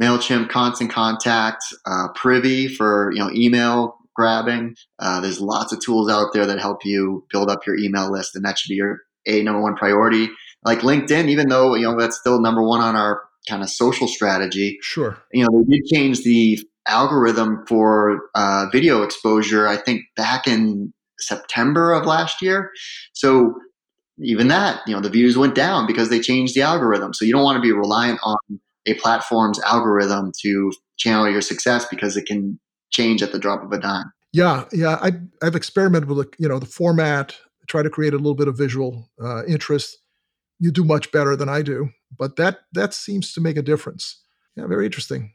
Mailchimp, 0.00 0.48
Constant 0.48 0.90
Contact, 0.90 1.62
uh, 1.86 2.08
Privy 2.14 2.68
for 2.68 3.10
you 3.12 3.18
know 3.18 3.30
email 3.32 3.96
grabbing. 4.14 4.74
Uh, 4.98 5.20
there's 5.20 5.40
lots 5.40 5.72
of 5.72 5.80
tools 5.80 6.10
out 6.10 6.32
there 6.32 6.46
that 6.46 6.58
help 6.58 6.84
you 6.84 7.24
build 7.30 7.50
up 7.50 7.66
your 7.66 7.76
email 7.76 8.10
list, 8.10 8.36
and 8.36 8.44
that 8.44 8.58
should 8.58 8.68
be 8.68 8.76
your 8.76 9.00
a 9.26 9.42
number 9.42 9.60
one 9.60 9.74
priority. 9.76 10.28
Like 10.64 10.80
LinkedIn, 10.80 11.28
even 11.28 11.48
though 11.48 11.74
you 11.74 11.82
know 11.84 11.98
that's 11.98 12.18
still 12.18 12.40
number 12.40 12.62
one 12.62 12.80
on 12.80 12.96
our 12.96 13.22
kind 13.48 13.62
of 13.62 13.70
social 13.70 14.08
strategy. 14.08 14.78
Sure. 14.82 15.16
You 15.32 15.44
know, 15.44 15.64
they 15.64 15.76
did 15.76 15.86
change 15.86 16.22
the 16.22 16.58
algorithm 16.86 17.64
for 17.66 18.28
uh, 18.34 18.66
video 18.72 19.02
exposure. 19.02 19.66
I 19.66 19.76
think 19.76 20.02
back 20.16 20.46
in 20.46 20.92
September 21.20 21.92
of 21.92 22.06
last 22.06 22.40
year. 22.42 22.70
So 23.12 23.54
even 24.20 24.48
that, 24.48 24.80
you 24.86 24.94
know, 24.94 25.00
the 25.00 25.10
views 25.10 25.36
went 25.36 25.54
down 25.54 25.86
because 25.86 26.10
they 26.10 26.20
changed 26.20 26.54
the 26.54 26.62
algorithm. 26.62 27.12
So 27.14 27.24
you 27.24 27.32
don't 27.32 27.44
want 27.44 27.56
to 27.56 27.62
be 27.62 27.72
reliant 27.72 28.20
on 28.22 28.36
a 28.86 28.94
platform's 28.94 29.60
algorithm 29.60 30.32
to 30.42 30.72
channel 30.96 31.30
your 31.30 31.40
success 31.40 31.86
because 31.90 32.16
it 32.16 32.26
can 32.26 32.58
change 32.90 33.22
at 33.22 33.32
the 33.32 33.38
drop 33.38 33.62
of 33.62 33.70
a 33.72 33.78
dime. 33.78 34.10
Yeah, 34.32 34.64
yeah. 34.72 34.98
I, 35.00 35.12
I've 35.42 35.54
experimented 35.54 36.10
with, 36.10 36.28
you 36.38 36.48
know, 36.48 36.58
the 36.58 36.66
format, 36.66 37.36
try 37.68 37.82
to 37.82 37.90
create 37.90 38.14
a 38.14 38.16
little 38.16 38.34
bit 38.34 38.48
of 38.48 38.56
visual 38.56 39.08
uh, 39.22 39.44
interest. 39.44 39.98
You 40.58 40.70
do 40.70 40.84
much 40.84 41.12
better 41.12 41.36
than 41.36 41.48
I 41.48 41.62
do, 41.62 41.90
but 42.18 42.36
that 42.36 42.60
that 42.72 42.94
seems 42.94 43.32
to 43.32 43.40
make 43.40 43.56
a 43.56 43.62
difference. 43.62 44.22
Yeah, 44.56 44.66
very 44.66 44.86
interesting. 44.86 45.32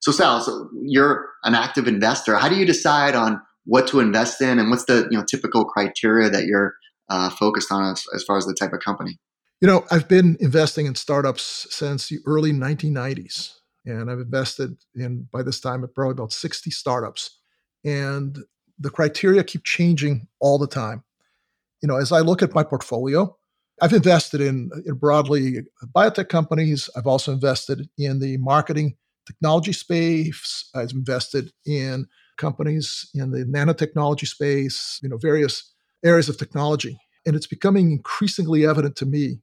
So 0.00 0.10
Sal, 0.10 0.40
so 0.40 0.68
you're 0.82 1.28
an 1.44 1.54
active 1.54 1.86
investor. 1.86 2.36
How 2.36 2.48
do 2.48 2.56
you 2.56 2.66
decide 2.66 3.14
on 3.14 3.40
what 3.64 3.86
to 3.88 4.00
invest 4.00 4.40
in, 4.40 4.58
and 4.58 4.70
what's 4.70 4.86
the 4.86 5.06
you 5.10 5.18
know 5.18 5.24
typical 5.24 5.64
criteria 5.64 6.28
that 6.30 6.44
you're 6.44 6.74
uh, 7.08 7.30
focused 7.30 7.70
on 7.70 7.92
as, 7.92 8.04
as 8.14 8.24
far 8.24 8.36
as 8.36 8.46
the 8.46 8.54
type 8.54 8.72
of 8.72 8.80
company? 8.80 9.18
You 9.60 9.68
know, 9.68 9.84
I've 9.92 10.08
been 10.08 10.36
investing 10.40 10.86
in 10.86 10.96
startups 10.96 11.68
since 11.70 12.08
the 12.08 12.18
early 12.26 12.52
1990s, 12.52 13.52
and 13.86 14.10
I've 14.10 14.18
invested 14.18 14.76
in 14.94 15.28
by 15.32 15.42
this 15.44 15.60
time 15.60 15.86
probably 15.94 16.12
about 16.12 16.32
60 16.32 16.70
startups, 16.70 17.38
and 17.84 18.38
the 18.78 18.90
criteria 18.90 19.44
keep 19.44 19.62
changing 19.62 20.26
all 20.40 20.58
the 20.58 20.66
time. 20.66 21.04
You 21.80 21.86
know, 21.86 21.96
as 21.96 22.10
I 22.10 22.20
look 22.20 22.42
at 22.42 22.54
my 22.54 22.64
portfolio, 22.64 23.36
I've 23.82 23.92
invested 23.92 24.40
in, 24.40 24.70
uh, 24.72 24.78
in 24.86 24.94
broadly 24.94 25.58
uh, 25.58 25.86
biotech 25.92 26.28
companies. 26.28 26.88
I've 26.96 27.08
also 27.08 27.32
invested 27.32 27.88
in 27.98 28.20
the 28.20 28.36
marketing 28.36 28.96
technology 29.26 29.72
space. 29.72 30.70
I've 30.72 30.92
invested 30.92 31.52
in 31.66 32.06
companies 32.38 33.10
in 33.12 33.32
the 33.32 33.44
nanotechnology 33.44 34.28
space, 34.28 35.00
you 35.02 35.08
know, 35.08 35.16
various 35.16 35.72
areas 36.04 36.28
of 36.28 36.38
technology. 36.38 36.96
And 37.26 37.34
it's 37.34 37.48
becoming 37.48 37.90
increasingly 37.90 38.64
evident 38.64 38.94
to 38.96 39.06
me 39.06 39.40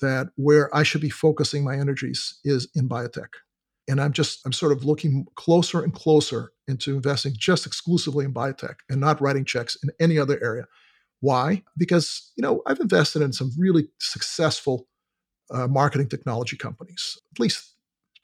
that 0.00 0.30
where 0.34 0.74
I 0.74 0.82
should 0.82 1.00
be 1.00 1.10
focusing 1.10 1.62
my 1.62 1.76
energies 1.76 2.40
is 2.44 2.68
in 2.74 2.88
biotech. 2.88 3.28
And 3.88 4.00
I'm 4.00 4.12
just, 4.12 4.40
I'm 4.44 4.52
sort 4.52 4.72
of 4.72 4.84
looking 4.84 5.26
closer 5.36 5.80
and 5.82 5.94
closer 5.94 6.52
into 6.66 6.96
investing 6.96 7.34
just 7.36 7.66
exclusively 7.66 8.24
in 8.24 8.34
biotech 8.34 8.76
and 8.88 9.00
not 9.00 9.20
writing 9.20 9.44
checks 9.44 9.76
in 9.82 9.90
any 10.00 10.18
other 10.18 10.42
area. 10.42 10.66
Why? 11.20 11.62
Because, 11.76 12.32
you 12.36 12.42
know, 12.42 12.62
I've 12.66 12.80
invested 12.80 13.22
in 13.22 13.32
some 13.32 13.52
really 13.58 13.88
successful 13.98 14.86
uh, 15.50 15.66
marketing 15.66 16.08
technology 16.08 16.56
companies, 16.56 17.18
at 17.34 17.40
least 17.40 17.74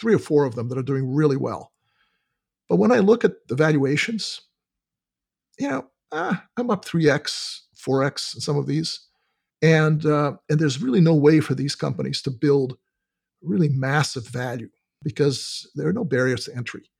three 0.00 0.14
or 0.14 0.18
four 0.18 0.44
of 0.44 0.54
them 0.54 0.68
that 0.68 0.78
are 0.78 0.82
doing 0.82 1.12
really 1.12 1.36
well. 1.36 1.72
But 2.68 2.76
when 2.76 2.92
I 2.92 2.98
look 2.98 3.24
at 3.24 3.48
the 3.48 3.54
valuations, 3.54 4.40
you 5.58 5.68
know, 5.68 5.86
ah, 6.12 6.44
I'm 6.56 6.70
up 6.70 6.84
3x, 6.84 7.60
4x 7.76 8.34
in 8.34 8.40
some 8.40 8.56
of 8.56 8.66
these. 8.66 9.00
And, 9.62 10.04
uh, 10.04 10.34
and 10.48 10.58
there's 10.58 10.82
really 10.82 11.00
no 11.00 11.14
way 11.14 11.40
for 11.40 11.54
these 11.54 11.74
companies 11.74 12.20
to 12.22 12.30
build 12.30 12.76
really 13.42 13.68
massive 13.68 14.26
value 14.26 14.68
because 15.02 15.70
there 15.74 15.88
are 15.88 15.92
no 15.92 16.04
barriers 16.04 16.46
to 16.46 16.56
entry. 16.56 16.90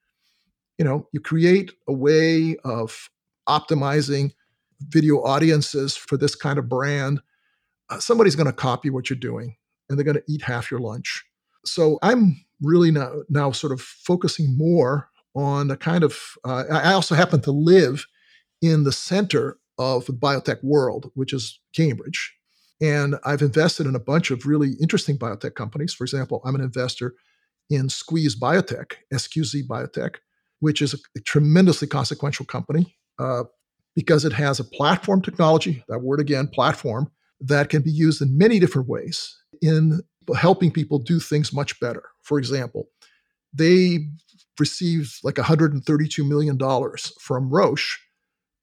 You 0.79 0.85
know, 0.85 1.09
you 1.13 1.21
create 1.21 1.73
a 1.89 1.93
way 1.93 2.57
of 2.65 3.11
optimizing 3.49 4.33
video 4.81 5.23
audiences 5.23 5.97
for 5.97 6.17
this 6.17 6.35
kind 6.35 6.59
of 6.59 6.69
brand. 6.69 7.21
Uh, 7.91 7.99
somebody's 7.99 8.37
going 8.37 8.47
to 8.47 8.53
copy 8.53 8.91
what 8.91 9.09
you're 9.09 9.19
doing 9.19 9.57
and 9.89 9.99
they're 9.99 10.05
going 10.05 10.17
to 10.17 10.25
eat 10.29 10.43
half 10.43 10.71
your 10.71 10.81
lunch. 10.81 11.25
So 11.65 11.99
I'm 12.03 12.45
really 12.61 12.91
now, 12.91 13.13
now 13.29 13.51
sort 13.53 13.73
of 13.73 13.81
focusing 13.81 14.57
more 14.57 15.09
on 15.35 15.69
the 15.69 15.77
kind 15.77 16.03
of, 16.03 16.19
uh, 16.45 16.65
I 16.71 16.93
also 16.93 17.15
happen 17.15 17.41
to 17.43 17.53
live 17.53 18.07
in 18.63 18.85
the 18.85 18.93
center 18.93 19.59
of 19.79 20.07
the 20.07 20.13
biotech 20.13 20.63
world, 20.65 21.11
which 21.15 21.33
is 21.33 21.61
Cambridge. 21.75 22.35
And 22.81 23.17
I've 23.25 23.43
invested 23.43 23.87
in 23.87 23.95
a 23.95 24.01
bunch 24.01 24.31
of 24.31 24.47
really 24.47 24.73
interesting 24.81 25.19
biotech 25.19 25.55
companies. 25.55 25.95
For 25.95 26.05
example, 26.05 26.41
I'm 26.45 26.55
an 26.55 26.61
investor 26.61 27.15
in 27.71 27.89
Squeeze 27.89 28.39
Biotech, 28.39 28.95
SQZ 29.13 29.67
Biotech, 29.67 30.17
which 30.61 30.81
is 30.81 30.95
a, 30.95 31.21
tremendously 31.21 31.89
consequential 31.89 32.47
company 32.47 32.97
uh, 33.19 33.45
because 33.97 34.25
it 34.25 34.35
has 34.35 34.61
a 34.61 34.65
platform 34.65 35.23
technology, 35.23 35.83
that 35.89 36.03
word 36.03 36.21
again, 36.21 36.47
platform, 36.47 37.11
that 37.41 37.71
can 37.71 37.83
be 37.83 37.91
used 37.91 38.23
in 38.23 38.39
many 38.39 38.61
different 38.61 38.89
ways 38.89 39.37
in 39.61 40.01
helping 40.37 40.71
people 40.71 40.99
do 40.99 41.19
things 41.19 41.53
much 41.53 41.81
better. 41.81 42.03
For 42.23 42.39
example, 42.39 42.89
they 43.53 44.07
received 44.61 45.19
like 45.25 45.37
$132 45.37 46.29
million 46.29 46.59
from 47.21 47.51
Roche 47.51 47.99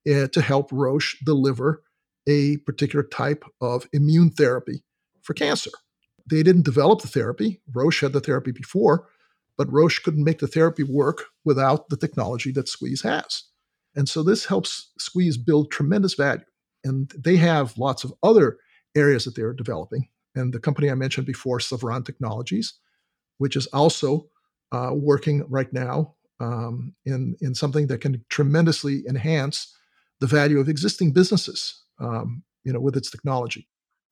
uh, 0.08 0.28
to 0.28 0.42
help 0.42 0.72
Roche 0.72 1.18
deliver 1.26 1.84
a 2.28 2.58
particular 2.58 3.04
type 3.04 3.44
of 3.60 3.88
immune 3.92 4.30
therapy 4.30 4.84
for 5.22 5.34
cancer. 5.34 5.72
They 6.30 6.44
didn't 6.44 6.66
develop 6.66 7.02
the 7.02 7.08
therapy. 7.08 7.62
Roche 7.74 8.02
had 8.02 8.14
the 8.14 8.22
therapy 8.22 8.52
before, 8.52 9.08
but 9.58 9.72
Roche 9.72 10.00
couldn't 10.00 10.24
make 10.24 10.40
the 10.40 10.48
therapy 10.48 10.84
work 10.84 11.26
without 11.44 11.90
the 11.90 11.98
technology 11.98 12.52
that 12.54 12.70
Squeeze 12.70 13.02
has. 13.02 13.44
And 13.96 14.10
so 14.10 14.24
this 14.24 14.46
helps 14.46 14.91
Squeeze 14.98 15.38
build 15.38 15.72
tremendous 15.72 16.16
value. 16.16 16.44
And 16.84 17.12
they 17.18 17.38
have 17.38 17.78
lots 17.78 18.04
of 18.04 18.14
other 18.24 18.58
areas 18.96 19.26
that 19.26 19.36
they're 19.36 19.54
developing. 19.54 20.10
And 20.36 20.54
the 20.54 20.60
company 20.60 20.89
I 20.89 20.96
mentioned 20.96 21.28
before, 21.28 21.60
Savran 21.60 22.06
Technologies, 22.06 22.74
which 23.38 23.56
is 23.56 23.68
also 23.68 24.28
uh, 24.72 24.91
working 24.94 25.46
right 25.50 25.72
now 25.72 26.16
um, 26.39 26.94
in, 27.06 27.36
in 27.41 27.54
something 27.54 27.88
that 27.88 28.02
can 28.02 28.24
tremendously 28.30 29.04
enhance 29.08 29.76
the 30.20 30.28
value 30.28 30.60
of 30.60 30.70
existing 30.70 31.14
businesses, 31.14 31.84
um, 32.00 32.44
you 32.64 32.74
know, 32.74 32.80
with 32.80 32.98
its 32.98 33.12
technology. 33.12 33.68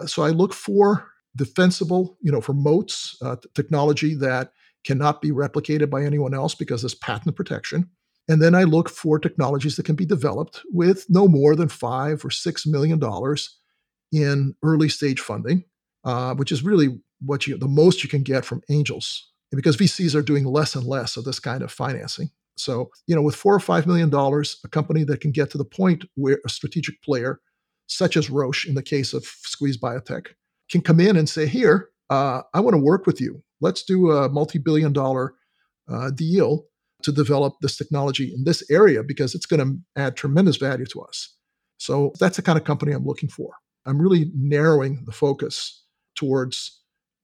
So 0.06 0.24
I 0.24 0.30
look 0.30 0.54
for 0.54 1.08
defensible, 1.36 2.18
you 2.22 2.32
know, 2.32 2.42
for 2.42 2.54
moats, 2.54 3.18
uh, 3.22 3.38
technology 3.56 4.16
that 4.16 4.52
cannot 4.84 5.22
be 5.22 5.32
replicated 5.32 5.90
by 5.90 6.04
anyone 6.04 6.34
else 6.34 6.56
because 6.56 6.82
there's 6.82 6.96
patent 6.96 7.36
protection. 7.36 7.90
And 8.32 8.42
then 8.42 8.56
I 8.56 8.64
look 8.64 8.88
for 8.88 9.20
technologies 9.20 9.76
that 9.76 9.86
can 9.86 9.96
be 9.96 10.06
developed 10.06 10.62
with 10.72 11.06
no 11.10 11.28
more 11.28 11.54
than 11.54 11.68
five 11.68 12.24
or 12.24 12.32
six 12.32 12.66
million 12.66 12.98
dollars 12.98 13.58
in 14.14 14.56
early 14.64 14.88
stage 14.88 15.20
funding, 15.20 15.66
uh, 16.06 16.34
which 16.36 16.50
is 16.50 16.64
really 16.64 16.98
what 17.20 17.46
you 17.46 17.58
the 17.58 17.68
most 17.68 18.04
you 18.04 18.10
can 18.10 18.24
get 18.24 18.46
from 18.46 18.62
angels, 18.70 19.30
because 19.52 19.76
VCs 19.76 20.16
are 20.16 20.22
doing 20.22 20.46
less 20.46 20.76
and 20.76 20.86
less 20.86 21.18
of 21.18 21.26
this 21.26 21.42
kind 21.42 21.62
of 21.62 21.74
financing. 21.74 22.30
So, 22.56 22.90
you 23.06 23.18
know, 23.18 23.22
with 23.22 23.36
four 23.36 23.54
or 23.54 23.60
five 23.60 23.86
million 23.86 24.10
dollars, 24.10 24.62
a 24.64 24.70
company 24.70 25.04
that 25.04 25.20
can 25.20 25.32
get 25.32 25.50
to 25.52 25.58
the 25.58 25.66
point 25.66 26.06
where 26.16 26.40
a 26.46 26.50
strategic 26.50 27.02
player, 27.02 27.42
such 27.88 28.16
as 28.16 28.30
Roche 28.30 28.66
in 28.66 28.76
the 28.76 28.82
case 28.82 29.12
of 29.12 29.26
Squeeze 29.26 29.78
Biotech, 29.78 30.28
can 30.72 30.80
come 30.80 31.02
in 31.02 31.18
and 31.18 31.28
say, 31.28 31.48
"Here, 31.48 31.90
uh, 32.10 32.44
I 32.54 32.62
want 32.62 32.76
to 32.76 32.82
work 32.82 33.06
with 33.06 33.20
you. 33.20 33.44
Let's 33.60 33.84
do 33.84 34.10
a 34.12 34.30
multi-billion-dollar 34.30 35.34
uh, 35.90 36.12
deal 36.12 36.68
to 37.04 37.12
develop 37.12 37.56
this 37.62 37.78
technology 37.78 38.34
in 38.34 38.44
this 38.44 38.70
area 38.70 39.04
because 39.04 39.36
it's 39.36 39.46
going 39.46 39.60
to 39.60 40.02
add 40.02 40.16
tremendous 40.16 40.58
value 40.58 40.86
to 40.88 41.02
us." 41.02 41.36
So 41.78 42.14
that's 42.20 42.38
the 42.38 42.44
kind 42.44 42.58
of 42.58 42.64
company 42.64 42.92
I'm 42.92 43.06
looking 43.06 43.30
for. 43.30 43.54
I'm 43.86 44.00
really 44.00 44.32
narrowing 44.36 45.04
the 45.06 45.12
focus 45.12 45.84
towards 46.16 46.82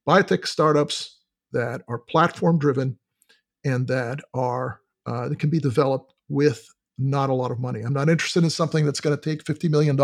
biotech 0.07 0.47
startups 0.47 1.19
that 1.51 1.81
are 1.87 1.99
platform 1.99 2.57
driven 2.57 2.97
and 3.63 3.87
that 3.87 4.19
are 4.33 4.81
uh, 5.05 5.29
that 5.29 5.39
can 5.39 5.49
be 5.49 5.59
developed 5.59 6.13
with 6.29 6.67
not 6.97 7.29
a 7.29 7.33
lot 7.33 7.51
of 7.51 7.59
money. 7.59 7.81
I'm 7.81 7.93
not 7.93 8.09
interested 8.09 8.43
in 8.43 8.49
something 8.49 8.85
that's 8.85 8.99
going 8.99 9.15
to 9.15 9.21
take 9.21 9.43
$50 9.43 9.69
million 9.69 9.95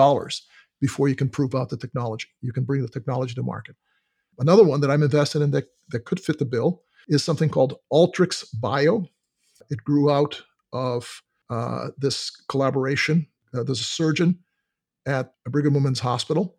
before 0.80 1.08
you 1.08 1.16
can 1.16 1.30
prove 1.30 1.56
out 1.56 1.70
the 1.70 1.78
technology. 1.78 2.28
You 2.42 2.54
can 2.54 2.64
bring 2.64 2.82
the 2.82 2.88
technology 2.88 3.34
to 3.34 3.44
market. 3.44 3.76
Another 4.40 4.64
one 4.64 4.82
that 4.82 4.92
I'm 4.92 5.04
invested 5.04 5.42
in 5.42 5.52
that, 5.52 5.66
that 5.90 6.06
could 6.06 6.20
fit 6.20 6.40
the 6.40 6.46
bill 6.46 6.84
is 7.08 7.24
something 7.24 7.50
called 7.50 7.76
Altrix 7.92 8.46
Bio. 8.60 9.06
It 9.70 9.84
grew 9.84 10.12
out 10.12 10.42
of 10.72 11.22
uh, 11.50 11.90
this 11.98 12.32
collaboration. 12.50 13.28
Uh, 13.54 13.64
there's 13.64 13.82
a 13.82 13.86
surgeon 13.86 14.40
at 15.06 15.34
Brigham 15.46 15.74
Women's 15.74 16.00
Hospital 16.00 16.58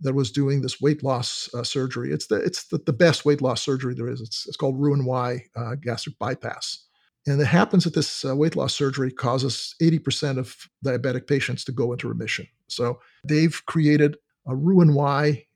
that 0.00 0.14
was 0.14 0.32
doing 0.32 0.62
this 0.62 0.80
weight 0.80 1.02
loss 1.02 1.48
uh, 1.54 1.62
surgery. 1.62 2.12
It's 2.12 2.26
the 2.26 2.36
it's 2.36 2.64
the, 2.64 2.78
the, 2.78 2.92
best 2.92 3.24
weight 3.24 3.40
loss 3.40 3.62
surgery 3.62 3.94
there 3.94 4.08
is. 4.08 4.20
It's, 4.20 4.46
it's 4.46 4.56
called 4.56 4.80
Roux-en-Y 4.80 5.44
uh, 5.54 5.74
gastric 5.76 6.18
bypass. 6.18 6.86
And 7.26 7.40
it 7.40 7.46
happens 7.46 7.84
that 7.84 7.94
this 7.94 8.24
uh, 8.24 8.34
weight 8.34 8.56
loss 8.56 8.74
surgery 8.74 9.12
causes 9.12 9.76
80% 9.80 10.38
of 10.38 10.56
diabetic 10.84 11.28
patients 11.28 11.62
to 11.64 11.72
go 11.72 11.92
into 11.92 12.08
remission. 12.08 12.48
So 12.66 13.00
they've 13.22 13.64
created 13.66 14.16
a 14.46 14.56
Roux-en-Y 14.56 15.46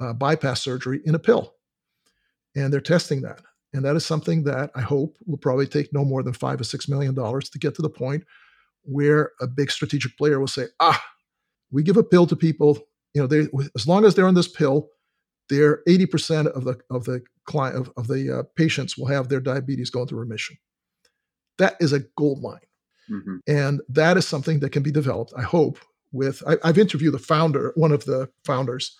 uh, 0.00 0.12
bypass 0.14 0.60
surgery 0.60 1.00
in 1.04 1.14
a 1.14 1.20
pill. 1.20 1.54
And 2.56 2.72
they're 2.72 2.80
testing 2.80 3.22
that. 3.22 3.42
And 3.74 3.84
that 3.84 3.96
is 3.96 4.06
something 4.06 4.44
that 4.44 4.70
I 4.76 4.80
hope 4.80 5.18
will 5.26 5.36
probably 5.36 5.66
take 5.66 5.92
no 5.92 6.04
more 6.04 6.22
than 6.22 6.32
five 6.32 6.60
or 6.60 6.64
six 6.64 6.88
million 6.88 7.14
dollars 7.14 7.50
to 7.50 7.58
get 7.58 7.74
to 7.74 7.82
the 7.82 7.90
point 7.90 8.24
where 8.82 9.32
a 9.40 9.48
big 9.48 9.70
strategic 9.70 10.16
player 10.16 10.38
will 10.38 10.46
say, 10.46 10.66
ah, 10.78 11.02
we 11.72 11.82
give 11.82 11.96
a 11.96 12.04
pill 12.04 12.26
to 12.28 12.36
people. 12.36 12.78
You 13.14 13.22
know, 13.22 13.26
they 13.26 13.48
as 13.74 13.86
long 13.86 14.04
as 14.04 14.14
they're 14.14 14.28
on 14.28 14.34
this 14.34 14.48
pill, 14.48 14.88
they're 15.48 15.82
80% 15.88 16.46
of 16.52 16.64
the 16.64 16.78
of 16.88 17.04
the 17.04 17.22
client 17.46 17.76
of, 17.76 17.92
of 17.96 18.06
the 18.06 18.38
uh, 18.38 18.42
patients 18.56 18.96
will 18.96 19.06
have 19.06 19.28
their 19.28 19.40
diabetes 19.40 19.90
go 19.90 20.02
into 20.02 20.16
remission. 20.16 20.56
That 21.58 21.76
is 21.80 21.92
a 21.92 22.00
gold 22.16 22.42
mine. 22.42 22.60
Mm-hmm. 23.10 23.36
And 23.46 23.80
that 23.88 24.16
is 24.16 24.26
something 24.26 24.60
that 24.60 24.70
can 24.70 24.82
be 24.82 24.90
developed, 24.90 25.34
I 25.36 25.42
hope, 25.42 25.78
with 26.12 26.42
I, 26.46 26.66
have 26.66 26.78
interviewed 26.78 27.12
the 27.12 27.18
founder, 27.18 27.72
one 27.74 27.92
of 27.92 28.04
the 28.04 28.30
founders 28.44 28.96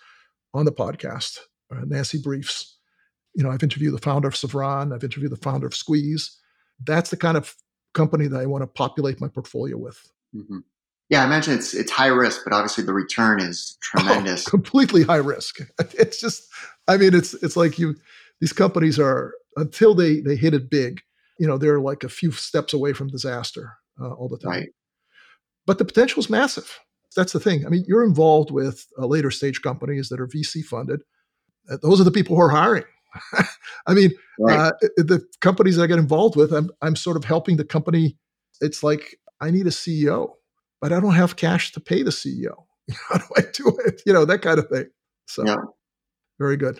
on 0.53 0.65
the 0.65 0.71
podcast, 0.71 1.39
uh, 1.71 1.81
Nancy 1.85 2.19
Briefs. 2.21 2.74
You 3.35 3.43
know, 3.43 3.51
I've 3.51 3.63
interviewed 3.63 3.93
the 3.93 3.99
founder 3.99 4.27
of 4.27 4.33
Savran, 4.33 4.93
I've 4.93 5.03
interviewed 5.03 5.31
the 5.31 5.37
founder 5.37 5.67
of 5.67 5.75
Squeeze. 5.75 6.37
That's 6.83 7.09
the 7.09 7.17
kind 7.17 7.37
of 7.37 7.55
company 7.93 8.27
that 8.27 8.39
I 8.39 8.45
want 8.45 8.63
to 8.63 8.67
populate 8.67 9.21
my 9.21 9.27
portfolio 9.27 9.77
with. 9.77 9.99
Mm-hmm. 10.35 10.59
Yeah, 11.09 11.23
I 11.23 11.27
mentioned 11.27 11.57
it's 11.57 11.73
it's 11.73 11.91
high 11.91 12.07
risk, 12.07 12.41
but 12.43 12.53
obviously 12.53 12.83
the 12.83 12.93
return 12.93 13.39
is 13.39 13.77
oh, 13.97 13.99
tremendous. 13.99 14.47
Oh, 14.47 14.49
completely 14.49 15.03
high 15.03 15.17
risk. 15.17 15.59
It's 15.93 16.19
just, 16.19 16.47
I 16.87 16.97
mean, 16.97 17.13
it's 17.13 17.33
it's 17.35 17.55
like 17.55 17.77
you. 17.77 17.95
These 18.41 18.53
companies 18.53 18.99
are 18.99 19.33
until 19.55 19.95
they 19.95 20.19
they 20.19 20.35
hit 20.35 20.53
it 20.53 20.69
big 20.69 21.01
you 21.39 21.47
know 21.47 21.57
they're 21.57 21.79
like 21.79 22.03
a 22.03 22.09
few 22.09 22.31
steps 22.31 22.73
away 22.73 22.93
from 22.93 23.07
disaster 23.07 23.77
uh, 24.01 24.11
all 24.11 24.27
the 24.27 24.37
time 24.37 24.51
right. 24.51 24.69
but 25.65 25.77
the 25.77 25.85
potential 25.85 26.19
is 26.19 26.29
massive 26.29 26.79
that's 27.15 27.33
the 27.33 27.39
thing 27.39 27.65
i 27.65 27.69
mean 27.69 27.83
you're 27.87 28.03
involved 28.03 28.51
with 28.51 28.85
uh, 28.97 29.05
later 29.05 29.31
stage 29.31 29.61
companies 29.61 30.09
that 30.09 30.19
are 30.19 30.27
vc 30.27 30.63
funded 30.63 31.01
uh, 31.69 31.77
those 31.81 31.99
are 31.99 32.05
the 32.05 32.11
people 32.11 32.35
who 32.35 32.41
are 32.41 32.49
hiring 32.49 32.83
i 33.87 33.93
mean 33.93 34.11
right. 34.39 34.67
Uh, 34.67 34.71
the 34.97 35.25
companies 35.41 35.79
i 35.79 35.87
get 35.87 35.99
involved 35.99 36.35
with 36.35 36.51
I'm, 36.51 36.69
I'm 36.81 36.95
sort 36.95 37.17
of 37.17 37.23
helping 37.23 37.57
the 37.57 37.65
company. 37.65 38.17
It's 38.61 38.83
like 38.83 39.19
i 39.41 39.51
need 39.51 39.67
a 39.67 39.71
ceo 39.71 40.33
but 40.81 40.93
i 40.93 40.99
don't 40.99 41.13
have 41.13 41.35
cash 41.35 41.71
to 41.73 41.79
pay 41.79 42.03
the 42.03 42.11
ceo 42.11 42.65
how 43.09 43.17
do 43.17 43.25
i 43.37 43.41
do 43.41 43.77
it? 43.85 44.01
You 44.05 44.13
know 44.13 44.25
that 44.25 44.41
kind 44.41 44.59
of 44.59 44.69
thing. 44.69 44.87
So 45.27 45.45
yeah. 45.45 45.57
very 46.39 46.57
good 46.57 46.79